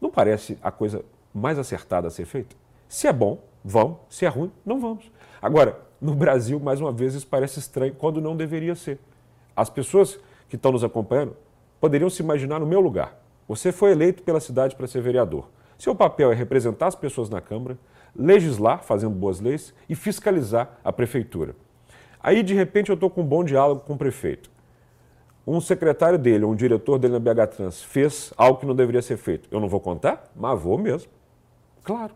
Não 0.00 0.10
parece 0.10 0.58
a 0.62 0.70
coisa 0.70 1.04
mais 1.34 1.58
acertada 1.58 2.08
a 2.08 2.10
ser 2.10 2.24
feita? 2.24 2.56
Se 2.88 3.06
é 3.06 3.12
bom, 3.12 3.42
vamos. 3.62 3.98
Se 4.08 4.24
é 4.24 4.28
ruim, 4.28 4.50
não 4.64 4.80
vamos. 4.80 5.10
Agora, 5.40 5.78
no 6.00 6.14
Brasil, 6.14 6.58
mais 6.58 6.80
uma 6.80 6.92
vez, 6.92 7.14
isso 7.14 7.26
parece 7.26 7.58
estranho 7.58 7.94
quando 7.94 8.20
não 8.20 8.34
deveria 8.34 8.74
ser. 8.74 8.98
As 9.54 9.68
pessoas 9.68 10.18
que 10.48 10.56
estão 10.56 10.72
nos 10.72 10.84
acompanhando 10.84 11.36
poderiam 11.78 12.08
se 12.08 12.22
imaginar 12.22 12.58
no 12.58 12.66
meu 12.66 12.80
lugar. 12.80 13.18
Você 13.46 13.70
foi 13.70 13.92
eleito 13.92 14.22
pela 14.22 14.40
cidade 14.40 14.76
para 14.76 14.86
ser 14.86 15.02
vereador. 15.02 15.48
Seu 15.78 15.94
papel 15.94 16.32
é 16.32 16.34
representar 16.34 16.86
as 16.86 16.94
pessoas 16.94 17.28
na 17.28 17.40
Câmara, 17.40 17.78
legislar, 18.18 18.82
fazendo 18.82 19.14
boas 19.14 19.40
leis, 19.40 19.74
e 19.88 19.94
fiscalizar 19.94 20.78
a 20.82 20.92
prefeitura. 20.92 21.54
Aí, 22.20 22.42
de 22.42 22.54
repente, 22.54 22.90
eu 22.90 22.94
estou 22.94 23.08
com 23.08 23.22
um 23.22 23.26
bom 23.26 23.44
diálogo 23.44 23.82
com 23.82 23.94
o 23.94 23.98
prefeito. 23.98 24.50
Um 25.46 25.60
secretário 25.60 26.18
dele, 26.18 26.44
um 26.44 26.56
diretor 26.56 26.98
dele 26.98 27.18
na 27.18 27.20
BH 27.20 27.56
Trans, 27.56 27.82
fez 27.82 28.32
algo 28.36 28.58
que 28.58 28.66
não 28.66 28.74
deveria 28.74 29.00
ser 29.00 29.16
feito. 29.16 29.48
Eu 29.52 29.60
não 29.60 29.68
vou 29.68 29.78
contar? 29.78 30.30
Mas 30.34 30.60
vou 30.60 30.76
mesmo. 30.76 31.08
Claro. 31.84 32.12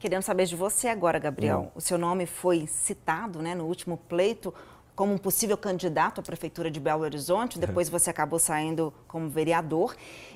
Querendo 0.00 0.22
saber 0.22 0.46
de 0.46 0.56
você 0.56 0.88
agora, 0.88 1.18
Gabriel. 1.18 1.58
Não. 1.62 1.72
O 1.76 1.80
seu 1.80 1.96
nome 1.96 2.26
foi 2.26 2.66
citado 2.66 3.40
né, 3.40 3.54
no 3.54 3.64
último 3.66 3.96
pleito 3.96 4.52
como 4.96 5.12
um 5.12 5.18
possível 5.18 5.56
candidato 5.56 6.20
à 6.20 6.24
Prefeitura 6.24 6.70
de 6.70 6.80
Belo 6.80 7.02
Horizonte. 7.02 7.56
Depois 7.60 7.88
você 7.88 8.10
acabou 8.10 8.38
saindo 8.38 8.92
como 9.06 9.28
vereador. 9.28 9.94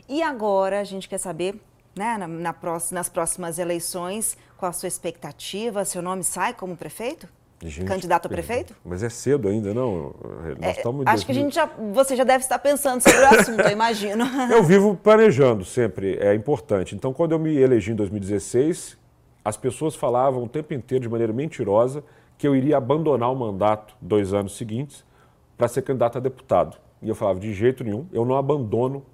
E 0.09 0.23
agora 0.23 0.81
a 0.81 0.85
gente 0.85 1.09
quer 1.09 1.19
saber 1.19 1.61
né, 1.97 2.17
na, 2.17 2.27
na 2.27 2.55
nas 2.93 3.09
próximas 3.09 3.59
eleições, 3.59 4.37
qual 4.57 4.71
a 4.71 4.73
sua 4.73 4.89
expectativa? 4.89 5.85
Seu 5.85 6.03
nome 6.03 6.25
sai 6.25 6.55
como 6.55 6.77
prefeito? 6.77 7.29
Gente, 7.63 7.87
Candidato 7.87 8.25
a 8.25 8.29
prefeito? 8.29 8.75
Mas 8.83 9.03
é 9.03 9.11
cedo 9.11 9.47
ainda, 9.47 9.75
não? 9.75 10.15
Nós 10.59 11.07
é, 11.07 11.11
acho 11.11 11.27
que 11.27 11.33
a 11.33 11.35
gente 11.35 11.55
já, 11.55 11.67
você 11.93 12.17
já 12.17 12.25
deve 12.25 12.43
estar 12.43 12.59
pensando 12.59 13.03
sobre 13.03 13.21
o 13.21 13.27
assunto, 13.27 13.61
eu 13.61 13.71
imagino. 13.71 14.25
Eu 14.51 14.65
vivo 14.65 14.97
planejando 14.97 15.63
sempre, 15.63 16.17
é 16.19 16.35
importante. 16.35 16.95
Então, 16.95 17.13
quando 17.13 17.33
eu 17.33 17.39
me 17.39 17.55
elegi 17.55 17.93
em 17.93 17.95
2016, 17.95 18.97
as 19.45 19.59
pessoas 19.59 19.95
falavam 19.95 20.45
o 20.45 20.49
tempo 20.49 20.73
inteiro, 20.73 21.03
de 21.03 21.09
maneira 21.09 21.35
mentirosa, 21.35 22.03
que 22.39 22.49
eu 22.49 22.57
iria 22.57 22.79
abandonar 22.79 23.31
o 23.31 23.37
mandato 23.37 23.95
dois 24.01 24.33
anos 24.33 24.57
seguintes 24.57 25.05
para 25.59 25.69
ser 25.69 25.83
candidato 25.83 26.17
a 26.17 26.21
deputado. 26.21 26.79
E 27.03 27.09
eu 27.11 27.15
falava, 27.15 27.39
de 27.39 27.53
jeito 27.53 27.85
nenhum, 27.85 28.07
eu 28.11 28.25
não 28.25 28.37
abandono 28.37 29.05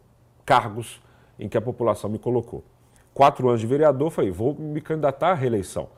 cargos 0.44 1.00
em 1.38 1.48
que 1.48 1.59
a 1.59 1.61
população 1.61 2.09
me 2.09 2.18
colocou. 2.18 2.62
Quatro 3.16 3.48
anos 3.48 3.62
de 3.62 3.66
vereador, 3.66 4.10
falei, 4.10 4.30
vou 4.30 4.54
me 4.54 4.78
candidatar 4.78 5.30
à 5.30 5.34
reeleição. 5.34 5.88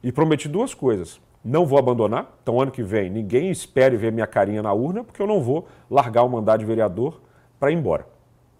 E 0.00 0.12
prometi 0.12 0.48
duas 0.48 0.72
coisas. 0.72 1.20
Não 1.44 1.66
vou 1.66 1.76
abandonar, 1.76 2.38
então 2.40 2.60
ano 2.60 2.70
que 2.70 2.84
vem 2.84 3.10
ninguém 3.10 3.50
espere 3.50 3.96
ver 3.96 4.12
minha 4.12 4.28
carinha 4.28 4.62
na 4.62 4.72
urna, 4.72 5.02
porque 5.02 5.20
eu 5.20 5.26
não 5.26 5.40
vou 5.40 5.66
largar 5.90 6.22
o 6.22 6.28
mandato 6.28 6.60
de 6.60 6.64
vereador 6.64 7.20
para 7.58 7.72
ir 7.72 7.74
embora. 7.74 8.06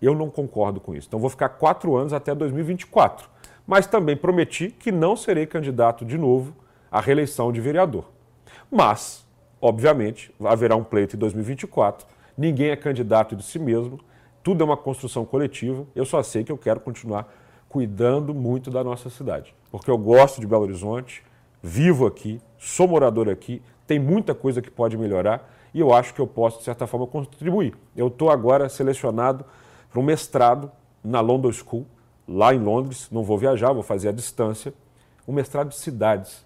Eu 0.02 0.16
não 0.16 0.28
concordo 0.28 0.80
com 0.80 0.92
isso. 0.96 1.06
Então 1.06 1.20
vou 1.20 1.30
ficar 1.30 1.50
quatro 1.50 1.94
anos 1.94 2.12
até 2.12 2.34
2024. 2.34 3.28
Mas 3.64 3.86
também 3.86 4.16
prometi 4.16 4.70
que 4.70 4.90
não 4.90 5.14
serei 5.14 5.46
candidato 5.46 6.04
de 6.04 6.18
novo 6.18 6.56
à 6.90 7.00
reeleição 7.00 7.52
de 7.52 7.60
vereador. 7.60 8.06
Mas, 8.68 9.24
obviamente, 9.60 10.34
haverá 10.44 10.74
um 10.74 10.82
pleito 10.82 11.14
em 11.14 11.20
2024. 11.20 12.04
Ninguém 12.36 12.70
é 12.70 12.76
candidato 12.76 13.36
de 13.36 13.44
si 13.44 13.60
mesmo 13.60 14.00
tudo 14.42 14.62
é 14.62 14.64
uma 14.64 14.76
construção 14.76 15.24
coletiva. 15.24 15.86
Eu 15.94 16.04
só 16.04 16.22
sei 16.22 16.42
que 16.42 16.50
eu 16.50 16.58
quero 16.58 16.80
continuar 16.80 17.32
cuidando 17.72 18.34
muito 18.34 18.70
da 18.70 18.84
nossa 18.84 19.08
cidade. 19.08 19.54
Porque 19.70 19.90
eu 19.90 19.96
gosto 19.96 20.42
de 20.42 20.46
Belo 20.46 20.64
Horizonte, 20.64 21.24
vivo 21.62 22.06
aqui, 22.06 22.38
sou 22.58 22.86
morador 22.86 23.30
aqui, 23.30 23.62
tem 23.86 23.98
muita 23.98 24.34
coisa 24.34 24.60
que 24.60 24.70
pode 24.70 24.94
melhorar 24.94 25.50
e 25.72 25.80
eu 25.80 25.90
acho 25.94 26.12
que 26.12 26.20
eu 26.20 26.26
posso, 26.26 26.58
de 26.58 26.64
certa 26.64 26.86
forma, 26.86 27.06
contribuir. 27.06 27.74
Eu 27.96 28.08
estou 28.08 28.30
agora 28.30 28.68
selecionado 28.68 29.42
para 29.90 29.98
um 29.98 30.02
mestrado 30.02 30.70
na 31.02 31.20
London 31.20 31.50
School, 31.50 31.86
lá 32.28 32.54
em 32.54 32.58
Londres, 32.58 33.08
não 33.10 33.22
vou 33.22 33.38
viajar, 33.38 33.72
vou 33.72 33.82
fazer 33.82 34.10
à 34.10 34.12
distância, 34.12 34.74
um 35.26 35.32
mestrado 35.32 35.70
de 35.70 35.76
cidades. 35.76 36.44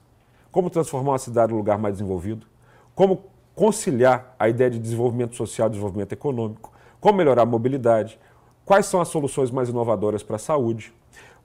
Como 0.52 0.70
transformar 0.70 1.10
uma 1.10 1.18
cidade 1.18 1.50
num 1.50 1.58
lugar 1.58 1.76
mais 1.76 1.94
desenvolvido, 1.96 2.46
como 2.94 3.24
conciliar 3.52 4.32
a 4.38 4.48
ideia 4.48 4.70
de 4.70 4.78
desenvolvimento 4.78 5.34
social 5.34 5.66
e 5.66 5.70
desenvolvimento 5.70 6.12
econômico, 6.12 6.72
como 7.00 7.18
melhorar 7.18 7.42
a 7.42 7.46
mobilidade, 7.46 8.16
quais 8.64 8.86
são 8.86 9.00
as 9.00 9.08
soluções 9.08 9.50
mais 9.50 9.68
inovadoras 9.68 10.22
para 10.22 10.36
a 10.36 10.38
saúde, 10.38 10.94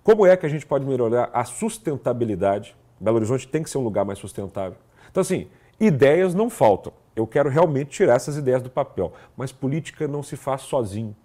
como 0.03 0.25
é 0.25 0.35
que 0.35 0.45
a 0.45 0.49
gente 0.49 0.65
pode 0.65 0.85
melhorar 0.85 1.29
a 1.33 1.43
sustentabilidade. 1.43 2.75
Belo 2.99 3.17
Horizonte 3.17 3.47
tem 3.47 3.61
que 3.61 3.69
ser 3.69 3.77
um 3.77 3.83
lugar 3.83 4.05
mais 4.05 4.19
sustentável. 4.19 4.77
Então, 5.09 5.21
assim, 5.21 5.47
ideias 5.79 6.33
não 6.33 6.49
faltam. 6.49 6.93
Eu 7.15 7.27
quero 7.27 7.49
realmente 7.49 7.89
tirar 7.89 8.15
essas 8.15 8.37
ideias 8.37 8.61
do 8.61 8.69
papel, 8.69 9.13
mas 9.35 9.51
política 9.51 10.07
não 10.07 10.23
se 10.23 10.35
faz 10.35 10.61
sozinho. 10.61 11.15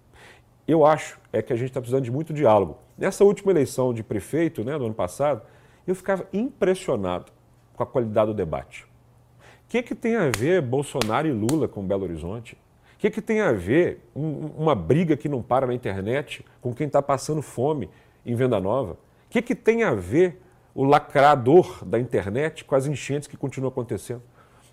Eu 0.67 0.85
acho 0.85 1.17
é 1.31 1.41
que 1.41 1.53
a 1.53 1.55
gente 1.55 1.69
está 1.69 1.79
precisando 1.79 2.03
de 2.03 2.11
muito 2.11 2.33
diálogo. 2.33 2.77
Nessa 2.97 3.23
última 3.23 3.51
eleição 3.51 3.93
de 3.93 4.03
prefeito, 4.03 4.63
né, 4.63 4.77
do 4.77 4.85
ano 4.85 4.93
passado, 4.93 5.41
eu 5.85 5.95
ficava 5.95 6.27
impressionado 6.33 7.31
com 7.73 7.83
a 7.83 7.85
qualidade 7.85 8.31
do 8.31 8.33
debate. 8.33 8.83
O 8.83 9.69
que, 9.69 9.81
que 9.81 9.95
tem 9.95 10.15
a 10.15 10.29
ver 10.29 10.61
Bolsonaro 10.61 11.27
e 11.27 11.31
Lula 11.31 11.67
com 11.67 11.85
Belo 11.85 12.03
Horizonte? 12.03 12.57
O 12.95 12.99
que, 12.99 13.09
que 13.09 13.21
tem 13.21 13.41
a 13.41 13.51
ver 13.51 14.09
um, 14.15 14.47
uma 14.57 14.73
briga 14.73 15.15
que 15.15 15.29
não 15.29 15.41
para 15.41 15.67
na 15.67 15.73
internet 15.73 16.43
com 16.59 16.73
quem 16.73 16.87
está 16.87 17.01
passando 17.01 17.41
fome 17.41 17.89
em 18.27 18.35
Venda 18.35 18.59
Nova? 18.59 18.93
O 18.93 18.97
que, 19.29 19.41
que 19.41 19.55
tem 19.55 19.83
a 19.83 19.95
ver 19.95 20.41
o 20.75 20.83
lacrador 20.83 21.83
da 21.85 21.97
internet 21.97 22.65
com 22.65 22.75
as 22.75 22.85
enchentes 22.85 23.27
que 23.27 23.37
continuam 23.37 23.69
acontecendo? 23.69 24.21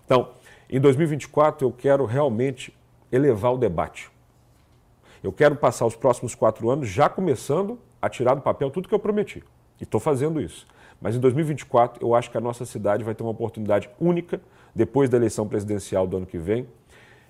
Então, 0.05 0.33
em 0.69 0.79
2024, 0.79 1.65
eu 1.65 1.71
quero 1.71 2.05
realmente 2.05 2.77
elevar 3.11 3.53
o 3.53 3.57
debate. 3.57 4.11
Eu 5.23 5.31
quero 5.31 5.55
passar 5.55 5.85
os 5.85 5.95
próximos 5.95 6.35
quatro 6.35 6.69
anos 6.69 6.87
já 6.87 7.09
começando 7.09 7.79
a 8.01 8.09
tirar 8.09 8.35
do 8.35 8.41
papel 8.41 8.69
tudo 8.69 8.87
que 8.87 8.93
eu 8.93 8.99
prometi. 8.99 9.43
E 9.79 9.83
estou 9.83 9.99
fazendo 9.99 10.39
isso. 10.39 10.67
Mas 11.01 11.15
em 11.15 11.19
2024, 11.19 12.05
eu 12.05 12.13
acho 12.13 12.29
que 12.29 12.37
a 12.37 12.41
nossa 12.41 12.65
cidade 12.65 13.03
vai 13.03 13.15
ter 13.15 13.23
uma 13.23 13.31
oportunidade 13.31 13.89
única, 13.99 14.39
depois 14.73 15.09
da 15.09 15.17
eleição 15.17 15.47
presidencial 15.47 16.05
do 16.05 16.17
ano 16.17 16.25
que 16.25 16.37
vem, 16.37 16.67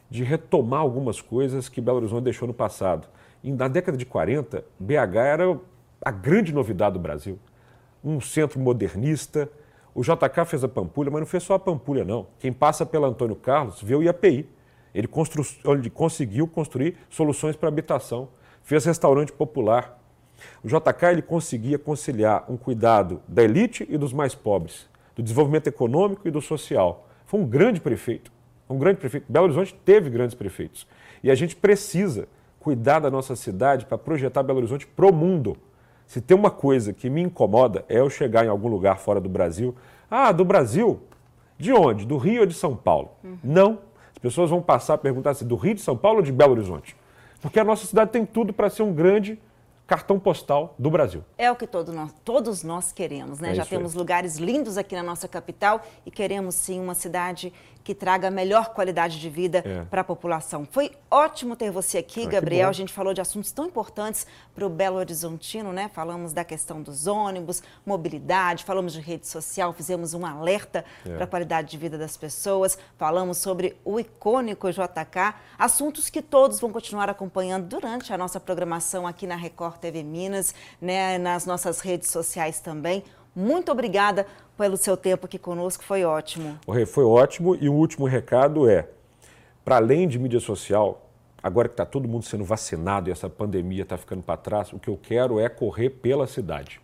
de 0.09 0.23
retomar 0.23 0.81
algumas 0.81 1.21
coisas 1.21 1.69
que 1.69 1.79
Belo 1.79 1.97
Horizonte 1.97 2.25
deixou 2.25 2.47
no 2.47 2.53
passado. 2.53 3.07
E 3.43 3.51
na 3.51 3.67
década 3.67 3.97
de 3.97 4.05
40, 4.05 4.63
BH 4.79 5.15
era 5.15 5.59
a 6.01 6.11
grande 6.11 6.53
novidade 6.53 6.93
do 6.93 6.99
Brasil. 6.99 7.39
Um 8.03 8.21
centro 8.21 8.59
modernista, 8.59 9.49
o 9.93 10.01
JK 10.01 10.45
fez 10.45 10.63
a 10.63 10.67
Pampulha, 10.67 11.09
mas 11.09 11.21
não 11.21 11.25
fez 11.25 11.43
só 11.43 11.53
a 11.53 11.59
Pampulha, 11.59 12.03
não. 12.03 12.27
Quem 12.37 12.51
passa 12.51 12.85
pela 12.85 13.07
Antônio 13.07 13.35
Carlos 13.35 13.81
vê 13.81 13.95
o 13.95 14.03
IAPI. 14.03 14.47
Ele, 14.93 15.07
constru... 15.07 15.43
ele 15.65 15.89
conseguiu 15.89 16.47
construir 16.47 16.97
soluções 17.09 17.55
para 17.55 17.69
habitação, 17.69 18.29
fez 18.61 18.83
restaurante 18.85 19.31
popular. 19.31 20.01
O 20.63 20.67
JK 20.67 21.05
ele 21.11 21.21
conseguia 21.21 21.79
conciliar 21.79 22.45
um 22.49 22.57
cuidado 22.57 23.21
da 23.27 23.41
elite 23.43 23.85
e 23.89 23.97
dos 23.97 24.11
mais 24.11 24.35
pobres, 24.35 24.89
do 25.15 25.23
desenvolvimento 25.23 25.67
econômico 25.67 26.27
e 26.27 26.31
do 26.31 26.41
social. 26.41 27.07
Foi 27.25 27.39
um 27.39 27.45
grande 27.45 27.79
prefeito, 27.79 28.31
um 28.69 28.77
grande 28.77 28.99
prefeito. 28.99 29.25
Belo 29.29 29.45
Horizonte 29.45 29.73
teve 29.85 30.09
grandes 30.09 30.35
prefeitos. 30.35 30.85
E 31.23 31.31
a 31.31 31.35
gente 31.35 31.55
precisa 31.55 32.27
cuidar 32.59 32.99
da 32.99 33.09
nossa 33.09 33.35
cidade 33.35 33.85
para 33.85 33.97
projetar 33.97 34.43
Belo 34.43 34.59
Horizonte 34.59 34.85
para 34.87 35.05
o 35.05 35.13
mundo. 35.13 35.55
Se 36.05 36.21
tem 36.21 36.37
uma 36.37 36.51
coisa 36.51 36.93
que 36.93 37.09
me 37.09 37.21
incomoda 37.21 37.83
é 37.89 37.99
eu 37.99 38.09
chegar 38.09 38.45
em 38.45 38.49
algum 38.49 38.67
lugar 38.67 38.97
fora 38.99 39.19
do 39.19 39.29
Brasil. 39.29 39.75
Ah, 40.09 40.31
do 40.31 40.45
Brasil? 40.45 41.01
De 41.57 41.73
onde? 41.73 42.05
Do 42.05 42.17
Rio 42.17 42.41
ou 42.41 42.45
de 42.45 42.53
São 42.53 42.75
Paulo? 42.75 43.11
Uhum. 43.23 43.37
Não. 43.43 43.79
As 44.11 44.19
pessoas 44.19 44.49
vão 44.49 44.61
passar 44.61 44.95
a 44.95 44.97
perguntar 44.97 45.33
se 45.33 45.43
do 45.43 45.55
Rio 45.55 45.75
de 45.75 45.81
São 45.81 45.97
Paulo 45.97 46.19
ou 46.19 46.23
de 46.23 46.31
Belo 46.31 46.51
Horizonte. 46.51 46.95
Porque 47.41 47.59
a 47.59 47.63
nossa 47.63 47.85
cidade 47.85 48.11
tem 48.11 48.25
tudo 48.25 48.53
para 48.53 48.69
ser 48.69 48.83
um 48.83 48.93
grande 48.93 49.39
cartão 49.85 50.19
postal 50.19 50.73
do 50.79 50.89
Brasil. 50.89 51.23
É 51.37 51.51
o 51.51 51.55
que 51.55 51.67
todo 51.67 51.93
nós, 51.93 52.11
todos 52.23 52.63
nós 52.63 52.91
queremos, 52.91 53.39
né? 53.39 53.51
É 53.51 53.55
Já 53.55 53.65
temos 53.65 53.93
aí. 53.93 53.97
lugares 53.97 54.37
lindos 54.37 54.77
aqui 54.77 54.95
na 54.95 55.03
nossa 55.03 55.27
capital 55.27 55.81
e 56.05 56.11
queremos 56.11 56.55
sim 56.55 56.79
uma 56.79 56.95
cidade 56.95 57.53
que 57.85 57.93
traga 57.93 58.31
melhor 58.31 58.73
qualidade 58.73 59.19
de 59.19 59.29
vida 59.29 59.61
é. 59.63 59.85
para 59.85 60.01
a 60.01 60.03
população. 60.03 60.67
Foi 60.69 60.91
ótimo 61.09 61.55
ter 61.55 61.69
você 61.69 61.99
aqui, 61.99 62.23
ah, 62.23 62.29
Gabriel. 62.29 62.67
A 62.67 62.73
gente 62.73 62.91
falou 62.91 63.13
de 63.13 63.21
assuntos 63.21 63.51
tão 63.51 63.67
importantes 63.67 64.25
para 64.55 64.65
o 64.65 64.69
Belo 64.69 64.97
Horizontino, 64.97 65.71
né? 65.71 65.87
Falamos 65.93 66.33
da 66.33 66.43
questão 66.43 66.81
dos 66.81 67.05
ônibus, 67.05 67.61
mobilidade, 67.85 68.63
falamos 68.63 68.91
de 68.91 68.99
rede 68.99 69.27
social, 69.27 69.71
fizemos 69.71 70.15
um 70.15 70.25
alerta 70.25 70.83
é. 71.05 71.13
para 71.13 71.25
a 71.25 71.27
qualidade 71.27 71.69
de 71.69 71.77
vida 71.77 71.95
das 71.95 72.17
pessoas, 72.17 72.75
falamos 72.97 73.37
sobre 73.37 73.77
o 73.85 73.99
icônico 73.99 74.67
JK, 74.71 75.35
assuntos 75.55 76.09
que 76.09 76.23
todos 76.23 76.59
vão 76.59 76.71
continuar 76.71 77.07
acompanhando 77.07 77.67
durante 77.67 78.11
a 78.11 78.17
nossa 78.17 78.39
programação 78.39 79.05
aqui 79.05 79.27
na 79.27 79.35
Record 79.35 79.77
TV 79.77 80.01
Minas, 80.01 80.55
né? 80.81 81.19
Nas 81.19 81.45
nossas 81.45 81.81
redes 81.81 82.09
sociais 82.09 82.59
também. 82.59 83.03
Muito 83.35 83.71
obrigada 83.71 84.25
pelo 84.57 84.77
seu 84.77 84.95
tempo 84.95 85.25
aqui 85.25 85.37
conosco, 85.37 85.83
foi 85.83 86.05
ótimo. 86.05 86.57
Foi 86.87 87.03
ótimo 87.03 87.55
e 87.59 87.67
o 87.67 87.73
último 87.73 88.05
recado 88.05 88.69
é, 88.69 88.87
para 89.63 89.75
além 89.75 90.07
de 90.07 90.17
mídia 90.17 90.39
social, 90.39 91.09
agora 91.43 91.67
que 91.67 91.73
está 91.73 91.85
todo 91.85 92.07
mundo 92.07 92.23
sendo 92.23 92.45
vacinado 92.45 93.09
e 93.09 93.11
essa 93.11 93.29
pandemia 93.29 93.83
está 93.83 93.97
ficando 93.97 94.23
para 94.23 94.37
trás, 94.37 94.71
o 94.71 94.79
que 94.79 94.87
eu 94.87 94.97
quero 94.97 95.39
é 95.39 95.49
correr 95.49 95.89
pela 95.89 96.25
cidade. 96.27 96.79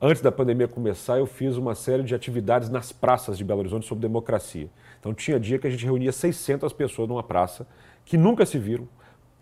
Antes 0.00 0.22
da 0.22 0.32
pandemia 0.32 0.66
começar, 0.66 1.18
eu 1.18 1.26
fiz 1.26 1.58
uma 1.58 1.74
série 1.74 2.02
de 2.02 2.14
atividades 2.14 2.70
nas 2.70 2.90
praças 2.90 3.36
de 3.36 3.44
Belo 3.44 3.60
Horizonte 3.60 3.86
sobre 3.86 4.00
democracia. 4.00 4.70
Então, 4.98 5.12
tinha 5.12 5.38
dia 5.38 5.58
que 5.58 5.66
a 5.66 5.70
gente 5.70 5.84
reunia 5.84 6.10
600 6.10 6.72
pessoas 6.72 7.06
numa 7.06 7.22
praça 7.22 7.66
que 8.06 8.16
nunca 8.16 8.46
se 8.46 8.58
viram 8.58 8.88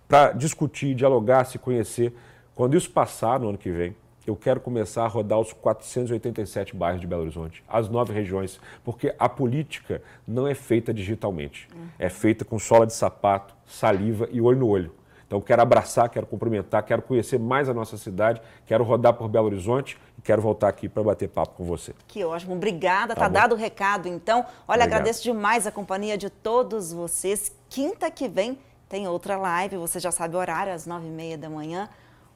para 0.09 0.33
discutir, 0.33 0.97
dialogar, 0.97 1.45
se 1.45 1.61
conhecer. 1.61 2.13
Quando 2.57 2.77
isso 2.77 2.91
passar 2.91 3.39
no 3.39 3.51
ano 3.51 3.59
que 3.59 3.71
vem, 3.71 3.95
eu 4.29 4.37
quero 4.37 4.61
começar 4.61 5.05
a 5.05 5.09
rodar 5.09 5.39
os 5.39 5.53
487 5.53 6.77
bairros 6.77 7.01
de 7.01 7.07
Belo 7.07 7.23
Horizonte, 7.23 7.65
as 7.67 7.89
nove 7.89 8.13
regiões, 8.13 8.61
porque 8.85 9.15
a 9.19 9.29
política 9.29 10.03
não 10.27 10.47
é 10.47 10.55
feita 10.55 10.93
digitalmente, 10.93 11.69
uhum. 11.75 11.89
é 11.99 12.09
feita 12.09 12.45
com 12.45 12.59
sola 12.59 12.87
de 12.87 12.93
sapato, 12.93 13.55
saliva 13.67 14.29
e 14.31 14.41
olho 14.41 14.59
no 14.59 14.69
olho. 14.69 14.95
Então, 15.27 15.43
quero 15.43 15.61
abraçar, 15.61 16.09
quero 16.09 16.27
cumprimentar, 16.27 16.83
quero 16.85 17.03
conhecer 17.03 17.39
mais 17.39 17.69
a 17.69 17.75
nossa 17.75 17.99
cidade, 17.99 18.41
quero 18.65 18.83
rodar 18.83 19.13
por 19.13 19.29
Belo 19.29 19.47
Horizonte 19.47 19.99
e 20.17 20.23
quero 20.23 20.41
voltar 20.41 20.69
aqui 20.69 20.89
para 20.89 21.03
bater 21.03 21.29
papo 21.29 21.55
com 21.55 21.65
você. 21.65 21.95
Que 22.07 22.25
ótimo, 22.25 22.55
obrigada. 22.55 23.15
Tá, 23.15 23.23
tá 23.23 23.29
dado 23.29 23.55
o 23.55 23.59
recado, 23.59 24.09
então. 24.09 24.39
Olha, 24.41 24.85
Obrigado. 24.85 24.87
agradeço 24.87 25.23
demais 25.23 25.67
a 25.67 25.71
companhia 25.71 26.17
de 26.17 26.31
todos 26.31 26.95
vocês. 26.95 27.55
Quinta 27.69 28.11
que 28.11 28.27
vem 28.27 28.59
tem 28.89 29.07
outra 29.07 29.37
live, 29.37 29.77
você 29.77 30.01
já 30.01 30.11
sabe 30.11 30.35
o 30.35 30.39
horário, 30.39 30.73
às 30.73 30.87
nove 30.87 31.07
e 31.07 31.11
meia 31.11 31.37
da 31.37 31.51
manhã. 31.51 31.91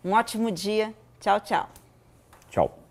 Um 0.04 0.12
ótimo 0.12 0.50
dia. 0.50 0.92
Tchau, 1.18 1.40
tchau. 1.40 1.81
Tchau. 2.52 2.81